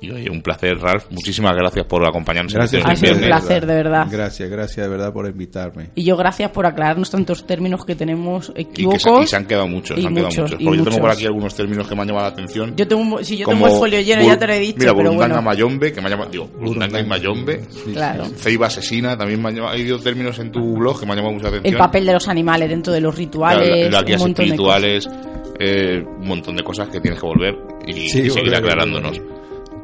[0.00, 1.06] Y oye, un placer, Ralph.
[1.10, 2.82] Muchísimas gracias por acompañarnos en Gracias.
[2.82, 4.06] este Ha sido un placer, de verdad.
[4.08, 5.90] Gracias, gracias de verdad por invitarme.
[5.96, 9.24] Y yo gracias por aclararnos tantos términos que tenemos Y, que se, equívocos.
[9.24, 10.60] y se han quedado muchos, y se han quedado muchos, muchos.
[10.60, 11.16] y Porque yo tengo por muchos.
[11.16, 12.76] aquí algunos términos que me han llamado la atención.
[12.76, 14.76] Yo tengo, un- si yo como tengo el folio lleno, ya te lo he dicho,
[14.78, 15.42] Mira, pero Burundanga bueno.
[15.50, 16.30] Mayombe, que me ha llamado.
[16.30, 17.60] Digo, Burundanga y Mayombe.
[17.92, 18.24] Claro.
[18.36, 19.74] Ceiba asesina, también me han llamado.
[19.74, 21.74] Hay dos términos en tu blog que me han llamado mucha atención.
[21.74, 24.56] El papel de los animales dentro de los Claro, rituales, las un guías montón de
[24.56, 24.76] cosas.
[24.84, 25.08] espirituales,
[25.58, 27.56] eh, un montón de cosas que tienes que volver
[27.88, 29.20] y, Sí, y seguir aclarándonos.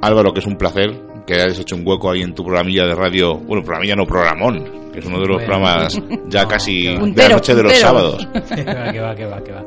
[0.02, 0.90] Álvaro, que es un placer
[1.26, 4.90] que hayas hecho un hueco ahí en tu programilla de radio, bueno, programilla no, programón,
[4.92, 5.46] que es uno de los Bueno.
[5.46, 5.98] programas
[6.28, 8.26] ya No, casi de la noche de los sábados.
[8.54, 9.64] que va, que va, que va, que va.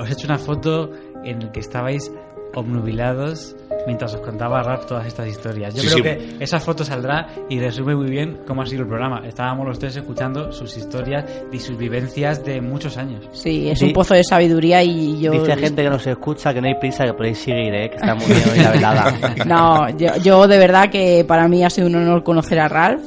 [0.00, 0.90] Os he hecho una foto
[1.24, 2.10] en la que estabais
[2.56, 3.54] obnubilados
[3.86, 5.74] mientras os contaba Rap todas estas historias.
[5.74, 6.36] Yo Sí, creo sí.
[6.36, 9.22] que esa foto saldrá y resume muy bien cómo ha sido el programa.
[9.24, 13.28] Estábamos los tres escuchando sus historias y sus vivencias de muchos años.
[13.32, 15.30] Sí, es un pozo de sabiduría y yo...
[15.32, 17.90] Dice gente que nos escucha que no hay prisa, que podéis seguir, ¿eh?
[17.90, 19.14] que está muy bien hoy la velada.
[19.46, 23.02] No, yo, yo de verdad que para mí ha sido un honor conocer a Ralph.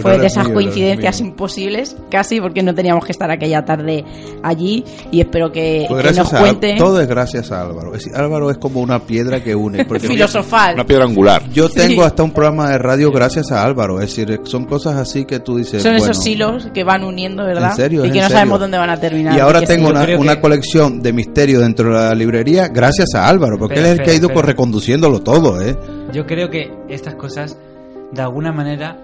[0.00, 4.04] Fue de es esas mío, coincidencias imposibles, casi porque no teníamos que estar aquella tarde
[4.42, 7.94] allí y espero que, Pues que nos a, cuente todo es gracias a Álvaro.
[7.94, 9.84] Es Álvaro es como una piedra que une.
[9.86, 10.74] Porque filosofal.
[10.74, 11.42] Una piedra angular.
[11.52, 12.06] yo tengo Sí.
[12.06, 14.00] hasta un programa de radio gracias a Álvaro.
[14.00, 15.82] Es decir, son cosas así que tú dices.
[15.82, 17.70] Son bueno, esos hilos que van uniendo, ¿verdad?
[17.70, 18.04] ¿En serio?
[18.04, 18.36] Y ¿Es que no serio?
[18.38, 19.36] sabemos dónde van a terminar.
[19.36, 19.92] Y ahora tengo sí.
[19.96, 23.92] Una, una que- colección de misterio dentro de la librería gracias a Álvaro, porque Espera,
[23.92, 25.76] él es el que ha ido reconduciéndolo todo, ¿eh?
[26.12, 27.56] Yo creo que estas cosas,
[28.12, 28.96] de alguna manera,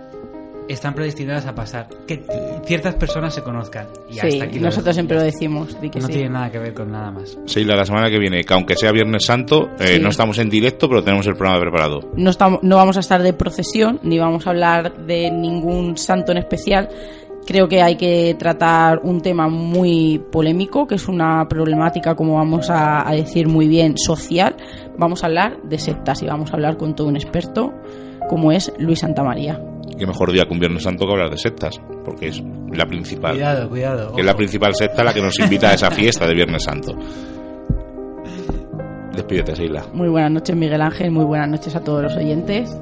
[0.69, 1.89] están predestinadas a pasar.
[2.07, 2.23] Que
[2.65, 3.87] ciertas personas se conozcan.
[4.09, 5.75] Y Sí, hasta aquí lo nosotros siempre lo decimos.
[5.77, 6.13] que No sí.
[6.13, 7.39] tiene nada que ver con nada más.
[7.47, 10.01] Seila, la semana que viene, que aunque sea Viernes Santo, eh, Sí.
[10.01, 12.01] no estamos en directo, pero tenemos el programa preparado.
[12.17, 16.33] no, estamos, no vamos a estar de procesión, ni vamos a hablar de ningún santo
[16.33, 16.89] en especial.
[17.45, 22.71] Creo que hay que tratar un tema muy polémico, que es una problemática, como vamos
[22.71, 24.55] a, a decir muy bien, social.
[24.97, 27.73] Vamos a hablar de sectas y vamos a hablar con todo un experto,
[28.29, 29.61] como es Luis Santamaría.
[29.99, 32.43] Qué mejor día que un Viernes Santo que hablar de sectas, porque es
[32.73, 33.33] la principal.
[33.35, 34.15] Cuidado, cuidado.
[34.15, 36.95] que es la principal secta la que nos invita a esa fiesta de Viernes Santo.
[39.15, 39.85] Despídete, Seila.
[39.93, 42.75] Muy buenas noches, Miguel Ángel, muy buenas noches a todos los oyentes.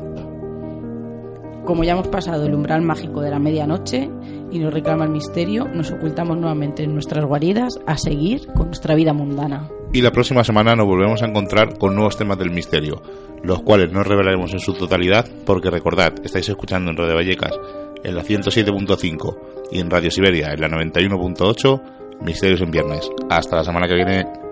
[1.64, 4.10] como ya hemos pasado el umbral mágico de la medianoche
[4.51, 8.94] y nos reclama el misterio, nos ocultamos nuevamente en nuestras guaridas a seguir con nuestra
[8.94, 9.68] vida mundana.
[9.93, 13.02] Y la próxima semana nos volvemos a encontrar con nuevos temas del misterio,
[13.43, 17.59] los cuales no revelaremos en su totalidad, porque recordad, estáis escuchando en Radio Vallecas
[18.02, 19.39] en la 107.5
[19.72, 23.10] y en Radio Siberia en la 91.8, Misterios en Viernes.
[23.28, 24.49] Hasta la semana que viene.